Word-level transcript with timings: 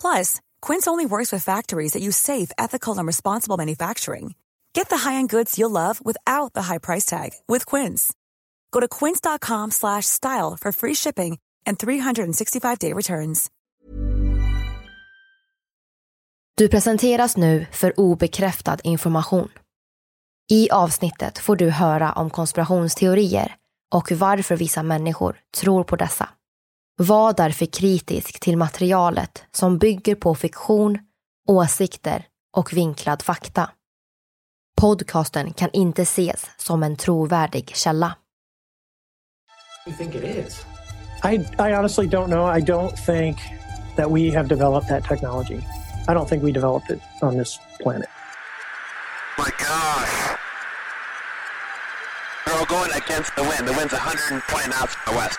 Plus, 0.00 0.40
Quince 0.62 0.86
only 0.86 1.04
works 1.04 1.30
with 1.30 1.44
factories 1.44 1.92
that 1.92 2.02
use 2.02 2.16
safe, 2.16 2.50
ethical, 2.56 2.96
and 2.96 3.06
responsible 3.06 3.58
manufacturing. 3.58 4.34
Get 4.72 4.88
the 4.88 5.08
high-end 5.08 5.30
goods 5.30 5.58
you'll 5.58 5.70
love 5.70 6.00
without 6.04 6.52
the 6.54 6.62
high 6.62 6.78
price 6.78 7.04
tag 7.04 7.30
with 7.48 7.66
Quince. 7.66 8.12
Go 8.70 8.80
to 8.80 8.88
quince.com 8.88 9.70
slash 9.70 10.06
style 10.06 10.56
for 10.56 10.72
free 10.72 10.94
shipping 10.94 11.38
and 11.66 11.78
365-day 11.78 12.92
returns. 12.92 13.50
Du 16.54 16.68
presenteras 16.68 17.36
nu 17.36 17.66
för 17.72 18.00
obekräftad 18.00 18.78
information. 18.84 19.48
I 20.50 20.70
avsnittet 20.70 21.38
får 21.38 21.56
du 21.56 21.70
höra 21.70 22.12
om 22.12 22.30
konspirationsteorier 22.30 23.56
och 23.94 24.12
varför 24.12 24.56
vissa 24.56 24.82
människor 24.82 25.40
tror 25.60 25.84
på 25.84 25.96
dessa. 25.96 26.28
Var 27.00 27.32
därför 27.32 27.66
kritisk 27.66 28.40
till 28.40 28.56
materialet 28.56 29.44
som 29.52 29.78
bygger 29.78 30.14
på 30.14 30.34
fiktion, 30.34 30.98
åsikter 31.48 32.26
och 32.56 32.72
vinklad 32.72 33.22
fakta. 33.22 33.70
Podcasten 34.80 35.52
kan 35.52 35.70
inte 35.72 36.02
ses 36.02 36.46
som 36.56 36.82
en 36.82 36.96
trovärdig 36.96 37.76
källa. 37.76 38.16
you 39.86 39.96
think 39.96 40.14
it 40.14 40.24
is? 40.24 40.64
I, 41.24 41.36
I 41.58 41.72
honestly 41.72 42.06
don't 42.06 42.28
know. 42.28 42.56
I 42.56 42.60
don't 42.60 42.96
think 43.06 43.36
that 43.96 44.10
we 44.10 44.30
have 44.30 44.48
developed 44.48 44.88
that 44.88 45.04
technology. 45.04 45.60
I 46.08 46.14
don't 46.14 46.28
think 46.28 46.44
we 46.44 46.52
developed 46.52 46.90
it 46.90 47.00
on 47.22 47.38
this 47.38 47.58
planet. 47.82 48.08
my 49.38 49.50
gosh. 49.58 50.38
They're 52.44 52.58
all 52.58 52.66
going 52.66 52.92
against 52.92 53.34
the 53.36 53.42
wind. 53.42 53.68
The 53.68 53.72
wind's 53.72 53.92
120 53.92 54.70
miles 54.70 54.94
from 54.94 55.14
the 55.14 55.18
west. 55.18 55.38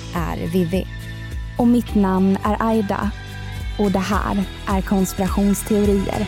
är 0.15 0.47
Vivi. 0.47 0.87
Och 1.57 1.67
mitt 1.67 1.95
namn 1.95 2.37
är 2.43 2.57
Aida. 2.59 3.11
Och 3.79 3.91
det 3.91 3.99
här 3.99 4.43
är 4.67 4.81
konspirationsteorier. 4.81 6.27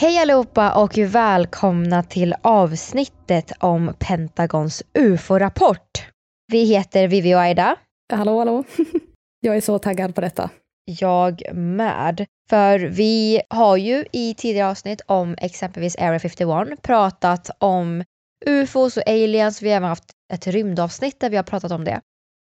Hej 0.00 0.18
allihopa 0.18 0.82
och 0.82 0.98
välkomna 0.98 2.02
till 2.02 2.34
avsnittet 2.42 3.52
om 3.60 3.94
Pentagons 3.98 4.82
UFO-rapport. 4.98 6.06
Vi 6.52 6.64
heter 6.64 7.08
Vivi 7.08 7.34
och 7.34 7.40
Aida. 7.40 7.76
Hallå, 8.12 8.38
hallå. 8.38 8.64
Jag 9.40 9.56
är 9.56 9.60
så 9.60 9.78
taggad 9.78 10.14
på 10.14 10.20
detta. 10.20 10.50
Jag 10.90 11.42
med. 11.54 12.26
För 12.50 12.78
vi 12.78 13.42
har 13.50 13.76
ju 13.76 14.04
i 14.12 14.34
tidigare 14.34 14.70
avsnitt 14.70 15.00
om 15.06 15.34
exempelvis 15.38 15.96
Area 15.96 16.18
51 16.18 16.82
pratat 16.82 17.50
om 17.58 18.04
UFOs 18.46 18.96
och 18.96 19.08
aliens. 19.08 19.62
Vi 19.62 19.68
har 19.68 19.76
även 19.76 19.88
haft 19.88 20.10
ett 20.32 20.46
rymdavsnitt 20.46 21.20
där 21.20 21.30
vi 21.30 21.36
har 21.36 21.42
pratat 21.42 21.72
om 21.72 21.84
det. 21.84 22.00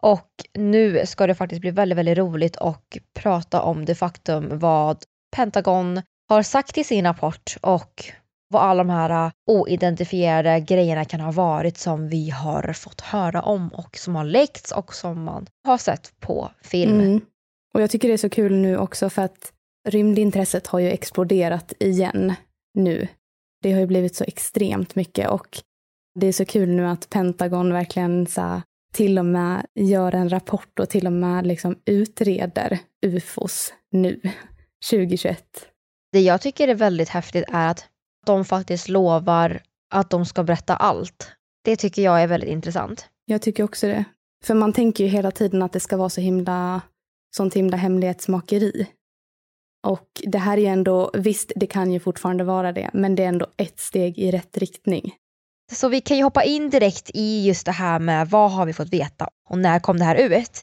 Och 0.02 0.30
nu 0.54 1.06
ska 1.06 1.26
det 1.26 1.34
faktiskt 1.34 1.60
bli 1.60 1.70
väldigt, 1.70 1.98
väldigt 1.98 2.18
roligt 2.18 2.56
att 2.56 2.96
prata 3.14 3.62
om 3.62 3.84
det 3.84 3.94
faktum 3.94 4.58
vad 4.58 5.04
Pentagon 5.36 6.02
har 6.28 6.42
sagt 6.42 6.78
i 6.78 6.84
sin 6.84 7.04
rapport 7.04 7.56
och 7.60 8.04
vad 8.48 8.62
alla 8.62 8.84
de 8.84 8.90
här 8.90 9.26
äh, 9.26 9.30
oidentifierade 9.46 10.60
grejerna 10.60 11.04
kan 11.04 11.20
ha 11.20 11.32
varit 11.32 11.78
som 11.78 12.08
vi 12.08 12.30
har 12.30 12.72
fått 12.72 13.00
höra 13.00 13.42
om 13.42 13.68
och 13.68 13.96
som 13.96 14.16
har 14.16 14.24
läckts 14.24 14.72
och 14.72 14.94
som 14.94 15.24
man 15.24 15.46
har 15.66 15.78
sett 15.78 16.20
på 16.20 16.50
film. 16.62 17.00
Mm. 17.00 17.20
Och 17.74 17.82
jag 17.82 17.90
tycker 17.90 18.08
det 18.08 18.14
är 18.14 18.18
så 18.18 18.30
kul 18.30 18.52
nu 18.56 18.78
också 18.78 19.10
för 19.10 19.22
att 19.22 19.52
rymdintresset 19.88 20.66
har 20.66 20.78
ju 20.78 20.90
exploderat 20.90 21.72
igen 21.78 22.34
nu. 22.74 23.08
Det 23.62 23.72
har 23.72 23.80
ju 23.80 23.86
blivit 23.86 24.16
så 24.16 24.24
extremt 24.24 24.94
mycket 24.94 25.28
och 25.28 25.58
det 26.20 26.26
är 26.26 26.32
så 26.32 26.44
kul 26.44 26.68
nu 26.68 26.86
att 26.86 27.10
Pentagon 27.10 27.72
verkligen 27.72 28.26
så 28.26 28.62
till 28.92 29.18
och 29.18 29.24
med 29.24 29.66
gör 29.74 30.14
en 30.14 30.28
rapport 30.28 30.78
och 30.78 30.88
till 30.88 31.06
och 31.06 31.12
med 31.12 31.46
liksom 31.46 31.78
utreder 31.84 32.78
ufos 33.06 33.74
nu, 33.90 34.20
2021. 34.90 35.44
Det 36.12 36.20
jag 36.20 36.40
tycker 36.40 36.68
är 36.68 36.74
väldigt 36.74 37.08
häftigt 37.08 37.44
är 37.48 37.70
att 37.70 37.86
de 38.26 38.44
faktiskt 38.44 38.88
lovar 38.88 39.62
att 39.90 40.10
de 40.10 40.26
ska 40.26 40.42
berätta 40.42 40.76
allt. 40.76 41.32
Det 41.64 41.76
tycker 41.76 42.02
jag 42.02 42.22
är 42.22 42.26
väldigt 42.26 42.50
intressant. 42.50 43.08
Jag 43.24 43.42
tycker 43.42 43.64
också 43.64 43.86
det. 43.86 44.04
För 44.44 44.54
man 44.54 44.72
tänker 44.72 45.04
ju 45.04 45.10
hela 45.10 45.30
tiden 45.30 45.62
att 45.62 45.72
det 45.72 45.80
ska 45.80 45.96
vara 45.96 46.08
så 46.08 46.20
himla, 46.20 46.80
sånt 47.38 47.54
himla 47.54 47.76
hemlighetsmakeri. 47.76 48.86
Och 49.86 50.22
det 50.22 50.38
här 50.38 50.56
är 50.56 50.60
ju 50.60 50.66
ändå, 50.66 51.10
visst 51.14 51.52
det 51.56 51.66
kan 51.66 51.92
ju 51.92 52.00
fortfarande 52.00 52.44
vara 52.44 52.72
det, 52.72 52.90
men 52.92 53.14
det 53.14 53.24
är 53.24 53.28
ändå 53.28 53.46
ett 53.56 53.80
steg 53.80 54.18
i 54.18 54.30
rätt 54.30 54.58
riktning. 54.58 55.14
Så 55.72 55.88
vi 55.88 56.00
kan 56.00 56.16
ju 56.16 56.22
hoppa 56.22 56.44
in 56.44 56.70
direkt 56.70 57.10
i 57.14 57.46
just 57.46 57.66
det 57.66 57.72
här 57.72 57.98
med 57.98 58.30
vad 58.30 58.52
har 58.52 58.66
vi 58.66 58.72
fått 58.72 58.92
veta 58.92 59.28
och 59.50 59.58
när 59.58 59.80
kom 59.80 59.98
det 59.98 60.04
här 60.04 60.38
ut? 60.38 60.60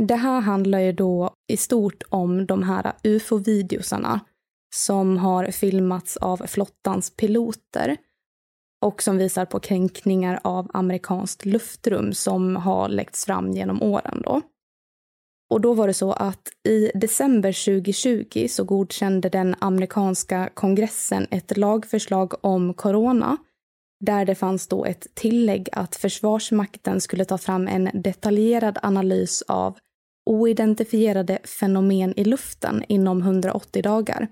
Det 0.00 0.14
här 0.14 0.40
handlar 0.40 0.78
ju 0.78 0.92
då 0.92 1.34
i 1.52 1.56
stort 1.56 2.02
om 2.08 2.46
de 2.46 2.62
här 2.62 2.92
ufo-videosarna 3.02 4.20
som 4.74 5.16
har 5.18 5.50
filmats 5.50 6.16
av 6.16 6.36
flottans 6.36 7.16
piloter 7.16 7.96
och 8.84 9.02
som 9.02 9.16
visar 9.16 9.44
på 9.44 9.60
kränkningar 9.60 10.40
av 10.44 10.70
amerikanskt 10.74 11.44
luftrum 11.44 12.12
som 12.12 12.56
har 12.56 12.88
läckts 12.88 13.24
fram 13.24 13.52
genom 13.52 13.82
åren 13.82 14.22
då. 14.24 14.42
Och 15.50 15.60
då 15.60 15.74
var 15.74 15.86
det 15.86 15.94
så 15.94 16.12
att 16.12 16.48
i 16.68 16.90
december 16.94 17.64
2020 17.64 18.46
så 18.48 18.64
godkände 18.64 19.28
den 19.28 19.54
amerikanska 19.58 20.50
kongressen 20.54 21.26
ett 21.30 21.56
lagförslag 21.56 22.34
om 22.40 22.74
corona 22.74 23.36
där 24.00 24.24
det 24.24 24.34
fanns 24.34 24.68
då 24.68 24.84
ett 24.84 25.06
tillägg 25.14 25.68
att 25.72 25.96
Försvarsmakten 25.96 27.00
skulle 27.00 27.24
ta 27.24 27.38
fram 27.38 27.68
en 27.68 27.90
detaljerad 27.94 28.78
analys 28.82 29.42
av 29.42 29.78
oidentifierade 30.26 31.38
fenomen 31.44 32.14
i 32.16 32.24
luften 32.24 32.84
inom 32.88 33.22
180 33.22 33.82
dagar. 33.82 34.28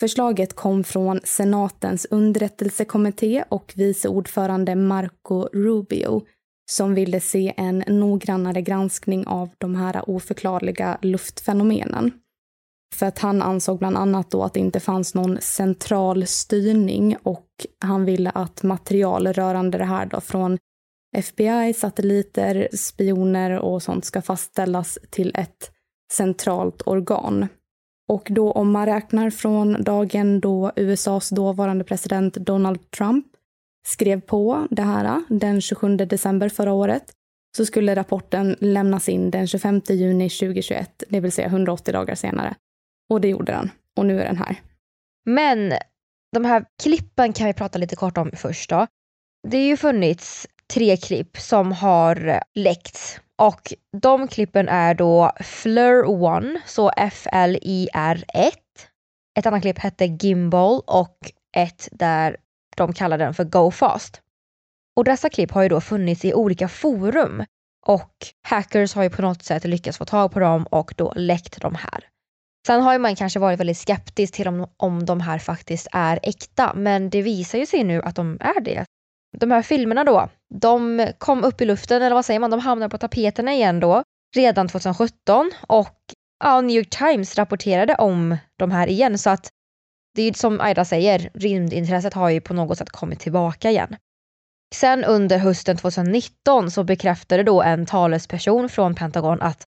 Förslaget 0.00 0.54
kom 0.54 0.84
från 0.84 1.20
senatens 1.24 2.06
underrättelsekommitté 2.10 3.44
och 3.48 3.72
vice 3.76 4.08
ordförande 4.08 4.74
Marco 4.74 5.48
Rubio 5.52 6.22
som 6.70 6.94
ville 6.94 7.20
se 7.20 7.54
en 7.56 7.84
noggrannare 7.86 8.62
granskning 8.62 9.26
av 9.26 9.50
de 9.58 9.74
här 9.74 10.10
oförklarliga 10.10 10.98
luftfenomenen. 11.02 12.12
För 12.94 13.06
att 13.06 13.18
han 13.18 13.42
ansåg 13.42 13.78
bland 13.78 13.96
annat 13.96 14.30
då 14.30 14.42
att 14.42 14.54
det 14.54 14.60
inte 14.60 14.80
fanns 14.80 15.14
någon 15.14 15.38
central 15.40 16.26
styrning 16.26 17.16
och 17.22 17.46
han 17.80 18.04
ville 18.04 18.30
att 18.30 18.62
material 18.62 19.26
rörande 19.26 19.78
det 19.78 19.84
här 19.84 20.06
då 20.06 20.20
från 20.20 20.58
FBI, 21.16 21.74
satelliter, 21.76 22.68
spioner 22.72 23.58
och 23.58 23.82
sånt 23.82 24.04
ska 24.04 24.22
fastställas 24.22 24.98
till 25.10 25.32
ett 25.34 25.70
centralt 26.12 26.82
organ. 26.86 27.46
Och 28.08 28.28
då 28.30 28.52
om 28.52 28.70
man 28.70 28.86
räknar 28.86 29.30
från 29.30 29.82
dagen 29.82 30.40
då 30.40 30.72
USAs 30.76 31.30
dåvarande 31.30 31.84
president 31.84 32.34
Donald 32.34 32.90
Trump 32.90 33.26
skrev 33.86 34.20
på 34.20 34.68
det 34.70 34.82
här 34.82 35.22
den 35.28 35.60
27 35.60 35.96
december 35.96 36.48
förra 36.48 36.72
året 36.72 37.12
så 37.56 37.66
skulle 37.66 37.96
rapporten 37.96 38.56
lämnas 38.60 39.08
in 39.08 39.30
den 39.30 39.46
25 39.46 39.80
juni 39.88 40.30
2021, 40.30 41.02
det 41.08 41.20
vill 41.20 41.32
säga 41.32 41.46
180 41.46 41.92
dagar 41.92 42.14
senare. 42.14 42.54
Och 43.10 43.20
det 43.20 43.28
gjorde 43.28 43.52
den. 43.52 43.70
Och 43.96 44.06
nu 44.06 44.20
är 44.20 44.24
den 44.24 44.36
här. 44.36 44.56
Men 45.24 45.72
de 46.32 46.44
här 46.44 46.64
klippen 46.82 47.32
kan 47.32 47.46
vi 47.46 47.52
prata 47.52 47.78
lite 47.78 47.96
kort 47.96 48.18
om 48.18 48.30
först 48.36 48.70
då. 48.70 48.86
Det 49.48 49.56
har 49.56 49.64
ju 49.64 49.76
funnits 49.76 50.46
tre 50.74 50.96
klipp 50.96 51.36
som 51.38 51.72
har 51.72 52.40
läckts 52.54 53.20
och 53.36 53.72
de 54.02 54.28
klippen 54.28 54.68
är 54.68 54.94
då 54.94 55.32
Fleur 55.40 56.54
1, 56.56 56.62
så 56.66 56.90
F-L-I-R 56.96 58.24
1. 58.34 58.54
Ett 59.38 59.46
annat 59.46 59.62
klipp 59.62 59.78
hette 59.78 60.04
Gimbal 60.04 60.80
och 60.86 61.18
ett 61.56 61.88
där 61.92 62.36
de 62.76 62.92
kallar 62.92 63.18
den 63.18 63.34
för 63.34 63.44
Go 63.44 63.70
Fast. 63.70 64.20
Och 64.96 65.04
dessa 65.04 65.28
klipp 65.28 65.50
har 65.50 65.62
ju 65.62 65.68
då 65.68 65.80
funnits 65.80 66.24
i 66.24 66.34
olika 66.34 66.68
forum 66.68 67.44
och 67.86 68.12
hackers 68.48 68.94
har 68.94 69.02
ju 69.02 69.10
på 69.10 69.22
något 69.22 69.42
sätt 69.42 69.64
lyckats 69.64 69.98
få 69.98 70.04
tag 70.04 70.32
på 70.32 70.40
dem 70.40 70.66
och 70.70 70.94
då 70.96 71.12
läckt 71.16 71.60
de 71.60 71.74
här. 71.74 72.08
Sen 72.66 72.82
har 72.82 72.92
ju 72.92 72.98
man 72.98 73.16
kanske 73.16 73.38
varit 73.38 73.60
väldigt 73.60 73.78
skeptisk 73.78 74.34
till 74.34 74.48
om, 74.48 74.66
om 74.76 75.06
de 75.06 75.20
här 75.20 75.38
faktiskt 75.38 75.88
är 75.92 76.18
äkta, 76.22 76.72
men 76.74 77.10
det 77.10 77.22
visar 77.22 77.58
ju 77.58 77.66
sig 77.66 77.84
nu 77.84 78.02
att 78.02 78.16
de 78.16 78.38
är 78.40 78.60
det. 78.60 78.84
De 79.36 79.50
här 79.50 79.62
filmerna 79.62 80.04
då, 80.04 80.28
de 80.54 81.08
kom 81.18 81.44
upp 81.44 81.60
i 81.60 81.64
luften, 81.64 82.02
eller 82.02 82.14
vad 82.14 82.24
säger 82.24 82.40
man, 82.40 82.50
de 82.50 82.60
hamnade 82.60 82.90
på 82.90 82.98
tapeterna 82.98 83.52
igen 83.52 83.80
då, 83.80 84.02
redan 84.36 84.68
2017 84.68 85.50
och 85.66 85.98
ja, 86.44 86.60
New 86.60 86.76
York 86.76 86.90
Times 86.90 87.36
rapporterade 87.36 87.94
om 87.94 88.36
de 88.58 88.70
här 88.70 88.86
igen 88.86 89.18
så 89.18 89.30
att 89.30 89.48
det 90.14 90.22
är 90.22 90.26
ju 90.26 90.34
som 90.34 90.60
Aida 90.60 90.84
säger, 90.84 91.30
rymdintresset 91.34 92.14
har 92.14 92.30
ju 92.30 92.40
på 92.40 92.54
något 92.54 92.78
sätt 92.78 92.90
kommit 92.90 93.20
tillbaka 93.20 93.70
igen. 93.70 93.96
Sen 94.74 95.04
under 95.04 95.38
hösten 95.38 95.76
2019 95.76 96.70
så 96.70 96.84
bekräftade 96.84 97.42
då 97.42 97.62
en 97.62 97.86
talesperson 97.86 98.68
från 98.68 98.94
Pentagon 98.94 99.42
att 99.42 99.64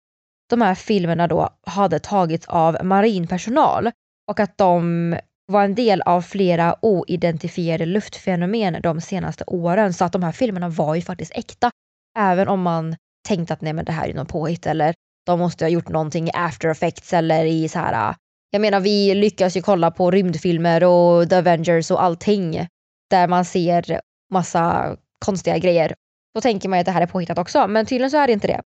de 0.49 0.61
här 0.61 0.75
filmerna 0.75 1.27
då 1.27 1.49
hade 1.67 1.99
tagits 1.99 2.47
av 2.47 2.77
marinpersonal 2.83 3.91
och 4.31 4.39
att 4.39 4.57
de 4.57 5.15
var 5.45 5.63
en 5.63 5.75
del 5.75 6.01
av 6.01 6.21
flera 6.21 6.75
oidentifierade 6.81 7.85
luftfenomen 7.85 8.81
de 8.83 9.01
senaste 9.01 9.43
åren. 9.47 9.93
Så 9.93 10.05
att 10.05 10.11
de 10.11 10.23
här 10.23 10.31
filmerna 10.31 10.69
var 10.69 10.95
ju 10.95 11.01
faktiskt 11.01 11.31
äkta. 11.35 11.71
Även 12.19 12.47
om 12.47 12.61
man 12.61 12.95
tänkte 13.27 13.53
att 13.53 13.61
nej 13.61 13.73
men 13.73 13.85
det 13.85 13.91
här 13.91 14.07
är 14.07 14.13
något 14.13 14.27
påhitt 14.27 14.65
eller 14.65 14.93
de 15.25 15.39
måste 15.39 15.65
ha 15.65 15.69
gjort 15.69 15.89
någonting 15.89 16.27
i 16.27 16.31
after 16.33 16.69
effects 16.69 17.13
eller 17.13 17.45
i 17.45 17.69
så 17.69 17.79
här. 17.79 18.15
Jag 18.53 18.61
menar 18.61 18.79
vi 18.79 19.15
lyckas 19.15 19.57
ju 19.57 19.61
kolla 19.61 19.91
på 19.91 20.11
rymdfilmer 20.11 20.83
och 20.83 21.29
The 21.29 21.35
Avengers 21.35 21.91
och 21.91 22.03
allting 22.03 22.67
där 23.09 23.27
man 23.27 23.45
ser 23.45 24.01
massa 24.33 24.95
konstiga 25.25 25.57
grejer. 25.57 25.93
Då 26.35 26.41
tänker 26.41 26.69
man 26.69 26.79
ju 26.79 26.81
att 26.81 26.85
det 26.85 26.91
här 26.91 27.01
är 27.01 27.07
påhittat 27.07 27.37
också 27.37 27.67
men 27.67 27.85
tydligen 27.85 28.11
så 28.11 28.17
är 28.17 28.27
det 28.27 28.33
inte 28.33 28.47
det. 28.47 28.61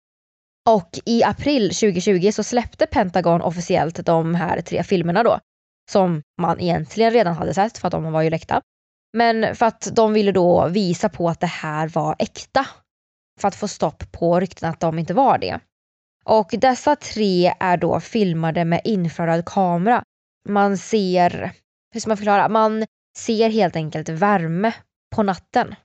Och 0.70 1.00
i 1.06 1.24
april 1.24 1.70
2020 1.70 2.32
så 2.32 2.44
släppte 2.44 2.86
Pentagon 2.86 3.42
officiellt 3.42 4.06
de 4.06 4.36
här 4.36 4.62
tre 4.62 4.84
filmerna 4.84 5.24
då. 5.24 5.40
Som 5.92 6.22
man 6.42 6.60
egentligen 6.62 7.12
redan 7.12 7.36
hade 7.36 7.54
sett 7.54 7.78
för 7.78 7.88
att 7.88 7.92
de 7.92 8.12
var 8.12 8.22
ju 8.22 8.30
läckta. 8.30 8.62
Men 9.14 9.56
för 9.56 9.66
att 9.66 9.90
de 9.96 10.14
ville 10.14 10.32
då 10.32 10.68
visa 10.68 11.10
på 11.10 11.30
att 11.30 11.40
det 11.40 11.48
här 11.48 11.88
var 11.88 12.16
äkta. 12.20 12.68
För 13.40 13.48
att 13.48 13.56
få 13.56 13.68
stopp 13.68 14.12
på 14.12 14.40
rykten 14.40 14.70
att 14.70 14.80
de 14.80 15.00
inte 15.00 15.14
var 15.14 15.38
det. 15.38 15.60
Och 16.30 16.50
dessa 16.52 16.96
tre 16.96 17.54
är 17.60 17.78
då 17.78 18.00
filmade 18.00 18.66
med 18.66 18.82
infraröd 18.84 19.46
kamera. 19.46 20.04
Man 20.50 20.78
ser, 20.78 21.52
hur 21.92 22.00
ska 22.00 22.10
man 22.10 22.18
förklara, 22.18 22.50
man 22.50 22.86
ser 23.18 23.50
helt 23.50 23.76
enkelt 23.76 24.10
värme 24.10 24.74
på 25.16 25.24
natten. 25.24 25.76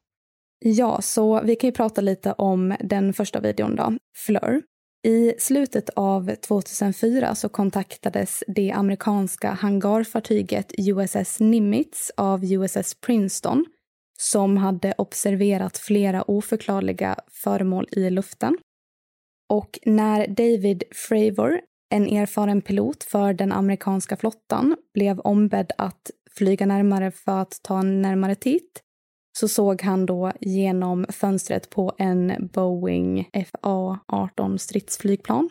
Ja, 0.64 1.00
så 1.02 1.40
vi 1.40 1.56
kan 1.56 1.68
ju 1.68 1.72
prata 1.72 2.00
lite 2.00 2.32
om 2.32 2.76
den 2.80 3.12
första 3.12 3.40
videon 3.40 3.76
då, 3.76 3.92
Fleur. 4.16 4.62
I 5.06 5.34
slutet 5.38 5.90
av 5.90 6.34
2004 6.34 7.34
så 7.34 7.48
kontaktades 7.48 8.44
det 8.46 8.72
amerikanska 8.72 9.50
hangarfartyget 9.50 10.72
USS 10.78 11.40
Nimitz 11.40 12.12
av 12.16 12.44
USS 12.44 12.94
Princeton 12.94 13.64
som 14.18 14.56
hade 14.56 14.94
observerat 14.98 15.78
flera 15.78 16.22
oförklarliga 16.22 17.16
föremål 17.30 17.88
i 17.92 18.10
luften. 18.10 18.58
Och 19.50 19.78
när 19.86 20.26
David 20.26 20.82
Fravor, 20.90 21.60
en 21.90 22.06
erfaren 22.06 22.62
pilot 22.62 23.04
för 23.04 23.32
den 23.32 23.52
amerikanska 23.52 24.16
flottan, 24.16 24.76
blev 24.94 25.20
ombedd 25.20 25.72
att 25.78 26.10
flyga 26.30 26.66
närmare 26.66 27.10
för 27.10 27.40
att 27.40 27.60
ta 27.62 27.78
en 27.78 28.02
närmare 28.02 28.34
titt 28.34 28.82
så 29.38 29.48
såg 29.48 29.82
han 29.82 30.06
då 30.06 30.32
genom 30.40 31.06
fönstret 31.08 31.70
på 31.70 31.92
en 31.98 32.48
Boeing 32.52 33.28
FA-18 33.32 34.56
stridsflygplan. 34.56 35.50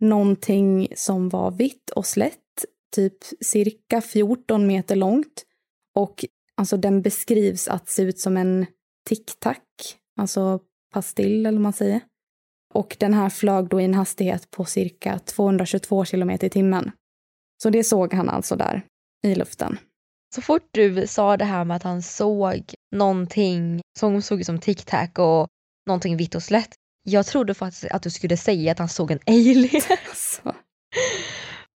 Någonting 0.00 0.88
som 0.96 1.28
var 1.28 1.50
vitt 1.50 1.90
och 1.90 2.06
slätt, 2.06 2.64
typ 2.96 3.16
cirka 3.40 4.00
14 4.00 4.66
meter 4.66 4.96
långt. 4.96 5.44
Och 5.94 6.24
alltså 6.56 6.76
den 6.76 7.02
beskrivs 7.02 7.68
att 7.68 7.88
se 7.88 8.02
ut 8.02 8.18
som 8.18 8.36
en 8.36 8.66
tic-tac, 9.08 9.56
alltså 10.20 10.60
pastill 10.92 11.46
eller 11.46 11.58
vad 11.58 11.62
man 11.62 11.72
säger. 11.72 12.00
Och 12.76 12.96
den 13.00 13.14
här 13.14 13.28
flög 13.28 13.68
då 13.68 13.80
i 13.80 13.84
en 13.84 13.94
hastighet 13.94 14.50
på 14.50 14.64
cirka 14.64 15.18
222 15.18 16.04
kilometer 16.04 16.46
i 16.46 16.50
timmen. 16.50 16.90
Så 17.62 17.70
det 17.70 17.84
såg 17.84 18.14
han 18.14 18.28
alltså 18.28 18.56
där 18.56 18.82
i 19.26 19.34
luften. 19.34 19.78
Så 20.34 20.42
fort 20.42 20.68
du 20.70 21.06
sa 21.06 21.36
det 21.36 21.44
här 21.44 21.64
med 21.64 21.76
att 21.76 21.82
han 21.82 22.02
såg 22.02 22.74
någonting 22.94 23.80
som 23.98 24.22
såg 24.22 24.40
ut 24.40 24.46
som 24.46 24.58
tic-tac 24.58 25.18
och 25.18 25.48
någonting 25.86 26.16
vitt 26.16 26.34
och 26.34 26.42
slätt. 26.42 26.68
Jag 27.04 27.26
trodde 27.26 27.54
faktiskt 27.54 27.84
att 27.92 28.02
du 28.02 28.10
skulle 28.10 28.36
säga 28.36 28.72
att 28.72 28.78
han 28.78 28.88
såg 28.88 29.10
en 29.10 29.20
alien. 29.26 29.82
Alltså. 30.08 30.54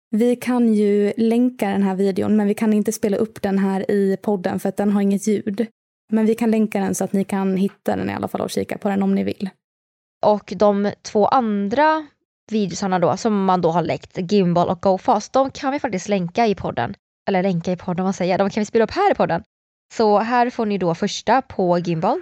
Vi 0.09 0.35
kan 0.35 0.73
ju 0.73 1.13
länka 1.17 1.69
den 1.69 1.83
här 1.83 1.95
videon, 1.95 2.35
men 2.35 2.47
vi 2.47 2.53
kan 2.53 2.73
inte 2.73 2.91
spela 2.91 3.17
upp 3.17 3.41
den 3.41 3.59
här 3.59 3.91
i 3.91 4.17
podden 4.21 4.59
för 4.59 4.69
att 4.69 4.77
den 4.77 4.91
har 4.91 5.01
inget 5.01 5.27
ljud. 5.27 5.67
Men 6.11 6.25
vi 6.25 6.35
kan 6.35 6.51
länka 6.51 6.79
den 6.79 6.95
så 6.95 7.03
att 7.03 7.13
ni 7.13 7.23
kan 7.23 7.57
hitta 7.57 7.95
den 7.95 8.09
i 8.09 8.13
alla 8.13 8.27
fall 8.27 8.41
och 8.41 8.49
kika 8.49 8.77
på 8.77 8.89
den 8.89 9.03
om 9.03 9.15
ni 9.15 9.23
vill. 9.23 9.49
Och 10.21 10.53
de 10.55 10.93
två 11.01 11.27
andra 11.27 12.07
videosarna 12.51 12.99
då 12.99 13.17
som 13.17 13.45
man 13.45 13.61
då 13.61 13.71
har 13.71 13.81
läckt, 13.81 14.17
Gimbal 14.31 14.69
och 14.69 14.81
GoFast, 14.81 15.33
de 15.33 15.51
kan 15.51 15.71
vi 15.71 15.79
faktiskt 15.79 16.07
länka 16.07 16.47
i 16.47 16.55
podden 16.55 16.95
eller 17.27 17.43
länka 17.43 17.71
i 17.71 17.77
podden, 17.77 18.05
vad 18.05 18.15
säger 18.15 18.31
jag? 18.31 18.39
De 18.39 18.49
kan 18.49 18.61
vi 18.61 18.65
spela 18.65 18.83
upp 18.83 18.91
här 18.91 19.11
i 19.11 19.15
podden. 19.15 19.43
Så 19.93 20.19
här 20.19 20.49
får 20.49 20.65
ni 20.65 20.77
då 20.77 20.95
första 20.95 21.41
på 21.41 21.79
Gimbal. 21.79 22.21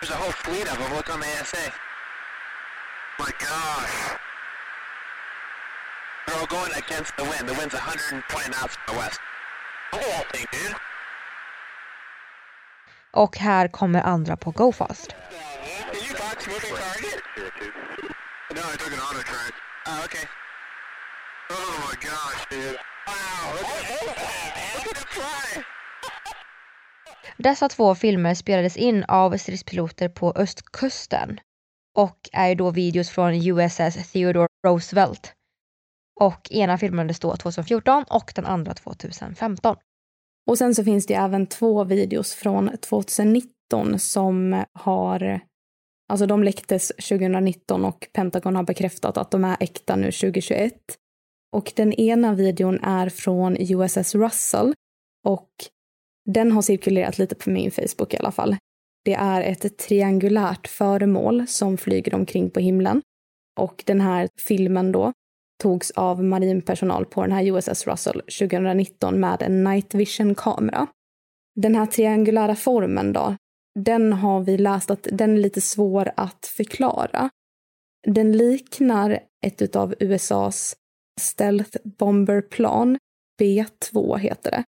There's 0.00 0.12
a 0.12 0.18
whole 0.20 0.32
fleet 0.32 0.72
of 0.72 0.78
them. 0.78 0.96
Look 0.96 1.14
on 1.14 1.20
the 1.20 1.40
ASA. 1.42 1.72
My 3.18 3.32
gosh. 3.38 4.18
They're 6.26 6.40
all 6.40 6.46
going 6.46 6.72
against 6.72 7.16
the 7.16 7.24
wind. 7.24 7.48
The 7.48 7.54
wind's 7.54 7.74
120 7.74 8.50
knots 8.52 8.76
the 8.88 8.94
west. 8.94 9.20
Thing, 10.32 10.46
dude. 10.52 10.76
Och 13.12 13.36
här 13.36 13.68
kommer 13.68 14.02
andra 14.02 14.36
på 14.36 14.50
Gofast. 14.50 15.14
Moving 16.48 16.70
target? 16.70 17.22
No, 18.56 18.62
I 18.74 18.76
took 18.76 18.92
an 18.92 19.00
auto 19.00 19.22
track. 19.22 19.52
Oh, 19.86 20.04
okay. 20.04 20.24
Oh 21.50 21.72
my 21.86 21.94
gosh, 22.08 22.46
dude. 22.50 22.78
Wow, 23.06 23.52
look 23.52 23.68
at, 23.68 24.86
look 24.86 24.96
at 24.96 25.08
fly! 25.08 25.62
Dessa 27.36 27.68
två 27.68 27.94
filmer 27.94 28.34
spelades 28.34 28.76
in 28.76 29.04
av 29.08 29.36
stridspiloter 29.36 30.08
på 30.08 30.32
östkusten 30.32 31.40
och 31.96 32.18
är 32.32 32.54
då 32.54 32.70
videos 32.70 33.10
från 33.10 33.34
USS 33.34 34.12
Theodore 34.12 34.48
Roosevelt. 34.66 35.32
Och 36.20 36.48
ena 36.50 36.78
filmades 36.78 37.20
då 37.20 37.36
2014 37.36 38.04
och 38.10 38.32
den 38.34 38.46
andra 38.46 38.74
2015. 38.74 39.76
Och 40.46 40.58
sen 40.58 40.74
så 40.74 40.84
finns 40.84 41.06
det 41.06 41.14
även 41.14 41.46
två 41.46 41.84
videos 41.84 42.34
från 42.34 42.76
2019 42.78 43.98
som 43.98 44.64
har 44.72 45.47
Alltså 46.08 46.26
de 46.26 46.42
läcktes 46.42 46.88
2019 46.88 47.84
och 47.84 48.08
Pentagon 48.12 48.56
har 48.56 48.62
bekräftat 48.62 49.16
att 49.16 49.30
de 49.30 49.44
är 49.44 49.56
äkta 49.60 49.96
nu 49.96 50.12
2021. 50.12 50.74
Och 51.56 51.72
den 51.76 51.92
ena 51.92 52.34
videon 52.34 52.78
är 52.82 53.08
från 53.08 53.56
USS 53.60 54.14
Russell 54.14 54.74
och 55.24 55.50
den 56.30 56.52
har 56.52 56.62
cirkulerat 56.62 57.18
lite 57.18 57.34
på 57.34 57.50
min 57.50 57.70
Facebook 57.70 58.14
i 58.14 58.16
alla 58.16 58.32
fall. 58.32 58.56
Det 59.04 59.14
är 59.14 59.42
ett 59.42 59.78
triangulärt 59.78 60.68
föremål 60.68 61.46
som 61.46 61.78
flyger 61.78 62.14
omkring 62.14 62.50
på 62.50 62.60
himlen. 62.60 63.02
Och 63.60 63.82
den 63.86 64.00
här 64.00 64.28
filmen 64.48 64.92
då 64.92 65.12
togs 65.62 65.90
av 65.90 66.24
marinpersonal 66.24 67.04
på 67.04 67.22
den 67.22 67.32
här 67.32 67.44
USS 67.44 67.86
Russell 67.86 68.20
2019 68.20 69.20
med 69.20 69.42
en 69.42 69.64
night 69.64 69.94
vision-kamera. 69.94 70.86
Den 71.56 71.74
här 71.74 71.86
triangulära 71.86 72.54
formen 72.54 73.12
då, 73.12 73.36
den 73.78 74.12
har 74.12 74.40
vi 74.40 74.58
läst 74.58 74.90
att 74.90 75.06
den 75.12 75.32
är 75.32 75.40
lite 75.40 75.60
svår 75.60 76.10
att 76.16 76.46
förklara. 76.46 77.30
Den 78.06 78.36
liknar 78.36 79.20
ett 79.46 79.76
av 79.76 79.94
USAs 80.00 80.76
stealth 81.20 81.78
bomberplan, 81.84 82.98
B2 83.40 84.18
heter 84.18 84.50
det. 84.50 84.64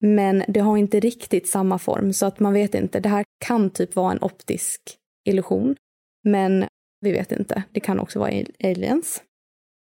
Men 0.00 0.44
det 0.48 0.60
har 0.60 0.76
inte 0.76 1.00
riktigt 1.00 1.48
samma 1.48 1.78
form 1.78 2.12
så 2.12 2.26
att 2.26 2.40
man 2.40 2.52
vet 2.52 2.74
inte. 2.74 3.00
Det 3.00 3.08
här 3.08 3.24
kan 3.44 3.70
typ 3.70 3.96
vara 3.96 4.12
en 4.12 4.22
optisk 4.22 4.80
illusion. 5.28 5.76
Men 6.24 6.64
vi 7.00 7.12
vet 7.12 7.32
inte. 7.32 7.62
Det 7.72 7.80
kan 7.80 8.00
också 8.00 8.18
vara 8.18 8.44
aliens. 8.64 9.22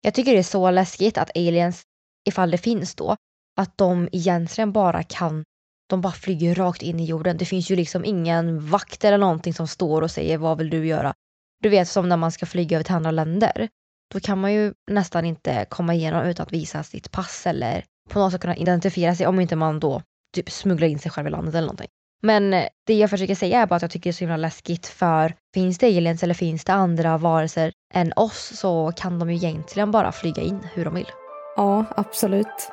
Jag 0.03 0.15
tycker 0.15 0.33
det 0.33 0.39
är 0.39 0.43
så 0.43 0.71
läskigt 0.71 1.19
att 1.19 1.37
aliens, 1.37 1.83
ifall 2.29 2.51
det 2.51 2.59
finns 2.59 2.95
då, 2.95 3.17
att 3.57 3.79
de 3.79 4.09
egentligen 4.13 4.73
bara 4.73 5.03
kan, 5.03 5.45
de 5.93 6.01
bara 6.01 6.13
flyger 6.13 6.55
rakt 6.55 6.83
in 6.83 7.01
i 7.01 7.05
jorden. 7.05 7.37
Det 7.37 7.45
finns 7.45 7.71
ju 7.71 7.77
liksom 7.77 8.05
ingen 8.05 8.67
vakt 8.71 9.05
eller 9.05 9.19
någonting 9.19 9.55
som 9.55 9.69
står 9.69 10.03
och 10.03 10.11
säger 10.11 10.39
vad 10.39 10.59
vill 10.59 10.71
du 10.71 10.87
göra? 10.87 11.15
Du 11.63 11.69
vet 11.69 11.89
som 11.89 12.09
när 12.09 12.17
man 12.17 12.33
ska 12.33 12.47
flyga 12.47 12.77
över 12.77 12.85
till 12.85 12.95
andra 12.95 13.11
länder. 13.11 13.69
Då 14.15 14.21
kan 14.21 14.41
man 14.41 14.53
ju 14.53 14.73
nästan 14.91 15.25
inte 15.25 15.67
komma 15.69 15.95
igenom 15.95 16.23
utan 16.27 16.47
att 16.47 16.53
visa 16.53 16.83
sitt 16.83 17.11
pass 17.11 17.47
eller 17.47 17.85
på 18.11 18.19
något 18.19 18.33
sätt 18.33 18.41
kunna 18.41 18.57
identifiera 18.57 19.15
sig 19.15 19.27
om 19.27 19.41
inte 19.41 19.57
man 19.57 19.81
då 19.81 20.03
typ 20.35 20.51
smugglar 20.51 20.89
in 20.89 20.99
sig 20.99 21.11
själv 21.11 21.27
i 21.27 21.31
landet 21.31 21.55
eller 21.55 21.67
någonting. 21.67 21.89
Men 22.23 22.55
eh, 22.55 22.65
det 22.87 22.95
jag 22.95 23.11
försöker 23.11 23.35
säga 23.35 23.63
är 23.63 23.67
bara 23.67 23.77
att 23.77 23.83
jag 23.83 23.91
tycker 23.91 24.11
det 24.11 24.11
är 24.11 24.13
så 24.13 24.25
himla 24.25 24.37
läskigt 24.37 24.87
för 24.87 25.35
finns 25.55 25.79
det 25.79 25.87
aliens 25.87 26.23
eller 26.23 26.35
finns 26.35 26.65
det 26.65 26.73
andra 26.73 27.19
varelser 27.19 27.73
än 27.95 28.13
oss 28.17 28.53
så 28.55 28.93
kan 28.97 29.19
de 29.19 29.31
ju 29.31 29.37
egentligen 29.37 29.91
bara 29.91 30.13
flyga 30.13 30.43
in 30.43 30.61
hur 30.75 30.85
de 30.85 30.95
vill. 30.95 31.11
Ja, 31.57 31.85
absolut. 31.97 32.73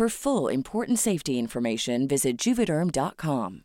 For 0.00 0.08
full 0.08 0.54
important 0.54 1.00
safety 1.00 1.32
information, 1.32 2.08
visit 2.08 2.46
juvederm.com. 2.46 3.62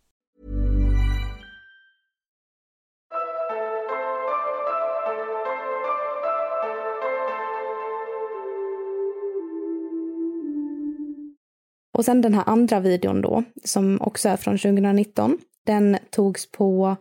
Och 11.98 12.06
sen 12.06 12.22
den 12.22 12.34
här 12.34 12.44
andra 12.46 12.80
videon 12.80 13.22
då, 13.22 13.44
som 13.64 14.02
också 14.02 14.30
är 14.30 14.38
från 14.38 14.58
2019, 14.58 15.38
den 15.66 15.98
togs 16.10 16.52
på 16.52 16.96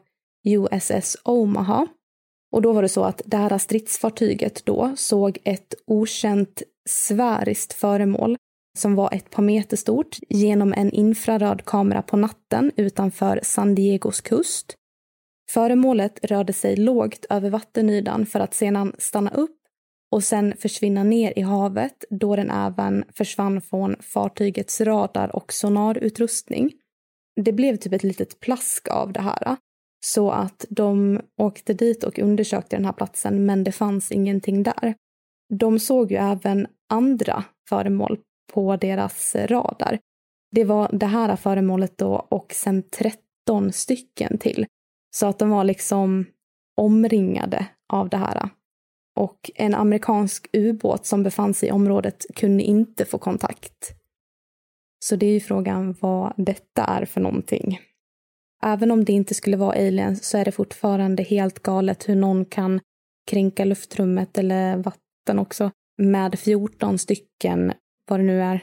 USS 0.44 1.16
Omaha. 1.24 1.86
Och 2.52 2.62
då 2.62 2.72
var 2.72 2.82
det 2.82 2.88
så 2.88 3.04
att 3.04 3.22
det 3.24 3.36
här 3.36 3.58
stridsfartyget 3.58 4.66
då 4.66 4.92
såg 4.96 5.38
ett 5.44 5.74
okänt 5.86 6.62
sfäriskt 6.88 7.72
föremål 7.72 8.36
som 8.78 8.94
var 8.94 9.14
ett 9.14 9.30
par 9.30 9.42
meter 9.42 9.76
stort 9.76 10.18
genom 10.28 10.72
en 10.72 10.90
infraröd 10.90 11.64
kamera 11.64 12.02
på 12.02 12.16
natten 12.16 12.72
utanför 12.76 13.40
San 13.42 13.74
Diegos 13.74 14.20
kust. 14.20 14.76
Föremålet 15.50 16.24
rörde 16.24 16.52
sig 16.52 16.76
lågt 16.76 17.26
över 17.30 17.50
vattenytan 17.50 18.26
för 18.26 18.40
att 18.40 18.54
sedan 18.54 18.92
stanna 18.98 19.30
upp 19.30 19.58
och 20.10 20.24
sen 20.24 20.54
försvinna 20.58 21.02
ner 21.02 21.38
i 21.38 21.42
havet 21.42 22.04
då 22.10 22.36
den 22.36 22.50
även 22.50 23.04
försvann 23.14 23.60
från 23.60 23.96
fartygets 24.00 24.80
radar 24.80 25.36
och 25.36 25.52
sonarutrustning. 25.52 26.72
Det 27.40 27.52
blev 27.52 27.76
typ 27.76 27.92
ett 27.92 28.02
litet 28.02 28.40
plask 28.40 28.88
av 28.88 29.12
det 29.12 29.20
här. 29.20 29.56
Så 30.06 30.30
att 30.30 30.64
de 30.68 31.20
åkte 31.36 31.74
dit 31.74 32.04
och 32.04 32.18
undersökte 32.18 32.76
den 32.76 32.84
här 32.84 32.92
platsen 32.92 33.46
men 33.46 33.64
det 33.64 33.72
fanns 33.72 34.12
ingenting 34.12 34.62
där. 34.62 34.94
De 35.54 35.78
såg 35.78 36.12
ju 36.12 36.16
även 36.16 36.66
andra 36.88 37.44
föremål 37.68 38.18
på 38.52 38.76
deras 38.76 39.34
radar. 39.34 39.98
Det 40.50 40.64
var 40.64 40.90
det 40.92 41.06
här 41.06 41.36
föremålet 41.36 41.98
då 41.98 42.26
och 42.28 42.52
sen 42.52 42.82
13 42.90 43.72
stycken 43.72 44.38
till. 44.38 44.66
Så 45.16 45.26
att 45.26 45.38
de 45.38 45.50
var 45.50 45.64
liksom 45.64 46.26
omringade 46.76 47.66
av 47.92 48.08
det 48.08 48.16
här. 48.16 48.48
Och 49.16 49.50
en 49.54 49.74
amerikansk 49.74 50.48
ubåt 50.52 51.06
som 51.06 51.22
befann 51.22 51.54
sig 51.54 51.68
i 51.68 51.72
området 51.72 52.26
kunde 52.34 52.62
inte 52.62 53.04
få 53.04 53.18
kontakt. 53.18 53.94
Så 55.04 55.16
det 55.16 55.26
är 55.26 55.32
ju 55.32 55.40
frågan 55.40 55.96
vad 56.00 56.32
detta 56.36 56.84
är 56.84 57.04
för 57.04 57.20
någonting. 57.20 57.78
Även 58.62 58.90
om 58.90 59.04
det 59.04 59.12
inte 59.12 59.34
skulle 59.34 59.56
vara 59.56 59.72
aliens 59.72 60.24
så 60.24 60.38
är 60.38 60.44
det 60.44 60.52
fortfarande 60.52 61.22
helt 61.22 61.62
galet 61.62 62.08
hur 62.08 62.16
någon 62.16 62.44
kan 62.44 62.80
kränka 63.26 63.64
luftrummet 63.64 64.38
eller 64.38 64.76
vatten 64.76 65.38
också 65.38 65.70
med 65.98 66.38
14 66.38 66.98
stycken, 66.98 67.72
vad 68.06 68.20
det 68.20 68.24
nu 68.24 68.42
är, 68.42 68.60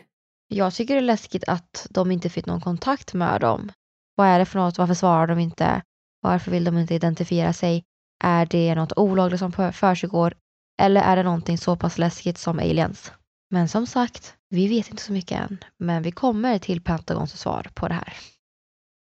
Jag 0.48 0.74
tycker 0.74 0.94
det 0.94 1.00
är 1.00 1.06
läskigt 1.06 1.44
att 1.48 1.88
de 1.90 2.12
inte 2.12 2.30
fick 2.30 2.46
någon 2.46 2.62
kontakt 2.62 3.14
med 3.14 3.42
dem. 3.42 3.72
Vad 4.16 4.28
är 4.28 4.40
det 4.40 4.46
för 4.46 4.60
något? 4.60 4.78
Varför 4.78 4.94
svarar 4.94 5.28
de 5.28 5.40
inte? 5.40 5.82
Varför 6.22 6.52
vill 6.52 6.64
de 6.64 6.78
inte 6.78 6.96
identifiera 6.96 7.54
sig? 7.54 7.84
Är 8.24 8.46
det 8.46 8.76
något 8.76 8.98
olagligt 8.98 9.40
som 9.40 9.52
försiggår? 9.74 10.34
Eller 10.82 11.02
är 11.02 11.16
det 11.16 11.24
någonting 11.24 11.58
så 11.58 11.76
pass 11.76 11.98
läskigt 11.98 12.38
som 12.38 12.60
aliens? 12.60 13.12
Men 13.50 13.70
som 13.70 13.88
sagt, 13.88 14.36
vi 14.50 14.68
vet 14.68 14.90
inte 14.90 15.04
så 15.04 15.12
mycket 15.12 15.40
än. 15.40 15.58
Men 15.78 16.04
vi 16.04 16.12
kommer 16.12 16.60
till 16.60 16.82
Pentagons 16.82 17.40
svar 17.40 17.68
på 17.74 17.88
det 17.88 17.94
här. 17.94 18.14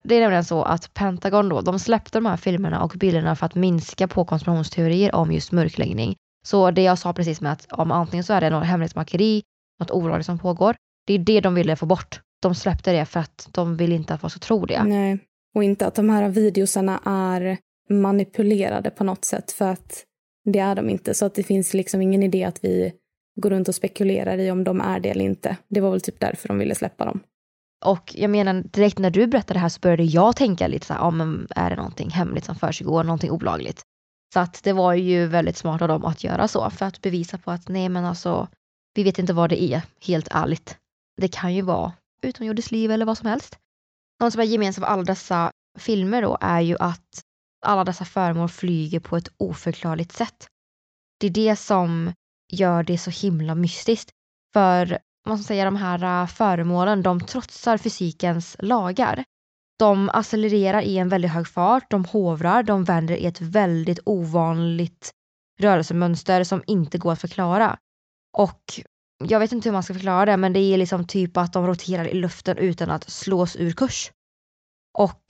Det 0.04 0.16
är 0.16 0.22
nämligen 0.22 0.46
så 0.46 0.64
att 0.64 0.94
Pentagon 0.94 1.50
då, 1.50 1.62
de 1.62 1.80
släppte 1.80 2.18
de 2.18 2.26
här 2.26 2.38
filmerna 2.38 2.84
och 2.84 2.94
bilderna 2.96 3.36
för 3.36 3.46
att 3.46 3.56
minska 3.56 4.08
på 4.08 4.26
konspirationsteorier 4.26 5.16
om 5.16 5.32
just 5.32 5.52
mörkläggning. 5.52 6.16
Så 6.46 6.72
det 6.72 6.82
jag 6.82 7.00
sa 7.00 7.14
precis 7.14 7.42
med 7.42 7.52
att 7.52 7.72
om 7.72 7.92
antingen 7.92 8.24
så 8.24 8.34
är 8.34 8.42
det 8.42 8.50
något 8.50 8.66
hemlighetsmakeri, 8.66 9.44
något 9.80 9.92
olagligt 9.92 10.26
som 10.26 10.40
pågår. 10.40 10.76
Det 11.08 11.14
är 11.14 11.20
det 11.20 11.42
de 11.42 11.56
ville 11.56 11.76
få 11.76 11.86
bort. 11.86 12.22
De 12.42 12.56
släppte 12.56 12.92
det 12.92 13.06
för 13.06 13.20
att 13.20 13.50
de 13.52 13.78
vill 13.78 13.92
inte 13.92 14.14
att 14.14 14.22
folk 14.22 14.32
ska 14.32 14.40
tro 14.40 14.66
det. 14.66 14.84
Nej, 14.84 15.20
och 15.56 15.64
inte 15.64 15.88
att 15.88 15.96
de 15.96 16.10
här 16.10 16.30
videosarna 16.30 17.00
är 17.06 17.58
manipulerade 17.90 18.90
på 18.90 19.04
något 19.04 19.26
sätt 19.26 19.52
för 19.52 19.72
att 19.72 20.06
det 20.46 20.60
är 20.60 20.76
de 20.76 20.90
inte. 20.90 21.14
Så 21.14 21.26
att 21.26 21.36
det 21.36 21.44
finns 21.44 21.74
liksom 21.74 22.02
ingen 22.02 22.24
idé 22.24 22.44
att 22.44 22.64
vi 22.64 22.94
går 23.42 23.50
runt 23.50 23.68
och 23.68 23.76
spekulerar 23.76 24.38
i 24.38 24.52
om 24.52 24.64
de 24.64 24.82
är 24.82 25.00
det 25.00 25.10
eller 25.10 25.26
inte. 25.26 25.58
Det 25.68 25.82
var 25.82 25.92
väl 25.92 26.02
typ 26.02 26.20
därför 26.20 26.48
de 26.48 26.58
ville 26.58 26.76
släppa 26.76 27.06
dem. 27.06 27.20
Och 27.86 28.16
jag 28.16 28.30
menar 28.30 28.54
direkt 28.54 29.00
när 29.00 29.10
du 29.10 29.28
berättade 29.28 29.54
det 29.54 29.62
här 29.62 29.70
så 29.70 29.80
började 29.80 30.04
jag 30.04 30.36
tänka 30.36 30.68
lite 30.68 30.86
så 30.86 30.94
här, 30.94 31.00
ja 31.00 31.12
men 31.12 31.48
är 31.56 31.70
det 31.70 31.76
någonting 31.76 32.10
hemligt 32.10 32.46
som 32.46 32.56
försiggår, 32.56 33.04
någonting 33.04 33.32
olagligt? 33.32 33.82
Så 34.34 34.40
att 34.40 34.64
det 34.64 34.74
var 34.74 34.94
ju 34.94 35.28
väldigt 35.28 35.58
smart 35.58 35.82
av 35.82 35.88
dem 35.88 36.06
att 36.06 36.24
göra 36.24 36.48
så 36.48 36.70
för 36.70 36.86
att 36.86 37.02
bevisa 37.02 37.38
på 37.38 37.52
att 37.52 37.68
nej 37.68 37.90
men 37.90 38.06
alltså, 38.06 38.48
vi 38.96 39.04
vet 39.04 39.20
inte 39.20 39.34
vad 39.34 39.50
det 39.50 39.64
är, 39.64 39.82
helt 40.02 40.28
ärligt. 40.32 40.78
Det 41.18 41.28
kan 41.28 41.54
ju 41.54 41.62
vara 41.62 41.94
utomjordiskt 42.22 42.72
liv 42.72 42.92
eller 42.92 43.06
vad 43.06 43.18
som 43.18 43.28
helst. 43.28 43.58
Något 44.20 44.34
som 44.34 44.42
är 44.42 44.46
gemensamt 44.46 44.86
för 44.86 44.94
alla 44.94 45.04
dessa 45.04 45.52
filmer 45.78 46.22
då 46.22 46.38
är 46.42 46.62
ju 46.62 46.78
att 46.80 47.22
alla 47.66 47.84
dessa 47.84 48.06
föremål 48.06 48.50
flyger 48.50 49.00
på 49.00 49.18
ett 49.18 49.30
oförklarligt 49.38 50.12
sätt. 50.12 50.48
Det 51.20 51.28
är 51.28 51.32
det 51.32 51.56
som 51.56 52.14
gör 52.52 52.84
det 52.84 52.98
så 52.98 53.10
himla 53.10 53.56
mystiskt. 53.56 54.10
För 54.54 55.00
man 55.28 55.38
ska 55.38 55.48
säga, 55.48 55.66
de 55.66 55.76
här 55.76 56.22
äh, 56.22 56.28
föremålen, 56.28 57.02
de 57.02 57.20
trotsar 57.20 57.78
fysikens 57.78 58.56
lagar. 58.60 59.24
De 59.80 60.10
accelererar 60.10 60.82
i 60.82 60.98
en 60.98 61.10
väldigt 61.10 61.32
hög 61.32 61.48
fart, 61.48 61.92
de 61.92 62.06
hovrar, 62.06 62.64
de 62.64 62.84
vänder 62.84 63.16
i 63.16 63.26
ett 63.26 63.42
väldigt 63.42 64.00
ovanligt 64.06 65.12
rörelsemönster 65.60 66.44
som 66.44 66.64
inte 66.68 66.98
går 66.98 67.12
att 67.12 67.22
förklara. 67.22 67.78
Och 68.38 68.82
jag 69.24 69.40
vet 69.40 69.52
inte 69.52 69.70
hur 69.70 69.74
man 69.74 69.84
ska 69.84 69.94
förklara 69.94 70.26
det, 70.26 70.38
men 70.38 70.54
det 70.54 70.60
är 70.60 70.78
liksom 70.78 71.08
typ 71.08 71.38
att 71.38 71.54
de 71.54 71.68
roterar 71.68 72.08
i 72.08 72.14
luften 72.14 72.58
utan 72.58 72.90
att 72.90 73.10
slås 73.10 73.56
ur 73.56 73.72
kurs. 73.72 74.12
Och 74.98 75.22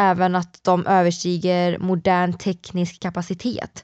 även 0.00 0.34
att 0.34 0.60
de 0.62 0.86
överstiger 0.86 1.78
modern 1.78 2.32
teknisk 2.32 3.02
kapacitet. 3.02 3.82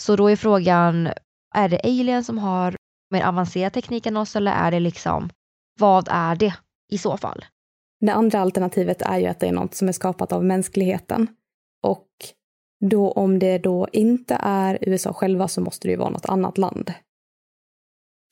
Så 0.00 0.16
då 0.16 0.28
är 0.30 0.36
frågan, 0.36 1.08
är 1.54 1.68
det 1.68 1.80
alien 1.84 2.24
som 2.24 2.38
har 2.38 2.76
mer 3.10 3.24
avancerad 3.24 3.72
teknik 3.72 4.06
än 4.06 4.16
oss 4.16 4.36
eller 4.36 4.52
är 4.52 4.70
det 4.70 4.80
liksom, 4.80 5.30
vad 5.80 6.08
är 6.10 6.36
det 6.36 6.54
i 6.92 6.98
så 6.98 7.16
fall? 7.16 7.44
Det 8.00 8.12
andra 8.12 8.40
alternativet 8.40 9.02
är 9.02 9.18
ju 9.18 9.26
att 9.26 9.40
det 9.40 9.48
är 9.48 9.52
något 9.52 9.74
som 9.74 9.88
är 9.88 9.92
skapat 9.92 10.32
av 10.32 10.44
mänskligheten. 10.44 11.28
Och 11.82 12.08
då 12.84 13.12
om 13.12 13.38
det 13.38 13.58
då 13.58 13.88
inte 13.92 14.38
är 14.40 14.78
USA 14.80 15.12
själva 15.12 15.48
så 15.48 15.60
måste 15.60 15.88
det 15.88 15.92
ju 15.92 15.98
vara 15.98 16.10
något 16.10 16.26
annat 16.26 16.58
land. 16.58 16.92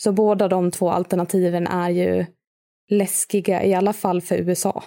Så 0.03 0.13
båda 0.13 0.49
de 0.49 0.71
två 0.71 0.91
alternativen 0.91 1.67
är 1.67 1.91
ju 1.91 2.27
läskiga, 2.91 3.65
i 3.65 3.75
alla 3.75 3.93
fall 3.93 4.21
för 4.21 4.37
USA. 4.37 4.85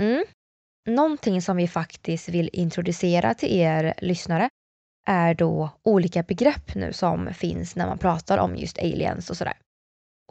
Mm. 0.00 0.24
Någonting 0.88 1.42
som 1.42 1.56
vi 1.56 1.68
faktiskt 1.68 2.28
vill 2.28 2.50
introducera 2.52 3.34
till 3.34 3.60
er 3.60 3.94
lyssnare 3.98 4.48
är 5.06 5.34
då 5.34 5.70
olika 5.82 6.22
begrepp 6.22 6.74
nu 6.74 6.92
som 6.92 7.34
finns 7.34 7.76
när 7.76 7.86
man 7.86 7.98
pratar 7.98 8.38
om 8.38 8.56
just 8.56 8.78
aliens 8.78 9.30
och 9.30 9.36
sådär. 9.36 9.56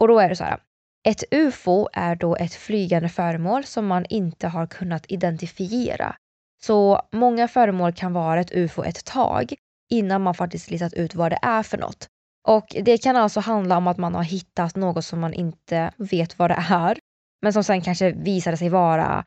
Och 0.00 0.08
då 0.08 0.18
är 0.18 0.28
det 0.28 0.36
så 0.36 0.44
här. 0.44 0.60
Ett 1.08 1.24
UFO 1.30 1.88
är 1.92 2.16
då 2.16 2.36
ett 2.36 2.54
flygande 2.54 3.08
föremål 3.08 3.64
som 3.64 3.86
man 3.86 4.06
inte 4.08 4.48
har 4.48 4.66
kunnat 4.66 5.04
identifiera. 5.08 6.16
Så 6.62 7.02
många 7.12 7.48
föremål 7.48 7.92
kan 7.92 8.12
vara 8.12 8.40
ett 8.40 8.52
UFO 8.54 8.84
ett 8.84 9.04
tag 9.04 9.54
innan 9.90 10.22
man 10.22 10.34
faktiskt 10.34 10.70
listat 10.70 10.94
ut 10.94 11.14
vad 11.14 11.32
det 11.32 11.38
är 11.42 11.62
för 11.62 11.78
något. 11.78 12.08
Och 12.48 12.76
det 12.82 12.98
kan 12.98 13.16
alltså 13.16 13.40
handla 13.40 13.76
om 13.76 13.86
att 13.86 13.98
man 13.98 14.14
har 14.14 14.22
hittat 14.22 14.76
något 14.76 15.04
som 15.04 15.20
man 15.20 15.34
inte 15.34 15.92
vet 15.96 16.38
vad 16.38 16.50
det 16.50 16.64
är, 16.70 16.98
men 17.42 17.52
som 17.52 17.64
sen 17.64 17.80
kanske 17.80 18.10
visade 18.12 18.56
sig 18.56 18.68
vara 18.68 19.24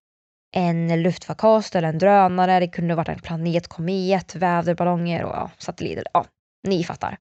en 0.55 1.01
luftfarkost 1.01 1.75
eller 1.75 1.89
en 1.89 1.97
drönare, 1.97 2.59
det 2.59 2.67
kunde 2.67 2.95
varit 2.95 3.09
en 3.09 3.19
planet, 3.19 3.67
komet, 3.67 4.35
väderballonger 4.35 5.23
och 5.23 5.35
ja, 5.35 5.51
satelliter. 5.57 6.03
Ja, 6.13 6.25
ni 6.67 6.83
fattar. 6.83 7.17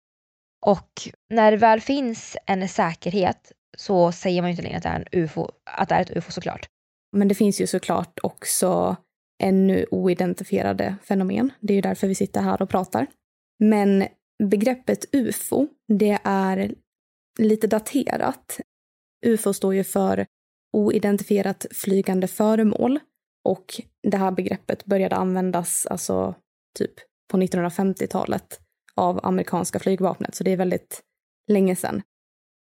Och 0.67 0.91
när 1.31 1.51
det 1.51 1.57
väl 1.57 1.81
finns 1.81 2.37
en 2.47 2.69
säkerhet 2.69 3.53
så 3.77 4.13
säger 4.13 4.43
man 4.43 4.51
ju 4.51 4.53
inte 4.53 4.63
längre 4.63 4.77
att 4.77 4.83
det 4.83 4.89
är, 4.89 4.97
en 4.97 5.23
UFO, 5.23 5.51
att 5.65 5.89
det 5.89 5.95
är 5.95 6.01
ett 6.01 6.17
UFO 6.17 6.33
såklart. 6.33 6.69
Men 7.17 7.29
det 7.29 7.35
finns 7.35 7.61
ju 7.61 7.67
såklart 7.67 8.19
också 8.23 8.97
ännu 9.43 9.87
oidentifierade 9.91 10.97
fenomen. 11.03 11.53
Det 11.61 11.73
är 11.73 11.75
ju 11.75 11.81
därför 11.81 12.07
vi 12.07 12.15
sitter 12.15 12.41
här 12.41 12.63
och 12.63 12.69
pratar. 12.69 13.07
Men 13.59 14.07
begreppet 14.43 15.05
UFO, 15.13 15.69
det 15.89 16.19
är 16.25 16.75
lite 17.39 17.67
daterat. 17.67 18.61
UFO 19.27 19.53
står 19.53 19.75
ju 19.75 19.85
för 19.85 20.27
oidentifierat 20.73 21.67
flygande 21.71 22.29
föremål 22.29 23.01
och 23.45 23.81
det 24.03 24.17
här 24.17 24.31
begreppet 24.31 24.85
började 24.85 25.17
användas 25.17 25.87
alltså 25.87 26.35
typ 26.79 26.95
på 27.31 27.37
1950-talet 27.37 28.61
av 28.95 29.21
amerikanska 29.23 29.79
flygvapnet, 29.79 30.35
så 30.35 30.45
det 30.45 30.53
är 30.53 30.57
väldigt 30.57 31.03
länge 31.53 31.77
sedan. 31.77 32.03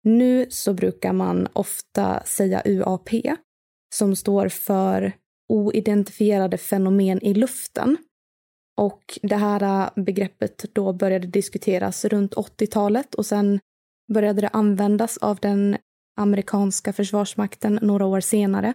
Nu 0.05 0.47
så 0.51 0.75
brukar 0.75 1.13
man 1.13 1.49
ofta 1.53 2.23
säga 2.25 2.63
UAP, 2.65 3.09
som 3.95 4.17
står 4.17 4.49
för 4.49 5.13
oidentifierade 5.49 6.59
fenomen 6.59 7.25
i 7.25 7.35
luften. 7.35 7.97
Och 8.79 9.19
det 9.23 9.37
här 9.37 9.63
äh, 9.63 10.05
begreppet 10.05 10.65
då 10.73 10.93
började 10.93 11.27
diskuteras 11.27 12.05
runt 12.05 12.35
80-talet 12.35 13.15
och 13.15 13.27
sen 13.27 13.61
började 14.13 14.41
det 14.41 14.49
användas 14.49 15.17
av 15.19 15.37
den 15.37 15.77
amerikanska 16.17 16.93
försvarsmakten 16.93 17.79
några 17.83 18.07
år 18.07 18.21
senare. 18.21 18.75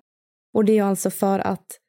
Och 0.54 0.66
det 0.66 0.78
är 0.78 0.84
alltså 0.84 1.10
för 1.10 1.40
att 1.40 1.80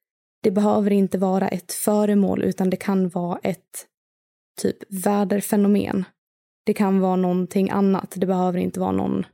det 0.42 0.50
behöver 0.50 0.90
inte 0.90 1.18
vara 1.18 1.48
ett 1.48 1.72
föremål 1.72 2.42
utan 2.42 2.70
det 2.70 2.76
kan 2.76 3.08
vara 3.08 3.38
ett 3.42 3.86
typ 4.60 4.76
väderfenomen. 5.04 6.04
Det 6.66 6.74
kan 6.74 7.00
vara 7.00 7.16
någonting 7.16 7.70
annat. 7.70 8.14
Det 8.16 8.26
behöver 8.26 8.58
inte 8.58 8.80
vara 8.80 8.92
någon 8.92 9.26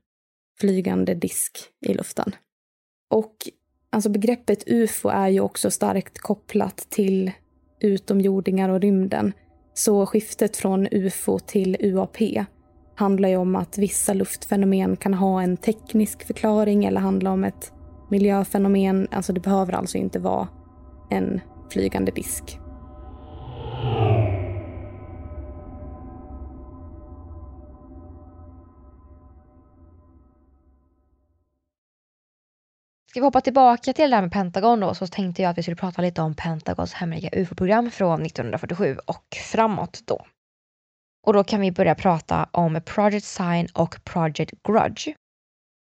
flygande 0.60 1.14
disk 1.14 1.58
i 1.86 1.94
luften. 1.94 2.34
Och 3.10 3.36
alltså 3.90 4.10
begreppet 4.10 4.64
ufo 4.66 5.08
är 5.08 5.28
ju 5.28 5.40
också 5.40 5.70
starkt 5.70 6.18
kopplat 6.18 6.76
till 6.76 7.32
utomjordingar 7.80 8.68
och 8.68 8.80
rymden. 8.80 9.32
Så 9.74 10.06
skiftet 10.06 10.56
från 10.56 10.88
ufo 10.90 11.38
till 11.38 11.76
UAP 11.80 12.16
handlar 12.94 13.28
ju 13.28 13.36
om 13.36 13.56
att 13.56 13.78
vissa 13.78 14.14
luftfenomen 14.14 14.96
kan 14.96 15.14
ha 15.14 15.42
en 15.42 15.56
teknisk 15.56 16.26
förklaring 16.26 16.84
eller 16.84 17.00
handla 17.00 17.30
om 17.30 17.44
ett 17.44 17.72
miljöfenomen. 18.10 19.08
Alltså 19.10 19.32
det 19.32 19.40
behöver 19.40 19.72
alltså 19.72 19.98
inte 19.98 20.18
vara 20.18 20.48
en 21.10 21.40
flygande 21.70 22.12
disk. 22.12 22.58
Ska 33.10 33.20
vi 33.20 33.26
hoppa 33.26 33.40
tillbaka 33.40 33.92
till 33.92 34.10
det 34.10 34.16
här 34.16 34.22
med 34.22 34.32
Pentagon 34.32 34.80
då 34.80 34.94
så 34.94 35.06
tänkte 35.06 35.42
jag 35.42 35.50
att 35.50 35.58
vi 35.58 35.62
skulle 35.62 35.76
prata 35.76 36.02
lite 36.02 36.22
om 36.22 36.34
Pentagons 36.34 36.92
hemliga 36.92 37.30
UFO-program 37.32 37.90
från 37.90 38.22
1947 38.26 38.96
och 39.06 39.36
framåt 39.52 40.02
då. 40.06 40.26
Och 41.26 41.32
då 41.32 41.44
kan 41.44 41.60
vi 41.60 41.72
börja 41.72 41.94
prata 41.94 42.48
om 42.50 42.80
Project 42.84 43.26
Sign 43.26 43.68
och 43.74 44.04
Project 44.04 44.62
Grudge. 44.68 45.14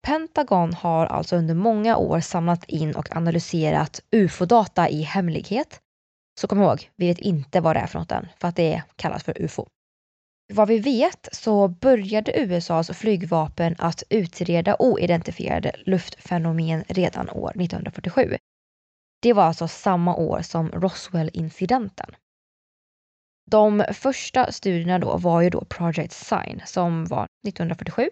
Pentagon 0.07 0.73
har 0.73 1.05
alltså 1.05 1.35
under 1.35 1.55
många 1.55 1.97
år 1.97 2.19
samlat 2.19 2.63
in 2.63 2.95
och 2.95 3.15
analyserat 3.15 4.01
ufo-data 4.11 4.89
i 4.89 5.01
hemlighet. 5.01 5.79
Så 6.39 6.47
kom 6.47 6.61
ihåg, 6.61 6.89
vi 6.95 7.07
vet 7.07 7.19
inte 7.19 7.61
vad 7.61 7.75
det 7.75 7.79
är 7.79 7.87
för 7.87 7.99
något 7.99 8.11
än, 8.11 8.27
för 8.39 8.47
att 8.47 8.55
det 8.55 8.83
kallas 8.95 9.23
för 9.23 9.41
ufo. 9.41 9.65
Vad 10.53 10.67
vi 10.67 10.79
vet 10.79 11.29
så 11.31 11.67
började 11.67 12.39
USAs 12.39 12.89
flygvapen 12.89 13.75
att 13.77 14.03
utreda 14.09 14.75
oidentifierade 14.79 15.71
luftfenomen 15.85 16.83
redan 16.87 17.29
år 17.29 17.49
1947. 17.49 18.37
Det 19.21 19.33
var 19.33 19.43
alltså 19.43 19.67
samma 19.67 20.15
år 20.15 20.41
som 20.41 20.69
Roswell-incidenten. 20.69 22.15
De 23.51 23.83
första 23.93 24.51
studierna 24.51 24.99
då 24.99 25.17
var 25.17 25.41
ju 25.41 25.49
då 25.49 25.65
Project 25.65 26.11
Sign 26.13 26.61
som 26.65 27.05
var 27.05 27.27
1947 27.47 28.09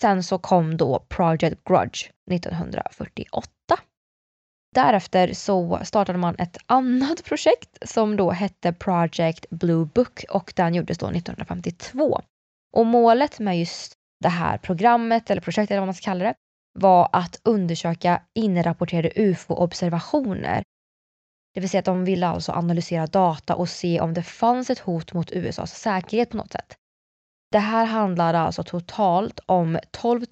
Sen 0.00 0.22
så 0.22 0.38
kom 0.38 0.76
då 0.76 1.06
Project 1.08 1.64
Grudge 1.64 2.10
1948. 2.30 3.50
Därefter 4.76 5.34
så 5.34 5.80
startade 5.84 6.18
man 6.18 6.34
ett 6.38 6.58
annat 6.66 7.24
projekt 7.24 7.78
som 7.88 8.16
då 8.16 8.30
hette 8.30 8.72
Project 8.72 9.46
Blue 9.50 9.88
Book 9.94 10.24
och 10.30 10.52
den 10.56 10.74
gjordes 10.74 10.98
då 10.98 11.06
1952. 11.06 12.20
Och 12.72 12.86
målet 12.86 13.38
med 13.38 13.58
just 13.58 13.92
det 14.20 14.28
här 14.28 14.58
programmet 14.58 15.30
eller 15.30 15.40
projektet 15.40 15.70
eller 15.70 15.80
vad 15.80 15.86
man 15.86 15.94
ska 15.94 16.04
kalla 16.04 16.24
det 16.24 16.34
var 16.78 17.08
att 17.12 17.40
undersöka 17.44 18.22
inrapporterade 18.34 19.12
ufo-observationer. 19.16 20.62
Det 21.54 21.60
vill 21.60 21.70
säga 21.70 21.78
att 21.78 21.84
de 21.84 22.04
ville 22.04 22.26
alltså 22.26 22.52
analysera 22.52 23.06
data 23.06 23.54
och 23.54 23.68
se 23.68 24.00
om 24.00 24.14
det 24.14 24.22
fanns 24.22 24.70
ett 24.70 24.78
hot 24.78 25.12
mot 25.12 25.32
USAs 25.32 25.80
säkerhet 25.80 26.30
på 26.30 26.36
något 26.36 26.52
sätt. 26.52 26.74
Det 27.52 27.58
här 27.58 27.84
handlade 27.84 28.38
alltså 28.38 28.62
totalt 28.62 29.40
om 29.46 29.78
12 29.90 30.26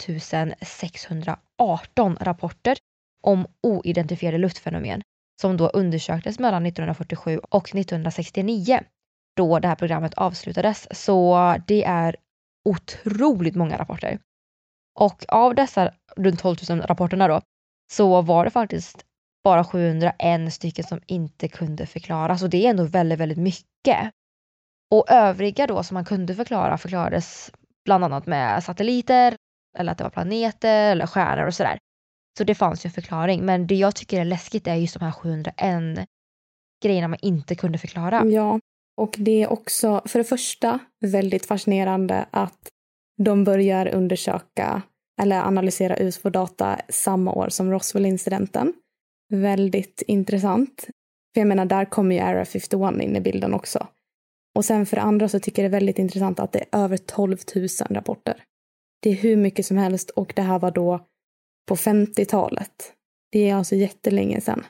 618 0.62 2.16
rapporter 2.20 2.76
om 3.24 3.46
oidentifierade 3.62 4.38
luftfenomen 4.38 5.02
som 5.40 5.56
då 5.56 5.68
undersöktes 5.68 6.38
mellan 6.38 6.66
1947 6.66 7.40
och 7.50 7.74
1969 7.74 8.80
då 9.36 9.58
det 9.58 9.68
här 9.68 9.74
programmet 9.74 10.14
avslutades. 10.14 10.88
Så 10.90 11.54
det 11.66 11.84
är 11.84 12.16
otroligt 12.64 13.54
många 13.54 13.78
rapporter. 13.78 14.18
Och 15.00 15.24
av 15.28 15.54
dessa 15.54 15.92
runt 16.16 16.40
12 16.40 16.56
000 16.68 16.80
rapporterna 16.80 17.28
då 17.28 17.40
så 17.92 18.22
var 18.22 18.44
det 18.44 18.50
faktiskt 18.50 19.04
bara 19.44 19.64
701 19.64 20.54
stycken 20.54 20.84
som 20.84 21.00
inte 21.06 21.48
kunde 21.48 21.86
förklaras 21.86 22.42
och 22.42 22.50
det 22.50 22.66
är 22.66 22.70
ändå 22.70 22.84
väldigt, 22.84 23.18
väldigt 23.18 23.38
mycket. 23.38 24.10
Och 24.90 25.10
övriga 25.10 25.66
då 25.66 25.82
som 25.82 25.94
man 25.94 26.04
kunde 26.04 26.34
förklara 26.34 26.78
förklarades 26.78 27.52
bland 27.84 28.04
annat 28.04 28.26
med 28.26 28.64
satelliter 28.64 29.36
eller 29.78 29.92
att 29.92 29.98
det 29.98 30.04
var 30.04 30.10
planeter 30.10 30.92
eller 30.92 31.06
stjärnor 31.06 31.46
och 31.46 31.54
sådär. 31.54 31.78
Så 32.38 32.44
det 32.44 32.54
fanns 32.54 32.84
ju 32.84 32.88
en 32.88 32.92
förklaring. 32.92 33.44
Men 33.44 33.66
det 33.66 33.74
jag 33.74 33.96
tycker 33.96 34.20
är 34.20 34.24
läskigt 34.24 34.66
är 34.66 34.74
just 34.74 34.98
de 34.98 35.04
här 35.04 35.12
701 35.12 36.08
grejerna 36.84 37.08
man 37.08 37.18
inte 37.22 37.54
kunde 37.54 37.78
förklara. 37.78 38.24
Ja, 38.26 38.60
och 38.96 39.14
det 39.18 39.42
är 39.42 39.52
också 39.52 40.02
för 40.04 40.18
det 40.18 40.24
första 40.24 40.78
väldigt 41.00 41.46
fascinerande 41.46 42.26
att 42.30 42.68
de 43.22 43.44
börjar 43.44 43.94
undersöka 43.94 44.82
eller 45.22 45.42
analysera 45.42 45.96
UFO-data 45.96 46.80
samma 46.88 47.32
år 47.32 47.48
som 47.48 47.70
Roswell-incidenten. 47.70 48.72
Väldigt 49.32 50.02
intressant. 50.06 50.84
För 51.34 51.40
jag 51.40 51.48
menar, 51.48 51.64
där 51.64 51.84
kommer 51.84 52.14
ju 52.14 52.20
Area 52.20 52.44
51 52.44 53.02
in 53.02 53.16
i 53.16 53.20
bilden 53.20 53.54
också. 53.54 53.86
Och 54.54 54.64
sen 54.64 54.86
för 54.86 54.96
det 54.96 55.02
andra 55.02 55.28
så 55.28 55.40
tycker 55.40 55.62
jag 55.62 55.70
det 55.72 55.76
är 55.76 55.80
väldigt 55.80 55.98
intressant 55.98 56.40
att 56.40 56.52
det 56.52 56.58
är 56.58 56.78
över 56.78 56.96
12 56.96 57.38
000 57.54 57.68
rapporter. 57.90 58.42
Det 59.02 59.10
är 59.10 59.14
hur 59.14 59.36
mycket 59.36 59.66
som 59.66 59.76
helst 59.76 60.10
och 60.10 60.32
det 60.36 60.42
här 60.42 60.58
var 60.58 60.70
då 60.70 61.06
på 61.68 61.76
50-talet. 61.76 62.92
Det 63.32 63.50
är 63.50 63.54
alltså 63.54 63.74
jättelänge 63.74 64.40
sedan. 64.40 64.66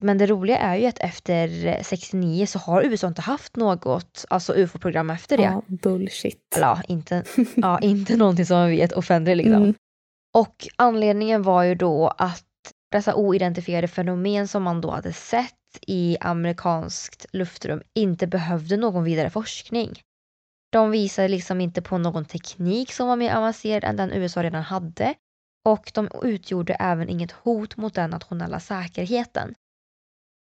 Men 0.00 0.18
det 0.18 0.26
roliga 0.26 0.58
är 0.58 0.76
ju 0.76 0.86
att 0.86 0.98
efter 0.98 1.78
69 1.82 2.46
så 2.46 2.58
har 2.58 2.82
USA 2.82 3.06
inte 3.06 3.22
haft 3.22 3.56
något 3.56 4.24
alltså 4.30 4.54
ufo-program 4.54 5.10
efter 5.10 5.36
det. 5.36 5.42
Ja, 5.42 5.62
bullshit. 5.66 6.56
Ja, 6.60 6.82
inte, 6.88 7.24
ja, 7.54 7.78
inte 7.82 8.16
någonting 8.16 8.46
som 8.46 8.56
man 8.56 8.70
vet 8.70 8.92
offentligt 8.92 9.36
liksom. 9.36 9.62
Mm. 9.62 9.74
Och 10.34 10.68
anledningen 10.76 11.42
var 11.42 11.62
ju 11.62 11.74
då 11.74 12.08
att 12.08 12.46
dessa 12.90 13.14
oidentifierade 13.14 13.88
fenomen 13.88 14.48
som 14.48 14.62
man 14.62 14.80
då 14.80 14.90
hade 14.90 15.12
sett 15.12 15.54
i 15.86 16.16
amerikanskt 16.20 17.26
luftrum 17.32 17.82
inte 17.94 18.26
behövde 18.26 18.76
någon 18.76 19.04
vidare 19.04 19.30
forskning. 19.30 20.00
De 20.72 20.90
visade 20.90 21.28
liksom 21.28 21.60
inte 21.60 21.82
på 21.82 21.98
någon 21.98 22.24
teknik 22.24 22.92
som 22.92 23.08
var 23.08 23.16
mer 23.16 23.34
avancerad 23.34 23.84
än 23.84 23.96
den 23.96 24.12
USA 24.12 24.42
redan 24.42 24.62
hade 24.62 25.14
och 25.64 25.90
de 25.94 26.08
utgjorde 26.22 26.74
även 26.74 27.08
inget 27.08 27.32
hot 27.32 27.76
mot 27.76 27.94
den 27.94 28.10
nationella 28.10 28.60
säkerheten. 28.60 29.54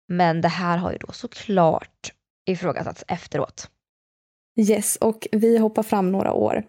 Men 0.08 0.42
det 0.42 0.48
här 0.48 0.78
har 0.78 0.92
ju 0.92 0.98
då 0.98 1.12
såklart 1.12 2.14
ifrågasatts 2.50 3.04
efteråt. 3.08 3.70
Yes, 4.60 4.96
och 4.96 5.28
vi 5.32 5.58
hoppar 5.58 5.84
fram 5.84 6.12
några 6.12 6.34
år. 6.34 6.64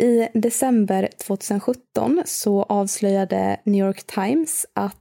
I 0.00 0.28
december 0.34 1.08
2017 1.26 2.22
så 2.26 2.62
avslöjade 2.62 3.60
New 3.64 3.86
York 3.86 4.06
Times 4.06 4.66
att 4.72 4.98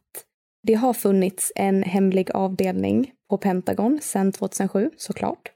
det 0.67 0.73
har 0.73 0.93
funnits 0.93 1.51
en 1.55 1.83
hemlig 1.83 2.31
avdelning 2.31 3.11
på 3.29 3.37
Pentagon 3.37 3.99
sedan 4.01 4.31
2007 4.31 4.91
såklart, 4.97 5.51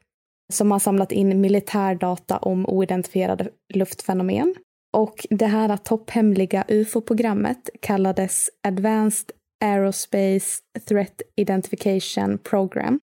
som 0.54 0.72
har 0.72 0.80
samlat 0.80 1.12
in 1.12 1.42
militärdata 1.42 2.38
om 2.38 2.66
oidentifierade 2.66 3.50
luftfenomen. 3.74 4.56
Och 4.96 5.26
det 5.30 5.46
här 5.46 5.78
topphemliga 5.78 6.66
ufo-programmet 6.68 7.70
kallades 7.82 8.50
Advanced 8.68 9.32
Aerospace 9.64 10.62
Threat 10.88 11.22
Identification 11.36 12.38
Program, 12.38 13.00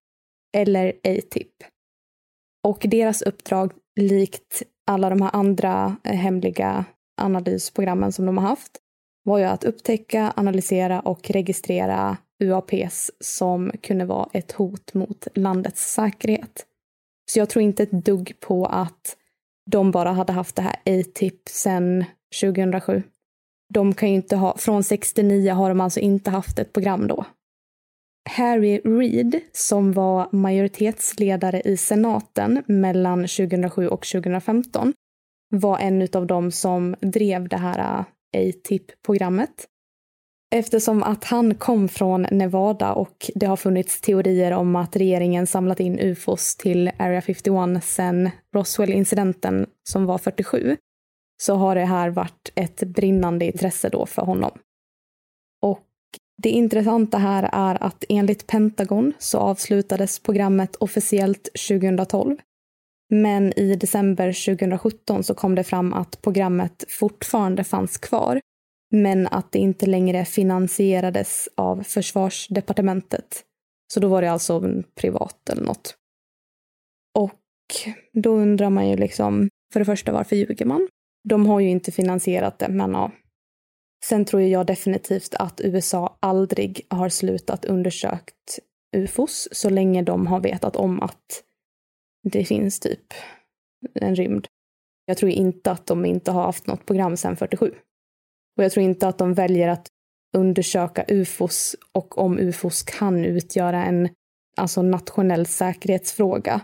eller 0.57 0.93
ATIP. 1.03 1.53
Och 2.67 2.85
deras 2.89 3.21
uppdrag, 3.21 3.71
likt 3.99 4.63
alla 4.87 5.09
de 5.09 5.21
här 5.21 5.29
andra 5.33 5.95
eh, 6.03 6.15
hemliga 6.15 6.85
analysprogrammen 7.21 8.11
som 8.11 8.25
de 8.25 8.37
har 8.37 8.47
haft, 8.47 8.71
var 9.23 9.37
ju 9.37 9.45
att 9.45 9.63
upptäcka, 9.63 10.33
analysera 10.35 10.99
och 10.99 11.29
registrera 11.31 12.17
UAPs 12.43 13.11
som 13.19 13.71
kunde 13.81 14.05
vara 14.05 14.29
ett 14.33 14.51
hot 14.51 14.93
mot 14.93 15.27
landets 15.35 15.93
säkerhet. 15.93 16.65
Så 17.31 17.39
jag 17.39 17.49
tror 17.49 17.63
inte 17.63 17.83
ett 17.83 18.05
dugg 18.05 18.33
på 18.39 18.65
att 18.65 19.17
de 19.71 19.91
bara 19.91 20.11
hade 20.11 20.33
haft 20.33 20.55
det 20.55 20.61
här 20.61 20.75
A-TIP 20.85 21.49
sedan 21.49 22.05
2007 22.41 23.03
de 23.73 23.93
kan 23.93 24.09
ju 24.09 24.15
inte 24.15 24.35
ha, 24.35 24.57
från 24.57 24.83
69 24.83 25.53
har 25.53 25.69
de 25.69 25.81
alltså 25.81 25.99
inte 25.99 26.29
haft 26.29 26.59
ett 26.59 26.73
program 26.73 27.07
då. 27.07 27.25
Harry 28.29 28.79
Reid, 28.79 29.39
som 29.51 29.93
var 29.93 30.27
majoritetsledare 30.31 31.61
i 31.65 31.77
senaten 31.77 32.63
mellan 32.67 33.19
2007 33.19 33.87
och 33.87 34.05
2015, 34.07 34.93
var 35.49 35.79
en 35.79 36.07
av 36.13 36.27
dem 36.27 36.51
som 36.51 36.95
drev 37.01 37.49
det 37.49 37.57
här 37.57 38.05
äh, 38.37 38.49
ATIP-programmet. 38.49 39.67
Eftersom 40.55 41.03
att 41.03 41.23
han 41.23 41.55
kom 41.55 41.87
från 41.87 42.21
Nevada 42.31 42.93
och 42.93 43.31
det 43.35 43.45
har 43.45 43.55
funnits 43.55 44.01
teorier 44.01 44.51
om 44.51 44.75
att 44.75 44.95
regeringen 44.95 45.47
samlat 45.47 45.79
in 45.79 45.99
ufos 45.99 46.55
till 46.55 46.91
Area 46.99 47.21
51 47.21 47.83
sedan 47.83 48.29
Roswell-incidenten 48.55 49.65
som 49.89 50.05
var 50.05 50.17
47, 50.17 50.77
så 51.43 51.55
har 51.55 51.75
det 51.75 51.85
här 51.85 52.09
varit 52.09 52.51
ett 52.55 52.83
brinnande 52.83 53.45
intresse 53.45 53.89
då 53.89 54.05
för 54.05 54.21
honom. 54.21 54.51
Och 55.61 55.87
det 56.43 56.49
intressanta 56.49 57.17
här 57.17 57.49
är 57.53 57.83
att 57.83 58.03
enligt 58.09 58.47
Pentagon 58.47 59.13
så 59.19 59.37
avslutades 59.37 60.19
programmet 60.19 60.75
officiellt 60.75 61.49
2012. 61.69 62.37
Men 63.09 63.59
i 63.59 63.75
december 63.75 64.45
2017 64.57 65.23
så 65.23 65.33
kom 65.33 65.55
det 65.55 65.63
fram 65.63 65.93
att 65.93 66.21
programmet 66.21 66.83
fortfarande 66.87 67.63
fanns 67.63 67.97
kvar, 67.97 68.39
men 68.93 69.27
att 69.27 69.51
det 69.51 69.59
inte 69.59 69.85
längre 69.85 70.25
finansierades 70.25 71.49
av 71.55 71.83
försvarsdepartementet. 71.83 73.43
Så 73.93 73.99
då 73.99 74.07
var 74.07 74.21
det 74.21 74.31
alltså 74.31 74.83
privat 74.95 75.49
eller 75.49 75.63
något. 75.63 75.95
Och 77.19 77.39
då 78.13 78.35
undrar 78.35 78.69
man 78.69 78.89
ju 78.89 78.97
liksom, 78.97 79.49
för 79.73 79.79
det 79.79 79.85
första 79.85 80.11
varför 80.11 80.35
ljuger 80.35 80.65
man? 80.65 80.87
De 81.29 81.45
har 81.45 81.59
ju 81.59 81.69
inte 81.69 81.91
finansierat 81.91 82.59
det, 82.59 82.69
men 82.69 82.91
ja. 82.91 83.11
Sen 84.05 84.25
tror 84.25 84.41
jag 84.41 84.65
definitivt 84.65 85.35
att 85.35 85.61
USA 85.61 86.17
aldrig 86.19 86.85
har 86.89 87.09
slutat 87.09 87.65
undersökt 87.65 88.59
ufos 88.97 89.47
så 89.51 89.69
länge 89.69 90.01
de 90.01 90.27
har 90.27 90.39
vetat 90.39 90.75
om 90.75 91.01
att 91.01 91.43
det 92.23 92.45
finns 92.45 92.79
typ 92.79 93.13
en 93.93 94.15
rymd. 94.15 94.47
Jag 95.05 95.17
tror 95.17 95.31
inte 95.31 95.71
att 95.71 95.85
de 95.85 96.05
inte 96.05 96.31
har 96.31 96.43
haft 96.43 96.67
något 96.67 96.85
program 96.85 97.17
sedan 97.17 97.35
47. 97.37 97.73
Och 98.57 98.63
jag 98.63 98.71
tror 98.71 98.83
inte 98.83 99.07
att 99.07 99.17
de 99.17 99.33
väljer 99.33 99.67
att 99.67 99.87
undersöka 100.37 101.05
ufos 101.07 101.75
och 101.91 102.17
om 102.17 102.39
ufos 102.39 102.83
kan 102.83 103.25
utgöra 103.25 103.85
en 103.85 104.09
alltså 104.57 104.81
nationell 104.81 105.45
säkerhetsfråga. 105.45 106.61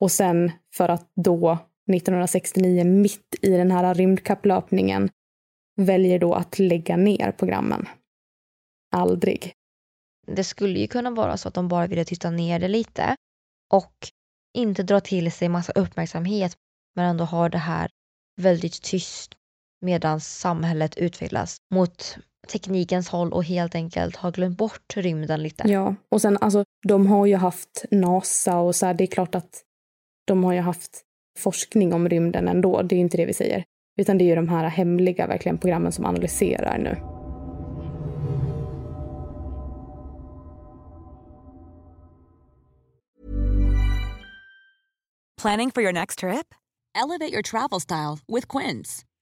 Och 0.00 0.12
sen 0.12 0.52
för 0.74 0.88
att 0.88 1.10
då 1.14 1.58
1969 1.92 2.84
mitt 2.84 3.34
i 3.42 3.50
den 3.50 3.70
här 3.70 3.94
rymdkapplöpningen 3.94 5.10
väljer 5.76 6.18
då 6.18 6.34
att 6.34 6.58
lägga 6.58 6.96
ner 6.96 7.32
programmen. 7.32 7.88
Aldrig. 8.92 9.52
Det 10.26 10.44
skulle 10.44 10.78
ju 10.78 10.86
kunna 10.86 11.10
vara 11.10 11.36
så 11.36 11.48
att 11.48 11.54
de 11.54 11.68
bara 11.68 11.86
ville 11.86 12.04
tysta 12.04 12.30
ner 12.30 12.58
det 12.58 12.68
lite 12.68 13.16
och 13.72 13.94
inte 14.54 14.82
dra 14.82 15.00
till 15.00 15.32
sig 15.32 15.48
massa 15.48 15.72
uppmärksamhet 15.72 16.56
men 16.94 17.04
ändå 17.10 17.24
ha 17.24 17.48
det 17.48 17.58
här 17.58 17.90
väldigt 18.40 18.82
tyst 18.82 19.34
medan 19.86 20.20
samhället 20.20 20.96
utvecklas 20.96 21.56
mot 21.74 22.16
teknikens 22.52 23.08
håll 23.08 23.32
och 23.32 23.44
helt 23.44 23.74
enkelt 23.74 24.16
har 24.16 24.32
glömt 24.32 24.58
bort 24.58 24.96
rymden 24.96 25.42
lite. 25.42 25.68
Ja, 25.68 25.94
och 26.08 26.20
sen 26.22 26.38
alltså 26.40 26.64
de 26.88 27.06
har 27.06 27.26
ju 27.26 27.36
haft 27.36 27.84
NASA 27.90 28.58
och 28.58 28.76
så 28.76 28.86
här, 28.86 28.94
det 28.94 29.04
är 29.04 29.06
klart 29.06 29.34
att 29.34 29.62
de 30.26 30.44
har 30.44 30.52
ju 30.52 30.60
haft 30.60 31.02
forskning 31.38 31.92
om 31.92 32.08
rymden 32.08 32.48
ändå, 32.48 32.82
det 32.82 32.94
är 32.94 32.98
inte 32.98 33.16
det 33.16 33.26
vi 33.26 33.34
säger. 33.34 33.64
Utan 33.98 34.18
det 34.18 34.24
är 34.24 34.26
ju 34.26 34.34
de 34.34 34.48
här 34.48 34.68
hemliga 34.68 35.26
verkligen 35.26 35.58
programmen 35.58 35.92
som 35.92 36.06
analyserar 36.06 36.78
nu. 36.78 36.96
Planning 45.42 45.70
for 45.70 45.82
your 45.82 45.92
next 45.92 46.18
trip? 46.18 46.54
Elevate 46.94 47.32
your 47.32 47.42
travel 47.42 47.80
style 47.80 48.18
with 48.26 48.48
Quince. 48.48 49.04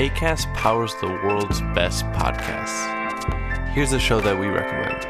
ACAST 0.00 0.54
powers 0.54 0.94
the 1.02 1.08
world's 1.08 1.60
best 1.74 2.06
podcasts. 2.16 2.88
Here's 3.74 3.92
a 3.92 3.98
show 3.98 4.18
that 4.22 4.40
we 4.40 4.46
recommend. 4.46 5.04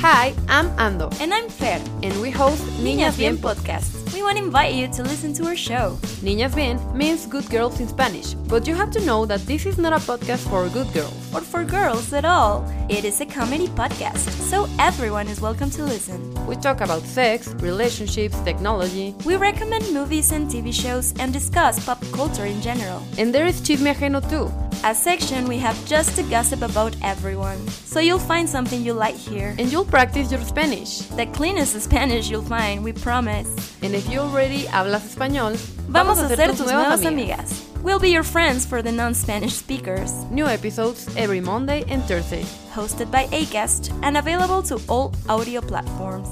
Hi, 0.00 0.32
I'm 0.48 0.70
Ando. 0.78 1.14
And 1.20 1.34
I'm 1.34 1.50
Fer. 1.50 1.78
And 2.02 2.18
we 2.22 2.30
host 2.30 2.62
Niñas 2.82 3.18
Bien 3.18 3.36
podcast. 3.36 4.09
We 4.20 4.24
want 4.24 4.36
to 4.36 4.44
invite 4.44 4.74
you 4.74 4.86
to 4.86 5.02
listen 5.02 5.32
to 5.32 5.46
our 5.46 5.56
show. 5.56 5.96
Niñas 6.20 6.54
Bien 6.54 6.78
means 6.94 7.24
good 7.24 7.48
girls 7.48 7.80
in 7.80 7.88
Spanish, 7.88 8.34
but 8.34 8.66
you 8.66 8.74
have 8.74 8.90
to 8.90 9.00
know 9.06 9.24
that 9.24 9.40
this 9.46 9.64
is 9.64 9.78
not 9.78 9.94
a 9.94 9.96
podcast 9.96 10.46
for 10.50 10.68
good 10.68 10.92
girls. 10.92 11.34
Or 11.34 11.40
for 11.40 11.64
girls 11.64 12.12
at 12.12 12.26
all. 12.26 12.70
It 12.90 13.06
is 13.06 13.22
a 13.22 13.24
comedy 13.24 13.68
podcast, 13.68 14.28
so 14.50 14.68
everyone 14.78 15.26
is 15.28 15.40
welcome 15.40 15.70
to 15.70 15.84
listen. 15.84 16.20
We 16.46 16.56
talk 16.56 16.82
about 16.82 17.02
sex, 17.04 17.54
relationships, 17.60 18.38
technology. 18.40 19.14
We 19.24 19.36
recommend 19.36 19.90
movies 19.94 20.32
and 20.32 20.50
TV 20.50 20.70
shows 20.70 21.14
and 21.18 21.32
discuss 21.32 21.82
pop 21.86 22.04
culture 22.12 22.44
in 22.44 22.60
general. 22.60 23.02
And 23.16 23.34
there 23.34 23.46
is 23.46 23.62
Chisme 23.62 23.94
Ajeno 23.94 24.20
too. 24.28 24.52
A 24.82 24.94
section 24.94 25.46
we 25.46 25.58
have 25.58 25.76
just 25.86 26.16
to 26.16 26.22
gossip 26.24 26.62
about 26.62 26.96
everyone. 27.02 27.58
So 27.68 28.00
you'll 28.00 28.18
find 28.18 28.48
something 28.48 28.82
you 28.82 28.94
like 28.94 29.14
here. 29.14 29.54
And 29.58 29.70
you'll 29.70 29.84
practice 29.84 30.32
your 30.32 30.40
Spanish. 30.40 31.00
The 31.16 31.26
cleanest 31.26 31.78
Spanish 31.82 32.30
you'll 32.30 32.42
find, 32.42 32.82
we 32.82 32.92
promise. 32.92 33.48
And 33.82 33.94
if 33.94 34.09
you 34.10 34.20
already 34.20 34.64
hablas 34.64 35.04
español, 35.04 35.56
vamos, 35.88 36.18
vamos 36.18 36.18
a 36.18 36.36
ser 36.36 36.50
tus 36.50 36.60
nuevas 36.60 37.04
amigas. 37.04 37.38
amigas. 37.38 37.82
We'll 37.82 37.98
be 37.98 38.10
your 38.10 38.24
friends 38.24 38.66
for 38.66 38.82
the 38.82 38.92
non-Spanish 38.92 39.54
speakers. 39.54 40.12
New 40.30 40.46
episodes 40.46 41.08
every 41.16 41.40
Monday 41.40 41.84
and 41.88 42.02
Thursday. 42.04 42.42
Hosted 42.74 43.10
by 43.10 43.26
Acast 43.28 43.90
and 44.02 44.16
available 44.18 44.62
to 44.64 44.78
all 44.88 45.14
audio 45.28 45.60
platforms. 45.62 46.28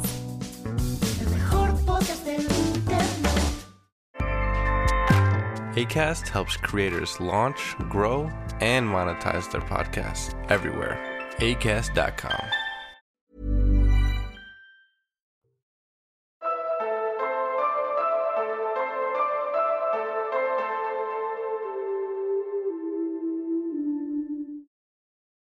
ACAST 5.75 6.29
helps 6.29 6.57
creators 6.57 7.21
launch, 7.21 7.77
grow, 7.89 8.29
and 8.61 8.87
monetize 8.87 9.51
their 9.53 9.61
podcasts 9.61 10.35
everywhere. 10.51 10.99
ACAST.com. 11.39 12.68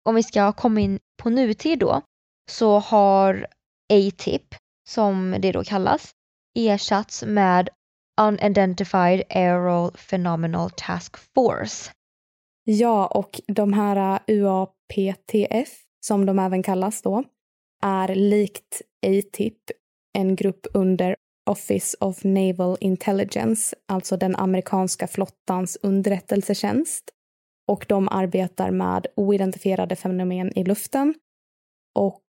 Om 0.08 0.14
vi 0.14 0.22
ska 0.22 0.52
komma 0.52 0.80
in 0.80 0.98
på 1.22 1.30
nutid 1.30 1.78
då, 1.78 2.02
så 2.50 2.78
har 2.78 3.46
ATIP, 3.92 4.54
som 4.88 5.36
det 5.38 5.52
då 5.52 5.64
kallas, 5.64 6.10
ersatts 6.58 7.24
med 7.24 7.68
Unidentified 8.20 9.22
Aerial 9.28 9.92
Phenomenal 10.10 10.70
Task 10.76 11.16
Force. 11.34 11.90
Ja, 12.64 13.06
och 13.06 13.40
de 13.46 13.72
här 13.72 14.20
UAPTF, 14.26 15.68
som 16.06 16.26
de 16.26 16.38
även 16.38 16.62
kallas 16.62 17.02
då, 17.02 17.24
är 17.82 18.14
likt 18.14 18.82
ATIP 19.06 19.58
en 20.18 20.36
grupp 20.36 20.66
under 20.74 21.16
Office 21.50 21.96
of 22.00 22.24
Naval 22.24 22.76
Intelligence, 22.80 23.76
alltså 23.88 24.16
den 24.16 24.36
amerikanska 24.36 25.06
flottans 25.06 25.78
underrättelsetjänst. 25.82 27.04
Och 27.68 27.86
de 27.88 28.08
arbetar 28.08 28.70
med 28.70 29.06
oidentifierade 29.16 29.96
fenomen 29.96 30.58
i 30.58 30.64
luften. 30.64 31.14
Och 31.94 32.22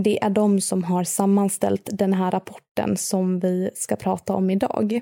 det 0.00 0.22
är 0.24 0.30
de 0.30 0.60
som 0.60 0.84
har 0.84 1.04
sammanställt 1.04 1.88
den 1.92 2.12
här 2.12 2.30
rapporten 2.30 2.96
som 2.96 3.38
vi 3.38 3.70
ska 3.74 3.96
prata 3.96 4.34
om 4.34 4.50
idag. 4.50 5.00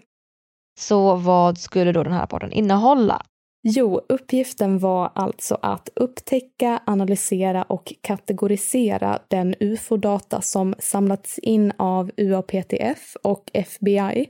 Så 0.80 1.16
vad 1.16 1.58
skulle 1.58 1.92
då 1.92 2.02
den 2.02 2.12
här 2.12 2.20
rapporten 2.20 2.52
innehålla? 2.52 3.22
Jo, 3.68 4.00
uppgiften 4.08 4.78
var 4.78 5.12
alltså 5.14 5.58
att 5.62 5.88
upptäcka, 5.96 6.82
analysera 6.86 7.62
och 7.62 7.92
kategorisera 8.00 9.18
den 9.28 9.54
ufo-data 9.60 10.40
som 10.40 10.74
samlats 10.78 11.38
in 11.38 11.72
av 11.76 12.10
UAPTF 12.16 13.16
och 13.22 13.50
FBI 13.52 14.28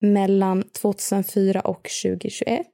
mellan 0.00 0.62
2004 0.62 1.60
och 1.60 1.88
2021 2.04 2.66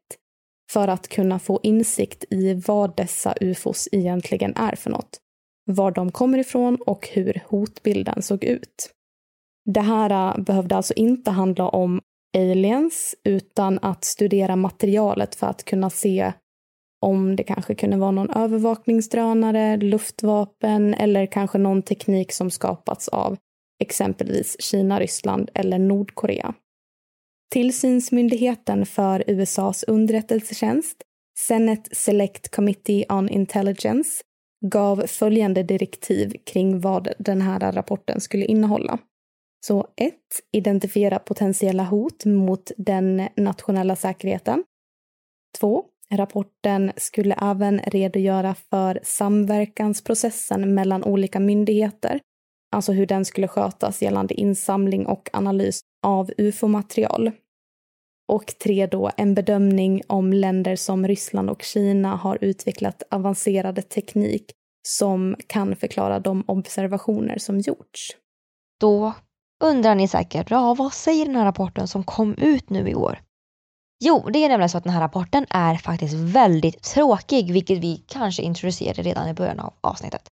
för 0.71 0.89
att 0.89 1.09
kunna 1.09 1.39
få 1.39 1.61
insikt 1.63 2.25
i 2.31 2.55
vad 2.55 2.97
dessa 2.97 3.35
ufos 3.41 3.89
egentligen 3.93 4.57
är 4.57 4.77
för 4.77 4.91
något, 4.91 5.19
var 5.65 5.91
de 5.91 6.13
kommer 6.13 6.39
ifrån 6.39 6.79
och 6.87 7.09
hur 7.13 7.43
hotbilden 7.47 8.23
såg 8.23 8.45
ut. 8.45 8.91
Det 9.65 9.81
här 9.81 10.11
äh, 10.11 10.45
behövde 10.45 10.77
alltså 10.77 10.95
inte 10.95 11.31
handla 11.31 11.69
om 11.69 12.01
aliens 12.37 13.15
utan 13.25 13.79
att 13.83 14.05
studera 14.05 14.57
materialet 14.57 15.35
för 15.35 15.47
att 15.47 15.65
kunna 15.65 15.91
se 15.91 16.33
om 17.01 17.37
det 17.37 17.43
kanske 17.43 17.75
kunde 17.75 17.97
vara 17.97 18.11
någon 18.11 18.31
övervakningsdrönare, 18.31 19.77
luftvapen 19.77 20.95
eller 20.95 21.27
kanske 21.27 21.59
någon 21.59 21.83
teknik 21.83 22.33
som 22.33 22.51
skapats 22.51 23.09
av 23.09 23.37
exempelvis 23.83 24.57
Kina, 24.61 25.01
Ryssland 25.01 25.51
eller 25.55 25.79
Nordkorea. 25.79 26.55
Tillsynsmyndigheten 27.51 28.87
för 28.87 29.25
USAs 29.27 29.83
underrättelsetjänst, 29.83 30.97
Senate 31.39 31.95
Select 31.95 32.49
Committee 32.49 33.05
on 33.09 33.29
Intelligence, 33.29 34.23
gav 34.67 35.07
följande 35.07 35.63
direktiv 35.63 36.33
kring 36.47 36.81
vad 36.81 37.09
den 37.19 37.41
här 37.41 37.73
rapporten 37.73 38.21
skulle 38.21 38.45
innehålla. 38.45 38.99
Så 39.67 39.87
1. 39.97 40.15
Identifiera 40.53 41.19
potentiella 41.19 41.85
hot 41.85 42.25
mot 42.25 42.71
den 42.77 43.29
nationella 43.37 43.97
säkerheten. 43.97 44.65
2. 45.61 45.85
Rapporten 46.11 46.93
skulle 46.97 47.35
även 47.43 47.79
redogöra 47.79 48.55
för 48.55 49.01
samverkansprocessen 49.03 50.75
mellan 50.75 51.05
olika 51.05 51.41
myndigheter, 51.41 52.21
alltså 52.73 52.93
hur 52.93 53.07
den 53.07 53.25
skulle 53.25 53.49
skötas 53.49 54.03
gällande 54.03 54.35
insamling 54.35 55.07
och 55.07 55.29
analys 55.33 55.81
av 56.07 56.31
ufo-material. 56.39 57.31
Och 58.29 58.47
tre 58.47 58.87
då, 58.87 59.11
en 59.17 59.35
bedömning 59.35 60.03
om 60.07 60.33
länder 60.33 60.77
som 60.77 61.09
Ryssland 61.09 61.51
och 61.51 61.63
Kina 61.63 62.17
har 62.17 62.39
utvecklat 62.41 63.03
avancerad 63.11 63.89
teknik 63.89 64.53
som 64.89 65.37
kan 65.47 65.77
förklara 65.77 66.21
de 66.21 66.45
observationer 66.47 67.39
som 67.39 67.61
gjorts. 67.61 68.17
Då 68.81 69.13
undrar 69.65 69.95
ni 69.95 70.09
säkert, 70.09 70.51
ja 70.51 70.75
vad 70.75 70.93
säger 70.93 71.27
den 71.27 71.37
här 71.37 71.45
rapporten 71.45 71.89
som 71.89 72.05
kom 72.05 72.35
ut 72.35 72.71
nu 72.71 72.89
i 72.89 72.95
år? 72.95 73.19
Jo, 74.05 74.29
det 74.33 74.45
är 74.45 74.49
nämligen 74.49 74.69
så 74.69 74.79
att 74.79 74.85
den 74.85 74.93
här 74.93 75.01
rapporten 75.01 75.47
är 75.51 75.75
faktiskt 75.75 76.15
väldigt 76.15 76.83
tråkig, 76.83 77.53
vilket 77.53 77.79
vi 77.79 78.05
kanske 78.07 78.43
introducerade 78.43 79.03
redan 79.03 79.29
i 79.29 79.35
början 79.35 79.61
av 79.61 79.73
avsnittet. 79.81 80.29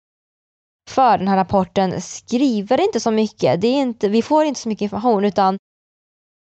För 0.91 1.17
den 1.17 1.27
här 1.27 1.37
rapporten 1.37 2.01
skriver 2.01 2.81
inte 2.81 2.99
så 2.99 3.11
mycket, 3.11 3.61
det 3.61 3.67
är 3.67 3.81
inte, 3.81 4.09
vi 4.09 4.21
får 4.21 4.45
inte 4.45 4.59
så 4.59 4.69
mycket 4.69 4.81
information 4.81 5.25
utan 5.25 5.57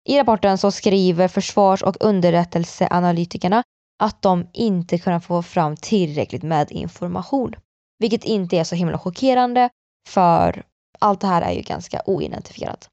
i 0.09 0.19
rapporten 0.19 0.57
så 0.57 0.71
skriver 0.71 1.27
försvars 1.27 1.83
och 1.83 1.97
underrättelseanalytikerna 1.99 3.63
att 4.03 4.21
de 4.21 4.47
inte 4.53 4.97
kunnat 4.97 5.25
få 5.25 5.43
fram 5.43 5.77
tillräckligt 5.77 6.43
med 6.43 6.71
information. 6.71 7.55
Vilket 7.99 8.23
inte 8.23 8.57
är 8.57 8.63
så 8.63 8.75
himla 8.75 8.97
chockerande 8.97 9.69
för 10.09 10.63
allt 10.99 11.21
det 11.21 11.27
här 11.27 11.41
är 11.41 11.51
ju 11.51 11.61
ganska 11.61 12.01
oidentifierat. 12.05 12.89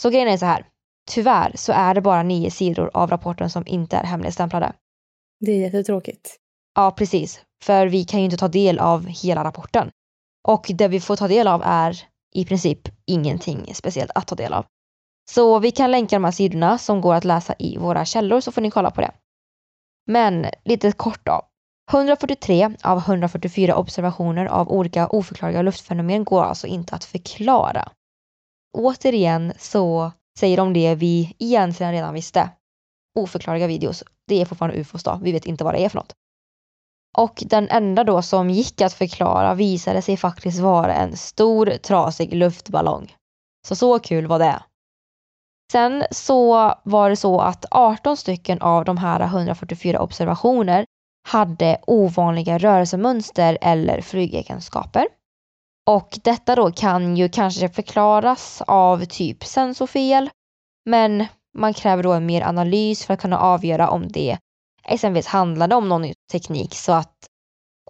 Så 0.00 0.10
grejen 0.10 0.28
är 0.28 0.36
så 0.36 0.46
här. 0.46 0.66
Tyvärr 1.10 1.52
så 1.56 1.72
är 1.72 1.94
det 1.94 2.00
bara 2.00 2.22
nio 2.22 2.50
sidor 2.50 2.90
av 2.94 3.10
rapporten 3.10 3.50
som 3.50 3.66
inte 3.66 3.96
är 3.96 4.04
hemligstämplade. 4.04 4.72
Det 5.40 5.52
är 5.52 5.60
jättetråkigt. 5.60 6.36
Ja, 6.74 6.90
precis. 6.90 7.40
För 7.64 7.86
vi 7.86 8.04
kan 8.04 8.20
ju 8.20 8.24
inte 8.24 8.36
ta 8.36 8.48
del 8.48 8.78
av 8.78 9.06
hela 9.06 9.44
rapporten. 9.44 9.90
Och 10.48 10.70
det 10.74 10.88
vi 10.88 11.00
får 11.00 11.16
ta 11.16 11.28
del 11.28 11.48
av 11.48 11.62
är 11.64 12.02
i 12.34 12.44
princip 12.44 12.88
ingenting 13.06 13.74
speciellt 13.74 14.10
att 14.14 14.26
ta 14.26 14.34
del 14.34 14.52
av. 14.52 14.66
Så 15.30 15.58
vi 15.58 15.70
kan 15.70 15.90
länka 15.90 16.16
de 16.16 16.24
här 16.24 16.30
sidorna 16.30 16.78
som 16.78 17.00
går 17.00 17.14
att 17.14 17.24
läsa 17.24 17.54
i 17.58 17.76
våra 17.76 18.04
källor 18.04 18.40
så 18.40 18.52
får 18.52 18.60
ni 18.60 18.70
kolla 18.70 18.90
på 18.90 19.00
det. 19.00 19.12
Men 20.06 20.46
lite 20.64 20.92
kort 20.92 21.26
då. 21.26 21.42
143 21.92 22.70
av 22.82 22.98
144 22.98 23.76
observationer 23.76 24.46
av 24.46 24.68
olika 24.68 25.08
oförklarliga 25.08 25.62
luftfenomen 25.62 26.24
går 26.24 26.42
alltså 26.42 26.66
inte 26.66 26.94
att 26.94 27.04
förklara. 27.04 27.88
Återigen 28.78 29.52
så 29.58 30.12
säger 30.38 30.56
de 30.56 30.72
det 30.72 30.94
vi 30.94 31.36
egentligen 31.38 31.92
redan 31.92 32.14
visste. 32.14 32.50
Oförklarliga 33.18 33.66
videos, 33.66 34.04
det 34.26 34.40
är 34.40 34.44
fortfarande 34.44 34.76
ufos 34.76 35.02
då, 35.02 35.20
vi 35.22 35.32
vet 35.32 35.46
inte 35.46 35.64
vad 35.64 35.74
det 35.74 35.84
är 35.84 35.88
för 35.88 35.98
något. 35.98 36.12
Och 37.18 37.42
den 37.46 37.68
enda 37.68 38.04
då 38.04 38.22
som 38.22 38.50
gick 38.50 38.80
att 38.80 38.92
förklara 38.92 39.54
visade 39.54 40.02
sig 40.02 40.16
faktiskt 40.16 40.60
vara 40.60 40.94
en 40.94 41.16
stor 41.16 41.66
trasig 41.66 42.34
luftballong. 42.34 43.14
Så 43.68 43.76
så 43.76 43.98
kul 43.98 44.26
var 44.26 44.38
det. 44.38 44.62
Sen 45.72 46.04
så 46.10 46.74
var 46.84 47.10
det 47.10 47.16
så 47.16 47.40
att 47.40 47.64
18 47.70 48.16
stycken 48.16 48.60
av 48.60 48.84
de 48.84 48.96
här 48.96 49.20
144 49.20 50.00
observationer 50.00 50.84
hade 51.28 51.80
ovanliga 51.86 52.58
rörelsemönster 52.58 53.58
eller 53.60 54.00
flygegenskaper. 54.00 55.08
Och 55.90 56.18
detta 56.24 56.54
då 56.54 56.72
kan 56.72 57.16
ju 57.16 57.28
kanske 57.28 57.68
förklaras 57.68 58.62
av 58.66 59.04
typ 59.04 59.44
sensorfel, 59.44 60.30
men 60.90 61.26
man 61.58 61.74
kräver 61.74 62.02
då 62.02 62.12
en 62.12 62.26
mer 62.26 62.42
analys 62.42 63.06
för 63.06 63.14
att 63.14 63.20
kunna 63.20 63.38
avgöra 63.38 63.90
om 63.90 64.08
det 64.08 64.38
exempelvis 64.84 65.26
handlade 65.26 65.74
om 65.74 65.88
någon 65.88 66.02
ny 66.02 66.14
teknik 66.32 66.74
så 66.74 66.92
att 66.92 67.26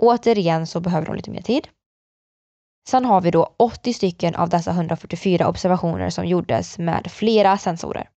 återigen 0.01 0.67
så 0.67 0.81
behöver 0.81 1.07
de 1.07 1.17
lite 1.17 1.31
mer 1.31 1.43
tid. 1.43 1.69
Sen 2.89 3.05
har 3.05 3.21
vi 3.21 3.31
då 3.31 3.55
80 3.57 3.93
stycken 3.93 4.35
av 4.35 4.49
dessa 4.49 4.71
144 4.71 5.49
observationer 5.49 6.11
som 6.11 6.27
gjordes 6.27 6.79
med 6.79 7.11
flera 7.11 7.59
sensorer. 7.59 8.09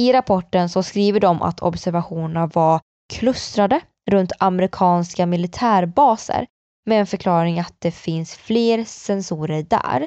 I 0.00 0.12
rapporten 0.12 0.68
så 0.68 0.82
skriver 0.82 1.20
de 1.20 1.42
att 1.42 1.60
observationerna 1.60 2.46
var 2.46 2.80
klustrade 3.12 3.80
runt 4.10 4.32
amerikanska 4.38 5.26
militärbaser 5.26 6.46
med 6.86 7.00
en 7.00 7.06
förklaring 7.06 7.60
att 7.60 7.74
det 7.78 7.90
finns 7.90 8.34
fler 8.34 8.84
sensorer 8.84 9.62
där. 9.62 10.06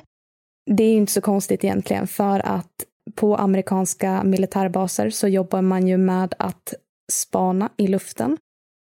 Det 0.72 0.84
är 0.84 0.94
inte 0.94 1.12
så 1.12 1.22
konstigt 1.22 1.64
egentligen 1.64 2.08
för 2.08 2.40
att 2.40 2.72
på 3.16 3.36
amerikanska 3.36 4.24
militärbaser 4.24 5.10
så 5.10 5.28
jobbar 5.28 5.62
man 5.62 5.88
ju 5.88 5.98
med 5.98 6.34
att 6.40 6.74
spana 7.12 7.70
i 7.78 7.88
luften 7.88 8.38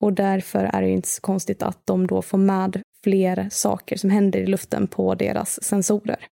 och 0.01 0.13
därför 0.13 0.65
är 0.65 0.83
det 0.83 0.91
inte 0.91 1.09
så 1.09 1.21
konstigt 1.21 1.63
att 1.63 1.87
de 1.87 2.07
då 2.07 2.23
får 2.23 2.39
med 2.39 2.83
fler 3.05 3.49
saker 3.51 3.97
som 3.97 4.11
händer 4.11 4.39
i 4.39 4.47
luften 4.47 4.87
på 4.87 5.15
deras 5.15 5.63
sensorer. 5.63 6.27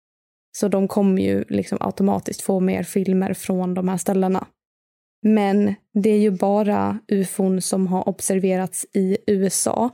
Så 0.57 0.67
de 0.67 0.87
kommer 0.87 1.21
ju 1.21 1.43
liksom 1.49 1.77
automatiskt 1.81 2.41
få 2.41 2.59
mer 2.59 2.83
filmer 2.83 3.33
från 3.33 3.73
de 3.73 3.87
här 3.87 3.97
ställena. 3.97 4.47
Men 5.21 5.75
det 5.93 6.09
är 6.09 6.17
ju 6.17 6.31
bara 6.31 6.99
ufon 7.07 7.61
som 7.61 7.87
har 7.87 8.09
observerats 8.09 8.85
i 8.93 9.17
USA 9.27 9.89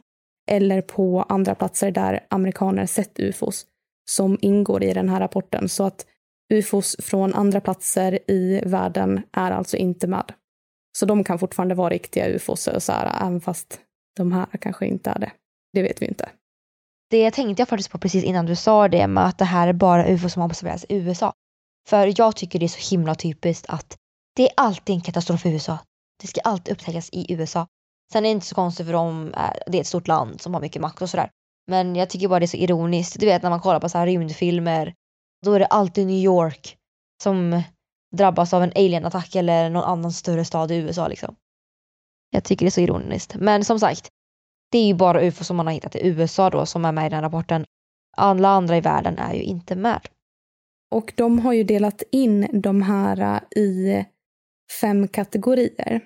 eller 0.51 0.81
på 0.81 1.21
andra 1.21 1.55
platser 1.55 1.91
där 1.91 2.25
amerikaner 2.29 2.85
sett 2.85 3.19
ufos 3.19 3.65
som 4.09 4.37
ingår 4.41 4.83
i 4.83 4.93
den 4.93 5.09
här 5.09 5.19
rapporten. 5.19 5.69
Så 5.69 5.83
att 5.83 6.05
ufos 6.53 6.95
från 6.99 7.33
andra 7.33 7.61
platser 7.61 8.31
i 8.31 8.61
världen 8.65 9.21
är 9.31 9.51
alltså 9.51 9.77
inte 9.77 10.07
med. 10.07 10.33
Så 10.95 11.05
de 11.05 11.23
kan 11.23 11.39
fortfarande 11.39 11.75
vara 11.75 11.89
riktiga 11.89 12.27
ufos, 12.27 12.69
så 12.77 12.91
här, 12.91 13.25
även 13.27 13.41
fast 13.41 13.79
de 14.15 14.31
här 14.31 14.45
kanske 14.61 14.87
inte 14.87 15.09
är 15.09 15.19
det. 15.19 15.31
Det 15.73 15.81
vet 15.81 16.01
vi 16.01 16.05
inte. 16.05 16.29
Det 17.09 17.31
tänkte 17.31 17.61
jag 17.61 17.67
faktiskt 17.67 17.91
på 17.91 17.97
precis 17.97 18.23
innan 18.23 18.45
du 18.45 18.55
sa 18.55 18.87
det 18.87 19.07
med 19.07 19.25
att 19.25 19.37
det 19.37 19.45
här 19.45 19.67
är 19.67 19.73
bara 19.73 20.07
ufo 20.07 20.29
som 20.29 20.43
observeras 20.43 20.85
i 20.89 20.95
USA. 20.95 21.33
För 21.89 22.13
jag 22.19 22.35
tycker 22.35 22.59
det 22.59 22.65
är 22.65 22.67
så 22.67 22.95
himla 22.95 23.15
typiskt 23.15 23.65
att 23.69 23.97
det 24.35 24.43
är 24.43 24.53
alltid 24.57 24.95
en 24.95 25.01
katastrof 25.01 25.45
i 25.45 25.49
USA. 25.49 25.77
Det 26.21 26.27
ska 26.27 26.41
alltid 26.41 26.73
upptäckas 26.73 27.09
i 27.11 27.33
USA. 27.33 27.67
Sen 28.13 28.25
är 28.25 28.29
det 28.29 28.31
inte 28.31 28.45
så 28.45 28.55
konstigt 28.55 28.85
för 28.85 28.93
dem, 28.93 29.33
det 29.67 29.77
är 29.77 29.81
ett 29.81 29.87
stort 29.87 30.07
land 30.07 30.41
som 30.41 30.53
har 30.53 30.61
mycket 30.61 30.81
makt 30.81 31.01
och 31.01 31.09
sådär. 31.09 31.29
Men 31.67 31.95
jag 31.95 32.09
tycker 32.09 32.27
bara 32.27 32.39
det 32.39 32.45
är 32.45 32.47
så 32.47 32.57
ironiskt. 32.57 33.19
Du 33.19 33.25
vet 33.25 33.43
när 33.43 33.49
man 33.49 33.61
kollar 33.61 33.79
på 33.79 33.89
så 33.89 33.97
här 33.97 34.05
rymdfilmer, 34.05 34.93
då 35.45 35.53
är 35.53 35.59
det 35.59 35.65
alltid 35.65 36.07
New 36.07 36.23
York 36.23 36.77
som 37.23 37.63
drabbas 38.15 38.53
av 38.53 38.63
en 38.63 38.71
alienattack 38.75 39.35
eller 39.35 39.69
någon 39.69 39.83
annan 39.83 40.11
större 40.11 40.45
stad 40.45 40.71
i 40.71 40.75
USA 40.75 41.07
liksom. 41.07 41.35
Jag 42.29 42.43
tycker 42.43 42.65
det 42.65 42.69
är 42.69 42.71
så 42.71 42.81
ironiskt. 42.81 43.35
Men 43.35 43.65
som 43.65 43.79
sagt, 43.79 44.09
det 44.71 44.77
är 44.77 44.85
ju 44.85 44.93
bara 44.93 45.21
UFO 45.21 45.43
som 45.43 45.57
man 45.57 45.67
har 45.67 45.73
hittat 45.73 45.95
i 45.95 46.07
USA 46.07 46.49
då 46.49 46.65
som 46.65 46.85
är 46.85 46.91
med 46.91 47.07
i 47.07 47.09
den 47.09 47.21
rapporten. 47.21 47.65
Alla 48.17 48.49
andra 48.49 48.77
i 48.77 48.81
världen 48.81 49.17
är 49.17 49.33
ju 49.33 49.41
inte 49.41 49.75
med. 49.75 50.07
Och 50.91 51.13
de 51.15 51.39
har 51.39 51.53
ju 51.53 51.63
delat 51.63 52.03
in 52.11 52.61
de 52.61 52.81
här 52.81 53.41
äh, 53.55 53.61
i 53.63 54.05
fem 54.81 55.07
kategorier. 55.07 56.01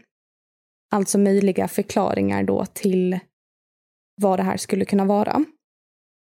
Alltså 0.92 1.18
möjliga 1.18 1.68
förklaringar 1.68 2.44
då 2.44 2.66
till 2.66 3.20
vad 4.22 4.40
det 4.40 4.44
här 4.44 4.58
skulle 4.58 4.86
kunna 4.86 5.06
vara. 5.06 5.46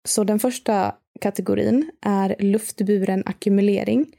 Så 0.07 0.23
den 0.23 0.39
första 0.39 0.95
kategorin 1.21 1.91
är 2.01 2.35
luftburen 2.39 3.23
ackumulering. 3.25 4.16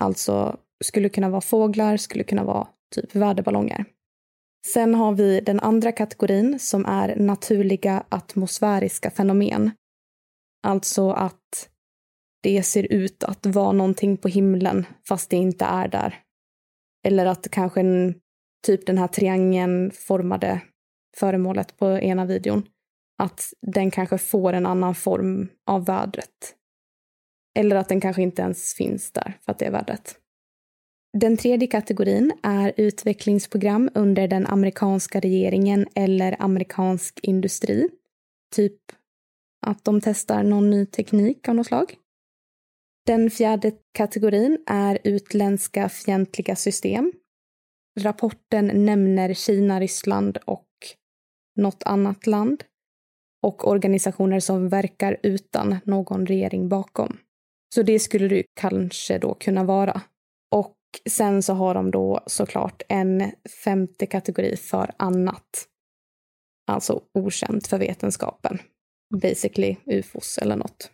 Alltså 0.00 0.56
skulle 0.84 1.08
kunna 1.08 1.28
vara 1.28 1.40
fåglar, 1.40 1.96
skulle 1.96 2.24
kunna 2.24 2.44
vara 2.44 2.68
typ 2.94 3.14
väderballonger. 3.14 3.84
Sen 4.74 4.94
har 4.94 5.12
vi 5.12 5.40
den 5.40 5.60
andra 5.60 5.92
kategorin 5.92 6.58
som 6.58 6.86
är 6.86 7.16
naturliga 7.16 8.04
atmosfäriska 8.08 9.10
fenomen. 9.10 9.70
Alltså 10.66 11.10
att 11.10 11.68
det 12.42 12.62
ser 12.62 12.92
ut 12.92 13.24
att 13.24 13.46
vara 13.46 13.72
någonting 13.72 14.16
på 14.16 14.28
himlen 14.28 14.86
fast 15.08 15.30
det 15.30 15.36
inte 15.36 15.64
är 15.64 15.88
där. 15.88 16.22
Eller 17.06 17.26
att 17.26 17.50
kanske 17.50 17.80
en, 17.80 18.14
typ 18.66 18.86
den 18.86 18.98
här 18.98 19.08
triangeln 19.08 19.90
formade 19.90 20.60
föremålet 21.16 21.76
på 21.76 21.98
ena 21.98 22.24
videon, 22.24 22.62
att 23.18 23.52
den 23.66 23.90
kanske 23.90 24.18
får 24.18 24.52
en 24.52 24.66
annan 24.66 24.94
form 24.94 25.48
av 25.66 25.84
vädret. 25.84 26.56
Eller 27.58 27.76
att 27.76 27.88
den 27.88 28.00
kanske 28.00 28.22
inte 28.22 28.42
ens 28.42 28.74
finns 28.74 29.12
där 29.12 29.38
för 29.44 29.52
att 29.52 29.58
det 29.58 29.66
är 29.66 29.70
värdet. 29.70 30.16
Den 31.18 31.36
tredje 31.36 31.68
kategorin 31.68 32.32
är 32.42 32.72
utvecklingsprogram 32.76 33.90
under 33.94 34.28
den 34.28 34.46
amerikanska 34.46 35.20
regeringen 35.20 35.86
eller 35.94 36.36
amerikansk 36.42 37.20
industri. 37.22 37.88
Typ 38.54 38.76
att 39.66 39.84
de 39.84 40.00
testar 40.00 40.42
någon 40.42 40.70
ny 40.70 40.86
teknik 40.86 41.48
av 41.48 41.54
något 41.54 41.66
slag. 41.66 41.96
Den 43.06 43.30
fjärde 43.30 43.72
kategorin 43.92 44.58
är 44.66 44.98
utländska 45.04 45.88
fientliga 45.88 46.56
system. 46.56 47.12
Rapporten 48.00 48.84
nämner 48.84 49.34
Kina, 49.34 49.80
Ryssland 49.80 50.38
och 50.44 50.68
något 51.56 51.82
annat 51.82 52.26
land 52.26 52.64
och 53.42 53.68
organisationer 53.68 54.40
som 54.40 54.68
verkar 54.68 55.16
utan 55.22 55.76
någon 55.84 56.26
regering 56.26 56.68
bakom. 56.68 57.18
Så 57.74 57.82
det 57.82 57.98
skulle 57.98 58.28
det 58.28 58.44
kanske 58.60 59.18
då 59.18 59.34
kunna 59.34 59.64
vara. 59.64 60.00
Och 60.50 60.76
sen 61.10 61.42
så 61.42 61.54
har 61.54 61.74
de 61.74 61.90
då 61.90 62.20
såklart 62.26 62.82
en 62.88 63.32
femte 63.64 64.06
kategori 64.06 64.56
för 64.56 64.90
annat. 64.96 65.66
Alltså 66.66 67.02
okänt 67.14 67.66
för 67.66 67.78
vetenskapen. 67.78 68.58
Basically 69.22 69.76
ufos 69.86 70.38
eller 70.38 70.56
något. 70.56 70.90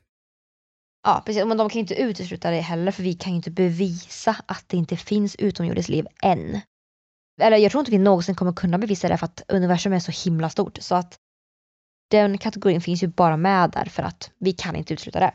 Ja 1.02 1.22
precis, 1.26 1.44
men 1.44 1.56
de 1.56 1.68
kan 1.68 1.78
ju 1.78 1.80
inte 1.80 2.02
utesluta 2.02 2.50
det 2.50 2.60
heller 2.60 2.92
för 2.92 3.02
vi 3.02 3.14
kan 3.14 3.32
ju 3.32 3.36
inte 3.36 3.50
bevisa 3.50 4.36
att 4.46 4.64
det 4.68 4.76
inte 4.76 4.96
finns 4.96 5.36
utomjordiskt 5.36 5.88
liv 5.88 6.06
än. 6.22 6.60
Eller 7.40 7.56
jag 7.56 7.72
tror 7.72 7.80
inte 7.80 7.90
vi 7.90 7.98
någonsin 7.98 8.34
kommer 8.34 8.52
kunna 8.52 8.78
bevisa 8.78 9.08
det 9.08 9.18
för 9.18 9.24
att 9.24 9.42
universum 9.48 9.92
är 9.92 10.00
så 10.00 10.30
himla 10.30 10.50
stort 10.50 10.78
så 10.80 10.94
att 10.94 11.18
den 12.10 12.38
kategorin 12.38 12.80
finns 12.80 13.02
ju 13.02 13.06
bara 13.06 13.36
med 13.36 13.70
där 13.70 13.84
för 13.84 14.02
att 14.02 14.30
vi 14.38 14.52
kan 14.52 14.76
inte 14.76 14.94
utesluta 14.94 15.20
det. 15.20 15.34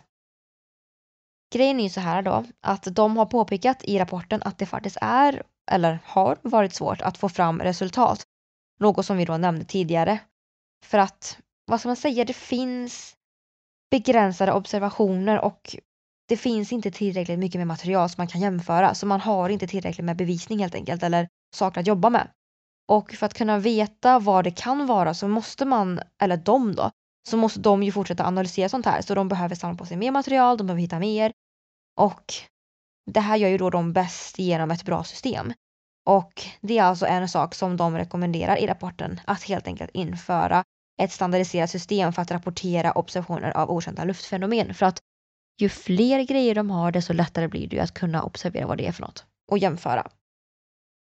Grejen 1.53 1.79
är 1.79 1.83
ju 1.83 1.89
så 1.89 1.99
här 1.99 2.21
då 2.21 2.45
att 2.61 2.87
de 2.91 3.17
har 3.17 3.25
påpekat 3.25 3.83
i 3.83 3.99
rapporten 3.99 4.41
att 4.45 4.57
det 4.57 4.65
faktiskt 4.65 4.97
är 5.01 5.43
eller 5.71 5.99
har 6.05 6.37
varit 6.41 6.73
svårt 6.73 7.01
att 7.01 7.17
få 7.17 7.29
fram 7.29 7.59
resultat. 7.59 8.23
Något 8.79 9.05
som 9.05 9.17
vi 9.17 9.25
då 9.25 9.37
nämnde 9.37 9.65
tidigare. 9.65 10.19
För 10.85 10.97
att, 10.97 11.37
vad 11.65 11.79
ska 11.79 11.89
man 11.89 11.95
säga, 11.95 12.25
det 12.25 12.33
finns 12.33 13.15
begränsade 13.91 14.53
observationer 14.53 15.39
och 15.39 15.75
det 16.27 16.37
finns 16.37 16.71
inte 16.71 16.91
tillräckligt 16.91 17.39
mycket 17.39 17.59
med 17.59 17.67
material 17.67 18.09
som 18.09 18.21
man 18.21 18.27
kan 18.27 18.41
jämföra 18.41 18.95
så 18.95 19.05
man 19.05 19.21
har 19.21 19.49
inte 19.49 19.67
tillräckligt 19.67 20.05
med 20.05 20.17
bevisning 20.17 20.59
helt 20.59 20.75
enkelt 20.75 21.03
eller 21.03 21.27
saker 21.55 21.81
att 21.81 21.87
jobba 21.87 22.09
med. 22.09 22.27
Och 22.87 23.11
för 23.11 23.25
att 23.25 23.33
kunna 23.33 23.57
veta 23.57 24.19
vad 24.19 24.43
det 24.43 24.51
kan 24.51 24.85
vara 24.85 25.13
så 25.13 25.27
måste 25.27 25.65
man, 25.65 25.99
eller 26.21 26.37
de 26.37 26.75
då, 26.75 26.91
så 27.29 27.37
måste 27.37 27.59
de 27.59 27.83
ju 27.83 27.91
fortsätta 27.91 28.25
analysera 28.25 28.69
sånt 28.69 28.85
här 28.85 29.01
så 29.01 29.15
de 29.15 29.27
behöver 29.27 29.55
samla 29.55 29.77
på 29.77 29.85
sig 29.85 29.97
mer 29.97 30.11
material, 30.11 30.57
de 30.57 30.67
behöver 30.67 30.81
hitta 30.81 30.99
mer 30.99 31.31
och 31.99 32.33
det 33.11 33.19
här 33.19 33.37
gör 33.37 33.49
ju 33.49 33.57
då 33.57 33.69
de 33.69 33.93
bäst 33.93 34.39
genom 34.39 34.71
ett 34.71 34.85
bra 34.85 35.03
system. 35.03 35.53
Och 36.05 36.43
det 36.61 36.77
är 36.77 36.83
alltså 36.83 37.05
en 37.05 37.29
sak 37.29 37.55
som 37.55 37.77
de 37.77 37.97
rekommenderar 37.97 38.57
i 38.57 38.67
rapporten 38.67 39.21
att 39.25 39.43
helt 39.43 39.67
enkelt 39.67 39.91
införa 39.93 40.63
ett 41.01 41.11
standardiserat 41.11 41.69
system 41.69 42.13
för 42.13 42.21
att 42.21 42.31
rapportera 42.31 42.91
observationer 42.91 43.57
av 43.57 43.71
okända 43.71 44.03
luftfenomen. 44.03 44.73
För 44.73 44.85
att 44.85 44.99
ju 45.61 45.69
fler 45.69 46.23
grejer 46.23 46.55
de 46.55 46.69
har 46.69 46.91
desto 46.91 47.13
lättare 47.13 47.47
blir 47.47 47.67
det 47.67 47.75
ju 47.75 47.81
att 47.81 47.93
kunna 47.93 48.23
observera 48.23 48.67
vad 48.67 48.77
det 48.77 48.87
är 48.87 48.91
för 48.91 49.01
något. 49.01 49.25
och 49.51 49.57
jämföra. 49.57 50.07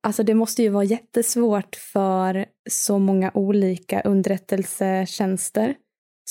Alltså 0.02 0.22
det 0.22 0.34
måste 0.34 0.62
ju 0.62 0.68
vara 0.68 0.84
jättesvårt 0.84 1.76
för 1.76 2.46
så 2.70 2.98
många 2.98 3.30
olika 3.34 4.00
underrättelsetjänster 4.00 5.74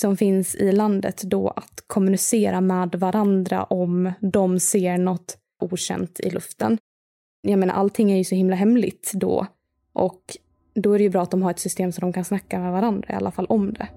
som 0.00 0.16
finns 0.16 0.54
i 0.54 0.72
landet 0.72 1.22
då 1.22 1.48
att 1.48 1.84
kommunicera 1.86 2.60
med 2.60 2.94
varandra 2.94 3.64
om 3.64 4.12
de 4.20 4.60
ser 4.60 4.98
något 4.98 5.38
okänt 5.60 6.20
i 6.20 6.30
luften. 6.30 6.78
Jag 7.40 7.58
menar, 7.58 7.74
allting 7.74 8.10
är 8.10 8.16
ju 8.16 8.24
så 8.24 8.34
himla 8.34 8.56
hemligt 8.56 9.12
då 9.14 9.46
och 9.92 10.36
då 10.74 10.92
är 10.92 10.98
det 10.98 11.04
ju 11.04 11.10
bra 11.10 11.22
att 11.22 11.30
de 11.30 11.42
har 11.42 11.50
ett 11.50 11.58
system 11.58 11.92
så 11.92 12.00
de 12.00 12.12
kan 12.12 12.24
snacka 12.24 12.58
med 12.60 12.72
varandra 12.72 13.14
i 13.14 13.16
alla 13.16 13.30
fall 13.30 13.46
om 13.46 13.72
det. 13.72 13.88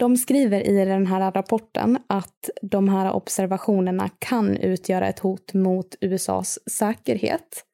De 0.00 0.16
skriver 0.16 0.60
i 0.60 0.84
den 0.84 1.06
här 1.06 1.32
rapporten 1.32 1.98
att 2.06 2.50
de 2.62 2.88
här 2.88 3.12
observationerna 3.12 4.08
kan 4.18 4.56
utgöra 4.56 5.08
ett 5.08 5.18
hot 5.18 5.54
mot 5.54 5.94
USAs 6.00 6.58
säkerhet. 6.70 7.64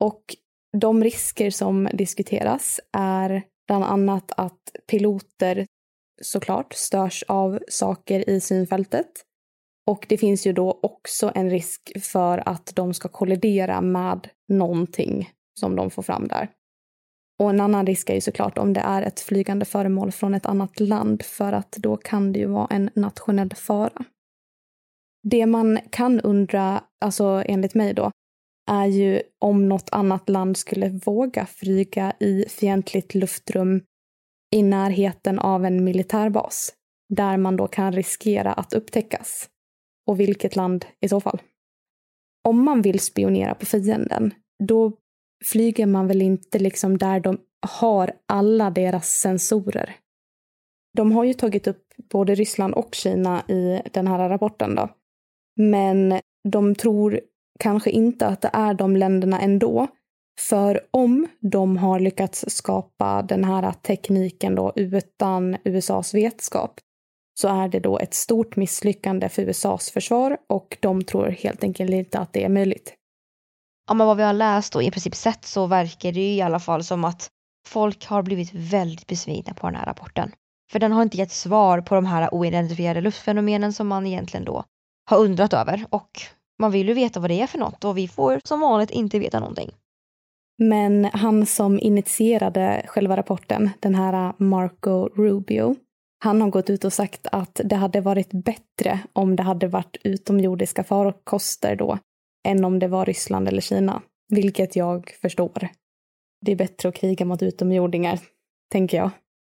Och 0.00 0.22
de 0.76 1.04
risker 1.04 1.50
som 1.50 1.88
diskuteras 1.92 2.80
är 2.92 3.42
bland 3.66 3.84
annat 3.84 4.32
att 4.36 4.60
piloter 4.90 5.66
såklart 6.22 6.72
störs 6.74 7.24
av 7.28 7.58
saker 7.68 8.30
i 8.30 8.40
synfältet. 8.40 9.10
Och 9.90 10.06
det 10.08 10.18
finns 10.18 10.46
ju 10.46 10.52
då 10.52 10.80
också 10.82 11.32
en 11.34 11.50
risk 11.50 11.92
för 12.02 12.48
att 12.48 12.72
de 12.74 12.94
ska 12.94 13.08
kollidera 13.08 13.80
med 13.80 14.28
någonting 14.48 15.30
som 15.60 15.76
de 15.76 15.90
får 15.90 16.02
fram 16.02 16.28
där. 16.28 16.48
Och 17.38 17.50
en 17.50 17.60
annan 17.60 17.86
risk 17.86 18.10
är 18.10 18.14
ju 18.14 18.20
såklart 18.20 18.58
om 18.58 18.72
det 18.72 18.80
är 18.80 19.02
ett 19.02 19.20
flygande 19.20 19.64
föremål 19.64 20.12
från 20.12 20.34
ett 20.34 20.46
annat 20.46 20.80
land 20.80 21.22
för 21.22 21.52
att 21.52 21.72
då 21.72 21.96
kan 21.96 22.32
det 22.32 22.38
ju 22.38 22.46
vara 22.46 22.66
en 22.70 22.90
nationell 22.94 23.50
fara. 23.54 24.04
Det 25.22 25.46
man 25.46 25.78
kan 25.90 26.20
undra, 26.20 26.84
alltså 27.00 27.42
enligt 27.46 27.74
mig 27.74 27.94
då, 27.94 28.10
är 28.70 28.86
ju 28.86 29.22
om 29.38 29.68
något 29.68 29.88
annat 29.92 30.28
land 30.28 30.56
skulle 30.56 30.88
våga 30.88 31.46
flyga 31.46 32.12
i 32.20 32.44
fientligt 32.48 33.14
luftrum 33.14 33.82
i 34.54 34.62
närheten 34.62 35.38
av 35.38 35.64
en 35.64 35.84
militärbas 35.84 36.74
där 37.08 37.36
man 37.36 37.56
då 37.56 37.68
kan 37.68 37.92
riskera 37.92 38.52
att 38.52 38.72
upptäckas. 38.72 39.48
Och 40.06 40.20
vilket 40.20 40.56
land 40.56 40.84
i 41.00 41.08
så 41.08 41.20
fall? 41.20 41.42
Om 42.48 42.64
man 42.64 42.82
vill 42.82 43.00
spionera 43.00 43.54
på 43.54 43.66
fienden, 43.66 44.34
då 44.64 44.92
flyger 45.44 45.86
man 45.86 46.08
väl 46.08 46.22
inte 46.22 46.58
liksom 46.58 46.98
där 46.98 47.20
de 47.20 47.38
har 47.66 48.12
alla 48.28 48.70
deras 48.70 49.08
sensorer. 49.08 49.96
De 50.96 51.12
har 51.12 51.24
ju 51.24 51.34
tagit 51.34 51.66
upp 51.66 51.82
både 52.12 52.34
Ryssland 52.34 52.74
och 52.74 52.94
Kina 52.94 53.42
i 53.48 53.82
den 53.92 54.06
här 54.06 54.28
rapporten 54.28 54.74
då. 54.74 54.88
Men 55.56 56.20
de 56.48 56.74
tror 56.74 57.20
kanske 57.58 57.90
inte 57.90 58.26
att 58.26 58.40
det 58.40 58.50
är 58.52 58.74
de 58.74 58.96
länderna 58.96 59.40
ändå. 59.40 59.88
För 60.40 60.80
om 60.90 61.28
de 61.40 61.76
har 61.76 62.00
lyckats 62.00 62.44
skapa 62.48 63.22
den 63.22 63.44
här 63.44 63.72
tekniken 63.72 64.54
då 64.54 64.72
utan 64.76 65.56
USAs 65.64 66.14
vetskap 66.14 66.80
så 67.34 67.48
är 67.48 67.68
det 67.68 67.80
då 67.80 67.98
ett 67.98 68.14
stort 68.14 68.56
misslyckande 68.56 69.28
för 69.28 69.42
USAs 69.42 69.90
försvar 69.90 70.38
och 70.48 70.78
de 70.80 71.04
tror 71.04 71.26
helt 71.26 71.64
enkelt 71.64 71.90
inte 71.90 72.18
att 72.18 72.32
det 72.32 72.44
är 72.44 72.48
möjligt 72.48 72.94
ja, 73.92 73.94
men 73.94 74.06
vad 74.06 74.16
vi 74.16 74.22
har 74.22 74.32
läst 74.32 74.76
och 74.76 74.82
i 74.82 74.90
princip 74.90 75.14
sett 75.14 75.44
så 75.44 75.66
verkar 75.66 76.12
det 76.12 76.20
ju 76.20 76.34
i 76.34 76.42
alla 76.42 76.60
fall 76.60 76.84
som 76.84 77.04
att 77.04 77.30
folk 77.68 78.06
har 78.06 78.22
blivit 78.22 78.54
väldigt 78.54 79.06
besvikna 79.06 79.54
på 79.54 79.66
den 79.66 79.76
här 79.76 79.86
rapporten. 79.86 80.32
För 80.72 80.78
den 80.78 80.92
har 80.92 81.02
inte 81.02 81.16
gett 81.16 81.32
svar 81.32 81.80
på 81.80 81.94
de 81.94 82.06
här 82.06 82.34
oidentifierade 82.34 83.00
luftfenomenen 83.00 83.72
som 83.72 83.88
man 83.88 84.06
egentligen 84.06 84.44
då 84.44 84.64
har 85.10 85.18
undrat 85.18 85.52
över 85.52 85.84
och 85.90 86.10
man 86.58 86.70
vill 86.70 86.88
ju 86.88 86.94
veta 86.94 87.20
vad 87.20 87.30
det 87.30 87.40
är 87.40 87.46
för 87.46 87.58
något 87.58 87.84
och 87.84 87.98
vi 87.98 88.08
får 88.08 88.40
som 88.44 88.60
vanligt 88.60 88.90
inte 88.90 89.18
veta 89.18 89.40
någonting. 89.40 89.70
Men 90.58 91.04
han 91.04 91.46
som 91.46 91.78
initierade 91.78 92.82
själva 92.86 93.16
rapporten, 93.16 93.70
den 93.80 93.94
här 93.94 94.32
Marco 94.36 95.08
Rubio, 95.08 95.76
han 96.24 96.40
har 96.40 96.50
gått 96.50 96.70
ut 96.70 96.84
och 96.84 96.92
sagt 96.92 97.26
att 97.32 97.60
det 97.64 97.76
hade 97.76 98.00
varit 98.00 98.30
bättre 98.32 98.98
om 99.12 99.36
det 99.36 99.42
hade 99.42 99.68
varit 99.68 99.96
utomjordiska 100.04 100.84
farkoster 100.84 101.76
då 101.76 101.98
än 102.48 102.64
om 102.64 102.78
det 102.78 102.88
var 102.88 103.06
Ryssland 103.06 103.48
eller 103.48 103.60
Kina. 103.60 104.02
Vilket 104.28 104.76
jag 104.76 105.10
förstår. 105.22 105.68
Det 106.40 106.52
är 106.52 106.56
bättre 106.56 106.88
att 106.88 106.94
kriga 106.94 107.24
mot 107.24 107.42
utomjordingar, 107.42 108.18
tänker 108.72 108.96
jag, 108.96 109.10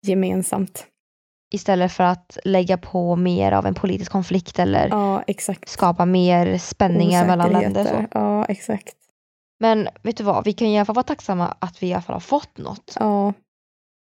gemensamt. 0.07 0.87
Istället 1.53 1.91
för 1.91 2.03
att 2.03 2.37
lägga 2.43 2.77
på 2.77 3.15
mer 3.15 3.51
av 3.51 3.65
en 3.65 3.73
politisk 3.73 4.11
konflikt 4.11 4.59
eller 4.59 4.87
ja, 4.87 5.23
skapa 5.65 6.05
mer 6.05 6.57
spänningar 6.57 7.27
mellan 7.27 7.51
länder. 7.51 7.85
Så. 7.85 8.05
Ja, 8.11 8.45
exakt. 8.45 8.95
Men 9.59 9.87
vet 10.01 10.17
du 10.17 10.23
vad, 10.23 10.45
vi 10.45 10.53
kan 10.53 10.67
i 10.67 10.77
alla 10.77 10.85
fall 10.85 10.95
vara 10.95 11.03
tacksamma 11.03 11.55
att 11.59 11.83
vi 11.83 11.87
i 11.87 11.93
alla 11.93 12.01
fall 12.01 12.15
har 12.15 12.19
fått 12.19 12.57
något. 12.57 12.97
Ja. 12.99 13.33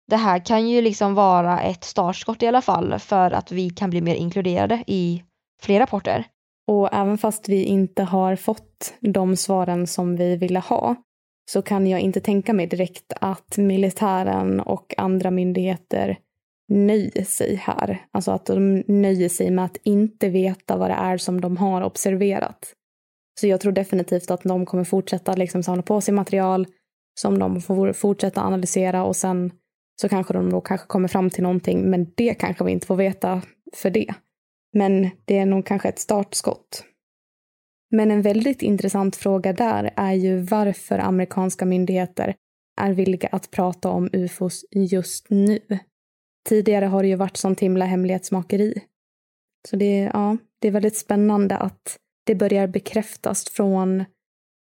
Det 0.07 0.17
här 0.17 0.39
kan 0.39 0.69
ju 0.69 0.81
liksom 0.81 1.15
vara 1.15 1.61
ett 1.61 1.85
startskott 1.85 2.43
i 2.43 2.47
alla 2.47 2.63
fall 2.63 2.99
för 2.99 3.31
att 3.31 3.53
vi 3.53 3.71
kan 3.71 3.91
bli 3.91 4.01
mer 4.01 4.15
inkluderade 4.15 4.85
i 4.87 5.25
fler 5.63 5.81
rapporter. 5.81 6.25
Och 6.71 6.89
även 6.93 7.19
fast 7.19 7.49
vi 7.49 7.65
inte 7.65 8.03
har 8.03 8.37
fått 8.37 8.95
de 9.01 9.37
svaren 9.37 9.87
som 9.87 10.17
vi 10.17 10.37
ville 10.37 10.59
ha 10.59 10.97
så 11.51 11.63
kan 11.63 11.87
jag 11.87 12.01
inte 12.01 12.21
tänka 12.21 12.53
mig 12.53 12.67
direkt 12.67 13.13
att 13.21 13.59
militären 13.59 14.61
och 14.61 14.95
andra 14.97 15.31
myndigheter 15.31 16.19
nöjer 16.69 17.25
sig 17.25 17.55
här. 17.55 18.07
Alltså 18.13 18.31
att 18.31 18.47
de 18.47 18.85
nöjer 18.89 19.29
sig 19.29 19.51
med 19.51 19.65
att 19.65 19.77
inte 19.83 20.29
veta 20.29 20.77
vad 20.77 20.91
det 20.91 20.95
är 20.95 21.17
som 21.17 21.41
de 21.41 21.57
har 21.57 21.83
observerat. 21.83 22.75
Så 23.41 23.47
jag 23.47 23.61
tror 23.61 23.73
definitivt 23.73 24.31
att 24.31 24.43
de 24.43 24.67
kommer 24.67 24.85
fortsätta 24.85 25.35
liksom 25.35 25.63
samla 25.63 25.83
på 25.83 26.01
sig 26.01 26.15
material 26.15 26.67
som 27.21 27.39
de 27.39 27.61
får 27.61 27.93
fortsätta 27.93 28.41
analysera 28.41 29.05
och 29.05 29.17
sen 29.17 29.53
så 30.01 30.09
kanske 30.09 30.33
de 30.33 30.51
då 30.51 30.61
kanske 30.61 30.87
kommer 30.87 31.09
fram 31.09 31.31
till 31.31 31.43
någonting, 31.43 31.91
men 31.91 32.13
det 32.15 32.35
kanske 32.35 32.65
vi 32.65 32.73
inte 32.73 32.87
får 32.87 32.97
veta 32.97 33.43
för 33.77 33.91
det. 33.91 34.15
Men 34.73 35.11
det 35.25 35.39
är 35.39 35.47
nog 35.47 35.67
kanske 35.67 35.89
ett 35.89 35.99
startskott. 35.99 36.85
Men 37.91 38.11
en 38.11 38.23
väldigt 38.23 38.63
intressant 38.63 39.17
fråga 39.17 39.53
där 39.53 39.91
är 39.97 40.13
ju 40.13 40.39
varför 40.39 40.99
amerikanska 40.99 41.65
myndigheter 41.65 42.35
är 42.81 42.93
villiga 42.93 43.29
att 43.33 43.51
prata 43.51 43.89
om 43.89 44.11
ufos 44.13 44.65
just 44.71 45.31
nu. 45.31 45.59
Tidigare 46.49 46.85
har 46.85 47.03
det 47.03 47.09
ju 47.09 47.17
varit 47.17 47.37
sånt 47.37 47.61
himla 47.61 47.85
hemlighetsmakeri. 47.85 48.83
Så 49.69 49.77
det, 49.77 50.11
ja, 50.13 50.37
det 50.59 50.69
är 50.69 50.73
väldigt 50.73 50.97
spännande 50.97 51.57
att 51.57 51.99
det 52.25 52.35
börjar 52.35 52.67
bekräftas 52.67 53.45
från 53.49 54.05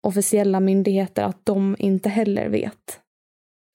officiella 0.07 0.59
myndigheter 0.59 1.23
att 1.23 1.45
de 1.45 1.75
inte 1.79 2.09
heller 2.09 2.49
vet. 2.49 2.99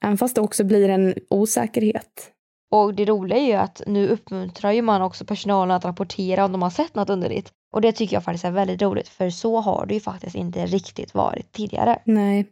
Även 0.05 0.19
fast 0.19 0.35
det 0.35 0.41
också 0.41 0.65
blir 0.65 0.89
en 0.89 1.15
osäkerhet. 1.31 2.33
Och 2.71 2.95
det 2.95 3.05
roliga 3.05 3.39
är 3.39 3.47
ju 3.47 3.53
att 3.53 3.83
nu 3.87 4.09
uppmuntrar 4.09 4.73
ju 4.73 4.83
man 4.83 5.03
också 5.03 5.25
personalen 5.25 5.77
att 5.77 5.85
rapportera 5.85 6.45
om 6.45 6.53
de 6.53 6.63
har 6.63 6.71
sett 6.71 6.95
något 6.95 7.11
underligt. 7.11 7.53
Och 7.73 7.81
det 7.81 7.93
tycker 7.93 8.17
jag 8.17 8.25
faktiskt 8.25 8.45
är 8.45 8.51
väldigt 8.51 8.83
roligt 8.83 9.09
för 9.09 9.31
så 9.31 9.61
har 9.61 9.87
det 9.87 9.95
ju 9.95 10.01
faktiskt 10.01 10.37
inte 10.37 10.67
riktigt 10.67 11.15
varit 11.15 11.53
tidigare. 11.53 12.03
Nej, 12.05 12.47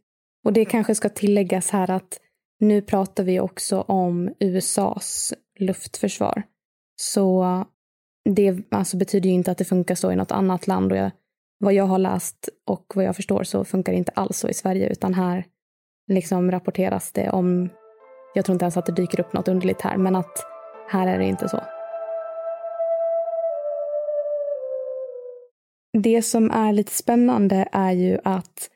och 0.45 0.53
det 0.53 0.65
kanske 0.65 0.95
ska 0.95 1.09
tilläggas 1.09 1.71
här 1.71 1.91
att 1.91 2.21
nu 2.61 2.83
pratar 2.83 3.25
vi 3.25 3.41
också 3.41 3.81
om 3.81 4.31
USAs 4.41 5.35
luftförsvar. 5.59 6.43
Så 6.97 7.45
det 8.25 8.59
alltså 8.71 8.97
betyder 8.97 9.29
ju 9.29 9.35
inte 9.35 9.51
att 9.51 9.59
det 9.59 9.65
funkar 9.65 9.95
så 9.95 10.13
i 10.13 10.17
något 10.17 10.33
annat 10.33 10.67
land. 10.67 10.93
Och 10.93 10.99
jag, 10.99 11.11
vad 11.59 11.75
jag 11.75 11.85
har 11.85 11.99
läst 11.99 12.49
och 12.67 12.93
vad 12.95 13.05
jag 13.05 13.17
förstår 13.17 13.45
så 13.45 13.65
funkar 13.65 13.93
det 13.93 13.99
inte 13.99 14.13
alls 14.15 14.39
så 14.39 14.49
i 14.49 14.55
Sverige 14.55 14.89
utan 14.89 15.15
här 15.15 15.45
liksom 16.09 16.51
rapporteras 16.51 17.13
det 17.13 17.31
om 17.31 17.69
jag 18.37 18.45
tror 18.45 18.55
inte 18.55 18.65
ens 18.65 18.77
att 18.77 18.87
det 18.87 18.93
dyker 18.93 19.21
upp 19.21 19.33
något 19.33 19.49
underligt 19.49 19.81
här, 19.81 19.97
men 19.97 20.17
att 20.17 20.47
här 20.89 21.07
är 21.07 21.19
det 21.19 21.25
inte 21.25 21.49
så. 21.49 21.63
Det 26.03 26.23
som 26.23 26.51
är 26.51 26.73
lite 26.73 26.93
spännande 26.93 27.69
är 27.73 27.93
ju 27.93 28.19
att 28.25 28.71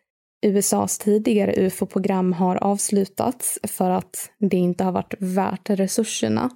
USAs 0.47 0.99
tidigare 0.99 1.55
UFO-program 1.57 2.33
har 2.33 2.57
avslutats 2.57 3.59
för 3.63 3.91
att 3.91 4.31
det 4.39 4.57
inte 4.57 4.85
har 4.85 4.93
varit 4.93 5.15
värt 5.19 5.71
resurserna 5.71 6.51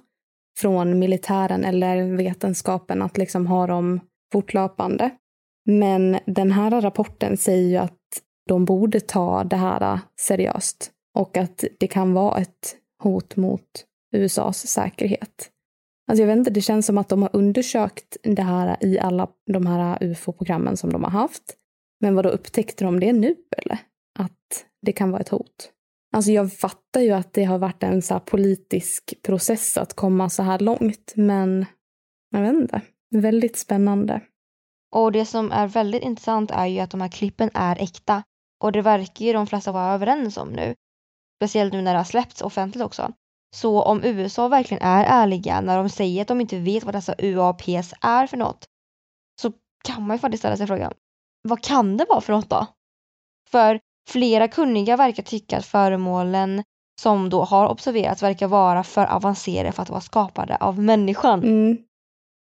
från 0.59 0.99
militären 0.99 1.65
eller 1.65 2.17
vetenskapen 2.17 3.01
att 3.01 3.17
liksom 3.17 3.47
ha 3.47 3.67
dem 3.67 3.99
fortlöpande. 4.33 5.09
Men 5.65 6.19
den 6.25 6.51
här 6.51 6.81
rapporten 6.81 7.37
säger 7.37 7.69
ju 7.69 7.77
att 7.77 7.99
de 8.47 8.65
borde 8.65 8.99
ta 8.99 9.43
det 9.43 9.55
här 9.55 9.99
seriöst 10.19 10.91
och 11.15 11.37
att 11.37 11.63
det 11.79 11.87
kan 11.87 12.13
vara 12.13 12.41
ett 12.41 12.75
hot 13.05 13.35
mot 13.35 13.85
USAs 14.15 14.67
säkerhet. 14.67 15.51
Alltså 16.07 16.21
jag 16.21 16.27
vet 16.27 16.37
inte, 16.37 16.49
det 16.49 16.61
känns 16.61 16.85
som 16.85 16.97
att 16.97 17.09
de 17.09 17.21
har 17.21 17.29
undersökt 17.33 18.17
det 18.23 18.41
här 18.41 18.77
i 18.81 18.99
alla 18.99 19.27
de 19.51 19.65
här 19.65 19.97
UFO-programmen 20.03 20.77
som 20.77 20.93
de 20.93 21.03
har 21.03 21.11
haft. 21.11 21.43
Men 21.99 22.15
vad 22.15 22.25
då 22.25 22.29
upptäckte 22.29 22.85
de 22.85 22.99
det 22.99 23.13
nu 23.13 23.35
eller? 23.57 23.77
Att 24.19 24.65
det 24.81 24.91
kan 24.91 25.11
vara 25.11 25.21
ett 25.21 25.29
hot? 25.29 25.71
Alltså 26.15 26.31
jag 26.31 26.53
fattar 26.53 27.01
ju 27.01 27.11
att 27.11 27.33
det 27.33 27.43
har 27.43 27.57
varit 27.57 27.83
en 27.83 28.01
så 28.01 28.19
politisk 28.19 29.13
process 29.23 29.77
att 29.77 29.93
komma 29.93 30.29
så 30.29 30.43
här 30.43 30.59
långt, 30.59 31.13
men 31.15 31.65
jag 32.31 32.41
vet 32.41 32.53
inte. 32.53 32.81
Väldigt 33.15 33.57
spännande. 33.57 34.21
Och 34.91 35.11
det 35.11 35.25
som 35.25 35.51
är 35.51 35.67
väldigt 35.67 36.03
intressant 36.03 36.51
är 36.51 36.65
ju 36.65 36.79
att 36.79 36.91
de 36.91 37.01
här 37.01 37.11
klippen 37.11 37.49
är 37.53 37.81
äkta. 37.83 38.23
Och 38.63 38.71
det 38.71 38.81
verkar 38.81 39.25
ju 39.25 39.33
de 39.33 39.47
flesta 39.47 39.71
vara 39.71 39.93
överens 39.93 40.37
om 40.37 40.49
nu. 40.49 40.75
Speciellt 41.39 41.73
nu 41.73 41.81
när 41.81 41.93
det 41.93 41.99
har 41.99 42.03
släppts 42.03 42.41
offentligt 42.41 42.83
också. 42.83 43.13
Så 43.55 43.81
om 43.81 44.03
USA 44.03 44.47
verkligen 44.47 44.83
är 44.83 45.05
ärliga 45.05 45.61
när 45.61 45.77
de 45.77 45.89
säger 45.89 46.21
att 46.21 46.27
de 46.27 46.41
inte 46.41 46.59
vet 46.59 46.83
vad 46.83 46.95
dessa 46.95 47.15
UAPs 47.17 47.93
är 48.01 48.27
för 48.27 48.37
något 48.37 48.65
så 49.41 49.51
kan 49.83 50.07
man 50.07 50.15
ju 50.15 50.19
faktiskt 50.19 50.41
ställa 50.41 50.57
sig 50.57 50.67
frågan, 50.67 50.93
vad 51.43 51.63
kan 51.63 51.97
det 51.97 52.05
vara 52.09 52.21
för 52.21 52.33
något 52.33 52.49
då? 52.49 52.67
För 53.49 53.79
flera 54.09 54.47
kunniga 54.47 54.97
verkar 54.97 55.23
tycka 55.23 55.57
att 55.57 55.65
föremålen 55.65 56.63
som 57.01 57.29
då 57.29 57.43
har 57.43 57.67
observerats 57.67 58.23
verkar 58.23 58.47
vara 58.47 58.83
för 58.83 59.05
avancerade 59.05 59.71
för 59.71 59.81
att 59.81 59.89
vara 59.89 60.01
skapade 60.01 60.57
av 60.57 60.79
människan. 60.79 61.43
Mm. 61.43 61.77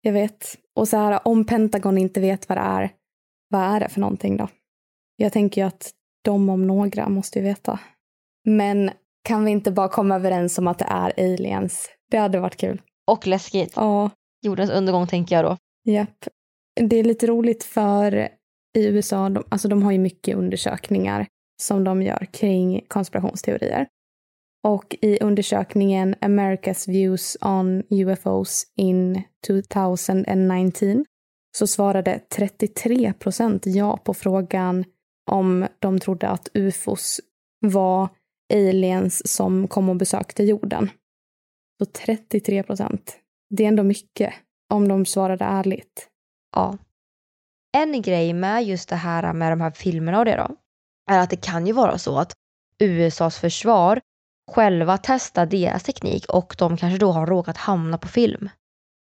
Jag 0.02 0.12
vet. 0.12 0.56
Och 0.76 0.88
så 0.88 0.96
här, 0.96 1.28
om 1.28 1.44
Pentagon 1.44 1.98
inte 1.98 2.20
vet 2.20 2.48
vad 2.48 2.58
det 2.58 2.62
är, 2.62 2.92
vad 3.48 3.60
är 3.62 3.80
det 3.80 3.88
för 3.88 4.00
någonting 4.00 4.36
då? 4.36 4.48
Jag 5.16 5.32
tänker 5.32 5.60
ju 5.60 5.66
att 5.66 5.90
de 6.24 6.48
om 6.48 6.66
några 6.66 7.08
måste 7.08 7.38
ju 7.38 7.44
veta. 7.44 7.78
Men 8.44 8.90
kan 9.24 9.44
vi 9.44 9.50
inte 9.50 9.72
bara 9.72 9.88
komma 9.88 10.14
överens 10.14 10.58
om 10.58 10.68
att 10.68 10.78
det 10.78 10.86
är 10.88 11.12
aliens? 11.18 11.88
Det 12.10 12.16
hade 12.16 12.40
varit 12.40 12.56
kul. 12.56 12.82
Och 13.06 13.26
läskigt. 13.26 13.72
Ja. 13.76 14.10
Jordens 14.42 14.70
undergång 14.70 15.06
tänker 15.06 15.36
jag 15.36 15.44
då. 15.44 15.56
Japp. 15.84 16.28
Det 16.80 16.96
är 16.96 17.04
lite 17.04 17.26
roligt 17.26 17.64
för 17.64 18.28
i 18.78 18.86
USA, 18.86 19.28
de, 19.28 19.44
alltså 19.48 19.68
de 19.68 19.82
har 19.82 19.92
ju 19.92 19.98
mycket 19.98 20.36
undersökningar 20.36 21.26
som 21.62 21.84
de 21.84 22.02
gör 22.02 22.26
kring 22.32 22.84
konspirationsteorier. 22.88 23.86
Och 24.64 24.96
i 25.00 25.18
undersökningen 25.20 26.14
America's 26.14 26.90
Views 26.90 27.36
on 27.40 27.82
UFOs 27.90 28.64
in 28.76 29.22
2019 29.46 31.04
så 31.56 31.66
svarade 31.66 32.20
33 32.36 33.12
procent 33.12 33.66
ja 33.66 33.96
på 33.96 34.14
frågan 34.14 34.84
om 35.30 35.66
de 35.78 36.00
trodde 36.00 36.28
att 36.28 36.48
ufos 36.54 37.20
var 37.60 38.08
aliens 38.50 39.34
som 39.34 39.68
kom 39.68 39.88
och 39.88 39.96
besökte 39.96 40.42
jorden. 40.42 40.90
Så 41.78 41.86
33 41.86 42.62
procent. 42.62 43.16
Det 43.50 43.64
är 43.64 43.68
ändå 43.68 43.82
mycket 43.82 44.34
om 44.70 44.88
de 44.88 45.06
svarade 45.06 45.44
ärligt. 45.44 46.08
Ja. 46.56 46.78
En 47.76 48.02
grej 48.02 48.32
med 48.32 48.64
just 48.64 48.88
det 48.88 48.96
här 48.96 49.32
med 49.32 49.52
de 49.52 49.60
här 49.60 49.70
filmerna 49.70 50.18
och 50.18 50.24
det 50.24 50.36
då, 50.36 50.56
är 51.10 51.18
att 51.18 51.30
det 51.30 51.36
kan 51.36 51.66
ju 51.66 51.72
vara 51.72 51.98
så 51.98 52.18
att 52.18 52.32
USAs 52.78 53.38
försvar 53.38 54.00
själva 54.50 54.98
testar 55.02 55.46
deras 55.46 55.82
teknik 55.82 56.26
och 56.28 56.54
de 56.58 56.76
kanske 56.76 56.98
då 56.98 57.12
har 57.12 57.26
råkat 57.26 57.56
hamna 57.56 57.98
på 57.98 58.08
film 58.08 58.48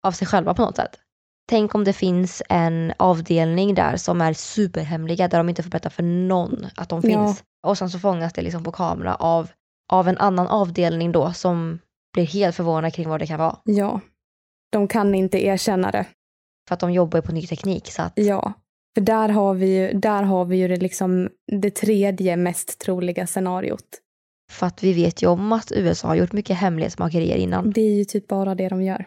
av 0.07 0.11
sig 0.11 0.27
själva 0.27 0.53
på 0.53 0.61
något 0.61 0.75
sätt. 0.75 0.99
Tänk 1.49 1.75
om 1.75 1.83
det 1.83 1.93
finns 1.93 2.41
en 2.49 2.93
avdelning 2.97 3.75
där 3.75 3.97
som 3.97 4.21
är 4.21 4.33
superhemliga 4.33 5.27
där 5.27 5.37
de 5.37 5.49
inte 5.49 5.63
får 5.63 5.69
berätta 5.69 5.89
för 5.89 6.03
någon 6.03 6.65
att 6.75 6.89
de 6.89 7.01
finns. 7.01 7.43
Ja. 7.61 7.69
Och 7.69 7.77
sen 7.77 7.89
så 7.89 7.99
fångas 7.99 8.33
det 8.33 8.41
liksom 8.41 8.63
på 8.63 8.71
kamera 8.71 9.15
av, 9.15 9.49
av 9.91 10.07
en 10.07 10.17
annan 10.17 10.47
avdelning 10.47 11.11
då 11.11 11.33
som 11.33 11.79
blir 12.13 12.25
helt 12.25 12.55
förvånad 12.55 12.93
kring 12.93 13.09
vad 13.09 13.19
det 13.19 13.27
kan 13.27 13.39
vara. 13.39 13.57
Ja. 13.63 13.99
De 14.71 14.87
kan 14.87 15.15
inte 15.15 15.45
erkänna 15.45 15.91
det. 15.91 16.05
För 16.67 16.73
att 16.73 16.79
de 16.79 16.91
jobbar 16.93 17.21
på 17.21 17.31
ny 17.31 17.47
teknik. 17.47 17.91
Så 17.91 18.01
att... 18.01 18.13
Ja. 18.15 18.53
För 18.95 19.01
där 19.01 19.29
har 19.29 19.53
vi 19.53 19.77
ju, 19.77 19.99
där 19.99 20.23
har 20.23 20.45
vi 20.45 20.57
ju 20.57 20.67
det, 20.67 20.77
liksom, 20.77 21.29
det 21.61 21.71
tredje 21.71 22.37
mest 22.37 22.79
troliga 22.79 23.27
scenariot. 23.27 23.99
För 24.51 24.67
att 24.67 24.83
vi 24.83 24.93
vet 24.93 25.23
ju 25.23 25.27
om 25.27 25.51
att 25.51 25.71
USA 25.71 26.07
har 26.07 26.15
gjort 26.15 26.33
mycket 26.33 26.57
hemlighetsmakerier 26.57 27.37
innan. 27.37 27.71
Det 27.71 27.81
är 27.81 27.95
ju 27.95 28.05
typ 28.05 28.27
bara 28.27 28.55
det 28.55 28.69
de 28.69 28.83
gör. 28.83 29.05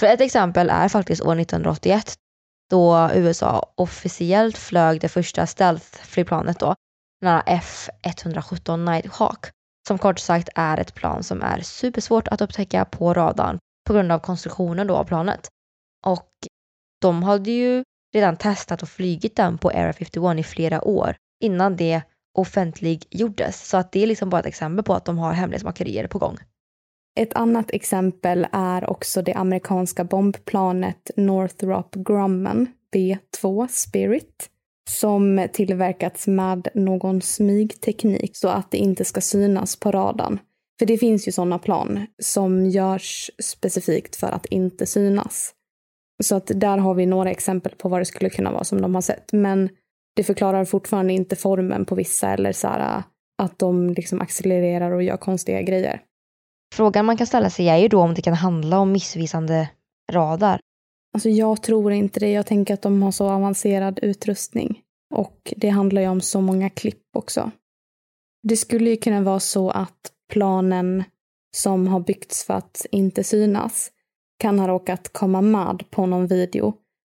För 0.00 0.06
ett 0.06 0.20
exempel 0.20 0.70
är 0.70 0.88
faktiskt 0.88 1.22
år 1.22 1.40
1981 1.40 2.14
då 2.70 3.10
USA 3.14 3.72
officiellt 3.74 4.58
flög 4.58 5.00
det 5.00 5.08
första 5.08 5.46
stealth-flygplanet 5.46 6.58
då, 6.58 6.74
här 7.24 7.42
F-117 7.46 8.76
Nighthawk, 8.76 9.46
som 9.88 9.98
kort 9.98 10.18
sagt 10.18 10.48
är 10.54 10.80
ett 10.80 10.94
plan 10.94 11.22
som 11.22 11.42
är 11.42 11.60
supersvårt 11.60 12.28
att 12.28 12.40
upptäcka 12.40 12.84
på 12.84 13.14
radarn 13.14 13.58
på 13.86 13.92
grund 13.92 14.12
av 14.12 14.18
konstruktionen 14.18 14.86
då 14.86 14.96
av 14.96 15.04
planet. 15.04 15.48
Och 16.06 16.30
de 17.00 17.22
hade 17.22 17.50
ju 17.50 17.84
redan 18.14 18.36
testat 18.36 18.82
och 18.82 18.88
flygit 18.88 19.36
den 19.36 19.58
på 19.58 19.70
Area 19.70 19.92
51 19.92 20.38
i 20.38 20.42
flera 20.42 20.84
år 20.84 21.16
innan 21.40 21.76
det 21.76 22.02
offentliggjordes. 22.38 23.68
Så 23.68 23.76
att 23.76 23.92
det 23.92 24.02
är 24.02 24.06
liksom 24.06 24.30
bara 24.30 24.40
ett 24.40 24.46
exempel 24.46 24.84
på 24.84 24.94
att 24.94 25.04
de 25.04 25.18
har 25.18 25.32
hemlighetsmakerier 25.32 26.06
på 26.06 26.18
gång. 26.18 26.38
Ett 27.20 27.34
annat 27.34 27.70
exempel 27.70 28.46
är 28.52 28.90
också 28.90 29.22
det 29.22 29.32
amerikanska 29.32 30.04
bombplanet 30.04 31.10
Northrop 31.16 31.94
Grumman 31.94 32.68
B2 32.94 33.68
Spirit 33.70 34.50
som 34.90 35.46
tillverkats 35.52 36.26
med 36.26 36.68
någon 36.74 37.22
smygteknik 37.22 38.36
så 38.36 38.48
att 38.48 38.70
det 38.70 38.78
inte 38.78 39.04
ska 39.04 39.20
synas 39.20 39.76
på 39.76 39.90
radarn. 39.90 40.38
För 40.78 40.86
det 40.86 40.98
finns 40.98 41.28
ju 41.28 41.32
sådana 41.32 41.58
plan 41.58 42.06
som 42.22 42.66
görs 42.66 43.30
specifikt 43.42 44.16
för 44.16 44.28
att 44.28 44.46
inte 44.46 44.86
synas. 44.86 45.54
Så 46.22 46.36
att 46.36 46.50
där 46.54 46.78
har 46.78 46.94
vi 46.94 47.06
några 47.06 47.30
exempel 47.30 47.72
på 47.78 47.88
vad 47.88 48.00
det 48.00 48.04
skulle 48.06 48.30
kunna 48.30 48.52
vara 48.52 48.64
som 48.64 48.82
de 48.82 48.94
har 48.94 49.02
sett. 49.02 49.32
Men 49.32 49.68
det 50.16 50.24
förklarar 50.24 50.64
fortfarande 50.64 51.12
inte 51.12 51.36
formen 51.36 51.84
på 51.84 51.94
vissa 51.94 52.30
eller 52.30 52.52
så 52.52 52.68
här, 52.68 53.02
att 53.42 53.58
de 53.58 53.90
liksom 53.90 54.20
accelererar 54.20 54.90
och 54.90 55.02
gör 55.02 55.16
konstiga 55.16 55.62
grejer. 55.62 56.02
Frågan 56.74 57.06
man 57.06 57.16
kan 57.16 57.26
ställa 57.26 57.50
sig 57.50 57.68
är 57.68 57.76
ju 57.76 57.88
då 57.88 58.00
om 58.00 58.14
det 58.14 58.22
kan 58.22 58.34
handla 58.34 58.78
om 58.78 58.92
missvisande 58.92 59.70
radar. 60.12 60.60
Alltså 61.14 61.28
jag 61.28 61.62
tror 61.62 61.92
inte 61.92 62.20
det. 62.20 62.32
Jag 62.32 62.46
tänker 62.46 62.74
att 62.74 62.82
de 62.82 63.02
har 63.02 63.10
så 63.10 63.30
avancerad 63.30 63.98
utrustning. 64.02 64.80
Och 65.14 65.54
det 65.56 65.68
handlar 65.68 66.02
ju 66.02 66.08
om 66.08 66.20
så 66.20 66.40
många 66.40 66.70
klipp 66.70 67.02
också. 67.16 67.50
Det 68.42 68.56
skulle 68.56 68.90
ju 68.90 68.96
kunna 68.96 69.20
vara 69.20 69.40
så 69.40 69.70
att 69.70 70.12
planen 70.32 71.04
som 71.56 71.88
har 71.88 72.00
byggts 72.00 72.44
för 72.44 72.54
att 72.54 72.86
inte 72.90 73.24
synas 73.24 73.90
kan 74.38 74.58
ha 74.58 74.68
råkat 74.68 75.12
komma 75.12 75.40
med 75.40 75.90
på 75.90 76.06
någon 76.06 76.26
video 76.26 76.74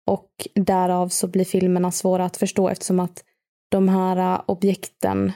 och 0.07 0.48
därav 0.55 1.09
så 1.09 1.26
blir 1.26 1.44
filmerna 1.44 1.90
svåra 1.90 2.24
att 2.24 2.36
förstå 2.36 2.68
eftersom 2.68 3.00
att 3.00 3.24
de 3.70 3.88
här 3.88 4.42
objekten, 4.46 5.32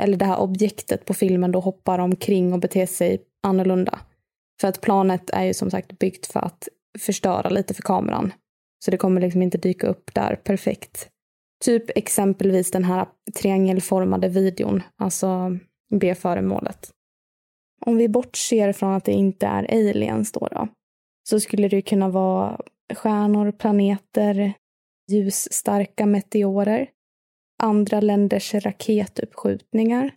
eller 0.00 0.16
det 0.16 0.24
här 0.24 0.40
objektet 0.40 1.04
på 1.04 1.14
filmen 1.14 1.52
då 1.52 1.60
hoppar 1.60 1.98
omkring 1.98 2.52
och 2.52 2.58
beter 2.58 2.86
sig 2.86 3.18
annorlunda. 3.42 3.98
För 4.60 4.68
att 4.68 4.80
planet 4.80 5.30
är 5.30 5.44
ju 5.44 5.54
som 5.54 5.70
sagt 5.70 5.98
byggt 5.98 6.26
för 6.26 6.40
att 6.40 6.68
förstöra 6.98 7.48
lite 7.48 7.74
för 7.74 7.82
kameran. 7.82 8.32
Så 8.84 8.90
det 8.90 8.96
kommer 8.96 9.20
liksom 9.20 9.42
inte 9.42 9.58
dyka 9.58 9.86
upp 9.86 10.14
där 10.14 10.36
perfekt. 10.36 11.08
Typ 11.64 11.98
exempelvis 11.98 12.70
den 12.70 12.84
här 12.84 13.06
triangelformade 13.40 14.28
videon, 14.28 14.82
alltså 14.96 15.58
B-föremålet. 15.94 16.90
Om 17.80 17.96
vi 17.96 18.08
bortser 18.08 18.72
från 18.72 18.92
att 18.92 19.04
det 19.04 19.12
inte 19.12 19.46
är 19.46 19.72
aliens 19.72 20.32
då, 20.32 20.48
då 20.50 20.68
så 21.28 21.40
skulle 21.40 21.68
det 21.68 21.82
kunna 21.82 22.08
vara 22.08 22.60
stjärnor, 22.94 23.52
planeter, 23.52 24.52
ljusstarka 25.10 26.06
meteorer, 26.06 26.90
andra 27.62 28.00
länders 28.00 28.54
raketuppskjutningar, 28.54 30.10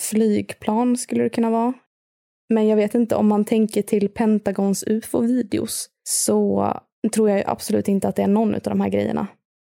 flygplan 0.00 0.96
skulle 0.96 1.22
det 1.22 1.30
kunna 1.30 1.50
vara. 1.50 1.72
Men 2.50 2.68
jag 2.68 2.76
vet 2.76 2.94
inte, 2.94 3.16
om 3.16 3.28
man 3.28 3.44
tänker 3.44 3.82
till 3.82 4.08
Pentagons 4.08 4.84
ufo-videos 4.86 5.86
så 6.02 6.72
tror 7.14 7.30
jag 7.30 7.44
absolut 7.46 7.88
inte 7.88 8.08
att 8.08 8.16
det 8.16 8.22
är 8.22 8.28
någon 8.28 8.54
av 8.54 8.60
de 8.60 8.80
här 8.80 8.88
grejerna. 8.88 9.26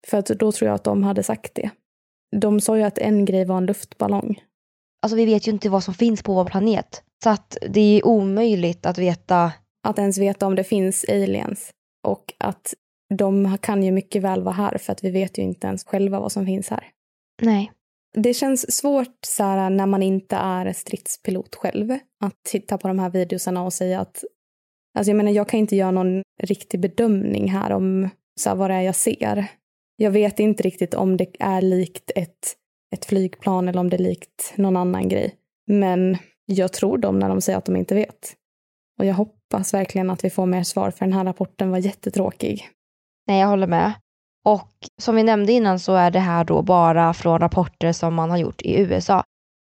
För 0.07 0.19
att 0.19 0.27
då 0.27 0.53
tror 0.53 0.69
jag 0.69 0.75
att 0.75 0.85
de 0.85 1.03
hade 1.03 1.23
sagt 1.23 1.55
det. 1.55 1.71
De 2.37 2.61
sa 2.61 2.77
ju 2.77 2.83
att 2.83 2.99
en 2.99 3.25
grej 3.25 3.45
var 3.45 3.57
en 3.57 3.67
luftballong. 3.67 4.43
Alltså 5.03 5.17
vi 5.17 5.25
vet 5.25 5.49
ju 5.49 5.53
inte 5.53 5.69
vad 5.69 5.85
som 5.85 5.95
finns 5.95 6.23
på 6.23 6.35
vår 6.35 6.45
planet. 6.45 7.03
Så 7.25 7.31
att 7.31 7.57
det 7.69 7.81
är 7.81 8.07
omöjligt 8.07 8.87
att 8.87 8.99
veta. 8.99 9.53
Att 9.85 9.99
ens 9.99 10.19
veta 10.19 10.47
om 10.47 10.55
det 10.55 10.65
finns 10.65 11.05
aliens. 11.09 11.71
Och 12.07 12.35
att 12.39 12.75
de 13.19 13.59
kan 13.61 13.83
ju 13.83 13.93
mycket 13.93 14.23
väl 14.23 14.43
vara 14.43 14.55
här 14.55 14.79
för 14.79 14.93
att 14.93 15.05
vi 15.05 15.11
vet 15.11 15.39
ju 15.39 15.43
inte 15.43 15.67
ens 15.67 15.85
själva 15.85 16.21
vad 16.21 16.33
som 16.33 16.47
finns 16.47 16.71
här. 16.71 16.85
Nej. 17.43 17.73
Det 18.15 18.35
känns 18.35 18.77
svårt 18.77 19.19
så 19.27 19.43
här, 19.43 19.71
när 19.71 19.87
man 19.87 20.03
inte 20.03 20.37
är 20.37 20.73
stridspilot 20.73 21.55
själv 21.55 21.99
att 22.21 22.43
titta 22.43 22.79
på 22.79 22.89
de 22.89 22.99
här 22.99 23.11
videorna 23.11 23.63
och 23.63 23.73
säga 23.73 24.01
att 24.01 24.25
Alltså 24.95 25.11
jag 25.11 25.17
menar, 25.17 25.33
jag 25.33 25.49
kan 25.49 25.61
inte 25.61 25.77
göra 25.77 25.91
någon 25.91 26.23
riktig 26.43 26.81
bedömning 26.81 27.51
här 27.51 27.73
om 27.73 28.09
så 28.41 28.49
här, 28.49 28.57
vad 28.57 28.71
det 28.71 28.75
är 28.75 28.81
jag 28.81 28.95
ser. 28.95 29.47
Jag 29.97 30.11
vet 30.11 30.41
inte 30.41 30.63
riktigt 30.63 30.95
om 30.95 31.17
det 31.17 31.37
är 31.39 31.63
likt 31.63 32.11
ett, 32.15 32.57
ett 32.95 33.05
flygplan 33.05 33.69
eller 33.69 33.81
om 33.81 33.91
det 33.91 33.97
är 33.97 34.03
likt 34.03 34.53
någon 34.57 34.77
annan 34.77 35.09
grej. 35.09 35.35
Men 35.67 36.17
jag 36.47 36.73
tror 36.73 36.99
dem 36.99 37.19
när 37.19 37.29
de 37.29 37.41
säger 37.41 37.59
att 37.59 37.65
de 37.65 37.77
inte 37.77 37.95
vet. 37.95 38.33
Och 38.99 39.05
jag 39.05 39.15
hoppas 39.15 39.75
verkligen 39.75 40.11
att 40.11 40.25
vi 40.25 40.31
får 40.31 40.47
mer 40.47 40.63
svar 40.63 40.91
för 40.91 41.05
den 41.05 41.13
här 41.13 41.25
rapporten 41.25 41.71
var 41.71 41.79
jättetråkig. 41.79 42.69
Nej, 43.27 43.41
jag 43.41 43.49
håller 43.49 43.67
med. 43.67 43.93
Och 44.45 44.71
som 45.03 45.17
vi 45.17 45.23
nämnde 45.23 45.53
innan 45.53 45.79
så 45.79 45.95
är 45.95 46.11
det 46.11 46.19
här 46.19 46.45
då 46.45 46.63
bara 46.63 47.15
från 47.15 47.39
rapporter 47.39 47.93
som 47.93 48.15
man 48.15 48.31
har 48.31 48.39
gjort 48.39 48.63
i 48.63 48.81
USA. 48.81 49.25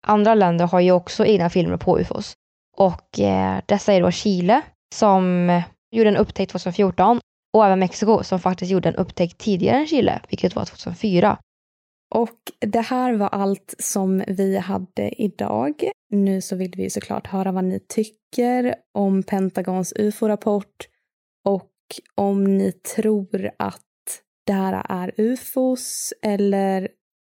andra 0.08 0.36
länder 0.36 0.68
har 0.68 0.80
ju 0.80 0.92
också 0.92 1.26
egna 1.26 1.50
filmer 1.50 1.78
på 1.78 2.00
ufos. 2.00 2.34
Och 2.78 3.20
eh, 3.20 3.62
dessa 3.66 3.94
är 3.94 4.02
då 4.02 4.12
Chile 4.12 4.62
som 4.96 5.50
eh, 5.50 5.64
gjorde 5.92 6.10
en 6.10 6.18
upptäckt 6.18 6.52
2014 6.52 7.20
och 7.54 7.66
även 7.66 7.80
Mexiko 7.80 8.24
som 8.24 8.40
faktiskt 8.40 8.72
gjorde 8.72 8.90
en 8.90 8.96
upptäckt 8.96 9.38
tidigare 9.38 9.78
än 9.78 9.88
Chile, 9.88 10.22
vilket 10.30 10.56
var 10.56 10.66
2004. 10.66 11.38
Och 12.16 12.40
det 12.60 12.82
här 12.82 13.14
var 13.14 13.28
allt 13.28 13.76
som 13.80 14.24
vi 14.28 14.58
hade 14.58 15.22
idag. 15.22 15.84
Nu 16.10 16.42
så 16.42 16.56
vill 16.56 16.74
vi 16.76 16.90
såklart 16.90 17.28
höra 17.28 17.52
vad 17.52 17.64
ni 17.64 17.80
tycker 17.80 18.76
om 18.94 19.24
Pentagons 19.24 19.94
ufo-rapport 19.96 20.88
och 21.46 21.72
om 22.16 22.58
ni 22.58 22.72
tror 22.72 23.52
att 23.60 23.82
det 24.46 24.54
här 24.54 24.86
är 24.90 25.14
ufos 25.18 26.14
eller 26.22 26.88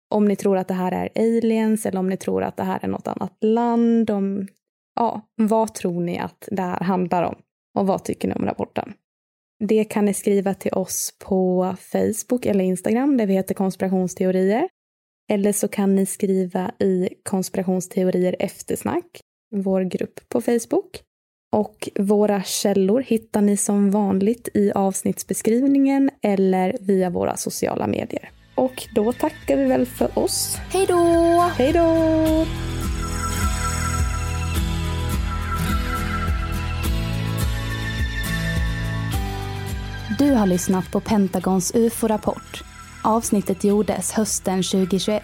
om 0.09 0.25
ni 0.25 0.35
tror 0.35 0.57
att 0.57 0.67
det 0.67 0.73
här 0.73 0.91
är 0.91 1.09
aliens 1.15 1.85
eller 1.85 1.99
om 1.99 2.09
ni 2.09 2.17
tror 2.17 2.43
att 2.43 2.57
det 2.57 2.63
här 2.63 2.79
är 2.81 2.87
något 2.87 3.07
annat 3.07 3.37
land. 3.41 4.09
Om, 4.09 4.47
ja, 4.95 5.21
vad 5.35 5.73
tror 5.73 6.01
ni 6.01 6.19
att 6.19 6.47
det 6.51 6.61
här 6.61 6.79
handlar 6.79 7.23
om? 7.23 7.35
Och 7.77 7.87
vad 7.87 8.03
tycker 8.03 8.27
ni 8.27 8.33
om 8.33 8.45
rapporten? 8.45 8.93
Det 9.59 9.83
kan 9.83 10.05
ni 10.05 10.13
skriva 10.13 10.53
till 10.53 10.73
oss 10.73 11.17
på 11.19 11.75
Facebook 11.79 12.45
eller 12.45 12.63
Instagram 12.63 13.17
där 13.17 13.25
vi 13.25 13.33
heter 13.33 13.55
konspirationsteorier. 13.55 14.69
Eller 15.31 15.51
så 15.51 15.67
kan 15.67 15.95
ni 15.95 16.05
skriva 16.05 16.71
i 16.79 17.09
konspirationsteorier 17.23 18.35
eftersnack, 18.39 19.21
vår 19.55 19.81
grupp 19.81 20.29
på 20.29 20.41
Facebook. 20.41 21.03
Och 21.53 21.89
våra 21.99 22.43
källor 22.43 23.01
hittar 23.01 23.41
ni 23.41 23.57
som 23.57 23.91
vanligt 23.91 24.49
i 24.53 24.71
avsnittsbeskrivningen 24.71 26.09
eller 26.21 26.77
via 26.81 27.09
våra 27.09 27.37
sociala 27.37 27.87
medier. 27.87 28.31
Och 28.55 28.87
då 28.95 29.13
tackar 29.13 29.57
vi 29.57 29.65
väl 29.65 29.85
för 29.85 30.19
oss. 30.19 30.57
Hej 30.69 30.85
då! 30.87 30.95
Hej 31.57 31.73
då! 31.73 32.45
Du 40.19 40.31
har 40.31 40.47
lyssnat 40.47 40.91
på 40.91 40.99
Pentagons 40.99 41.75
UFO-rapport. 41.75 42.63
Avsnittet 43.03 43.63
gjordes 43.63 44.11
hösten 44.11 44.63
2021. 44.63 45.23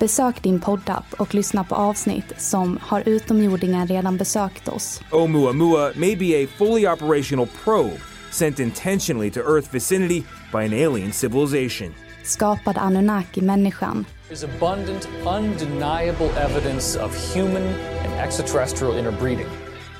Besök 0.00 0.42
din 0.42 0.60
poddapp 0.60 1.04
och 1.18 1.34
lyssna 1.34 1.64
på 1.64 1.74
avsnitt 1.74 2.34
som 2.36 2.78
Har 2.82 3.02
utomjordingar 3.06 3.86
redan 3.86 4.16
besökt 4.16 4.68
oss? 4.68 5.00
Oumuamua 5.12 5.92
may 5.96 6.16
be 6.16 6.44
a 6.44 6.46
fully 6.58 6.86
operational 6.86 7.48
probe 7.64 8.00
sent 8.30 8.60
intentionally 8.60 9.30
to 9.30 9.40
Earth 9.40 9.72
vicinity 9.72 10.22
by 10.52 10.58
an 10.58 10.72
alien 10.72 11.12
civilization. 11.12 11.94
Skapade 12.22 12.80
Anunnaki-människan? 12.80 14.04
There's 14.28 14.44
abundant, 14.44 15.08
undeniable 15.26 16.30
evidence 16.38 17.00
of 17.04 17.34
human 17.34 17.62
and 18.04 18.12
extraterrestrial 18.28 18.98
interbreeding. 18.98 19.48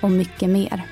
Och 0.00 0.10
mycket 0.10 0.50
mer. 0.50 0.82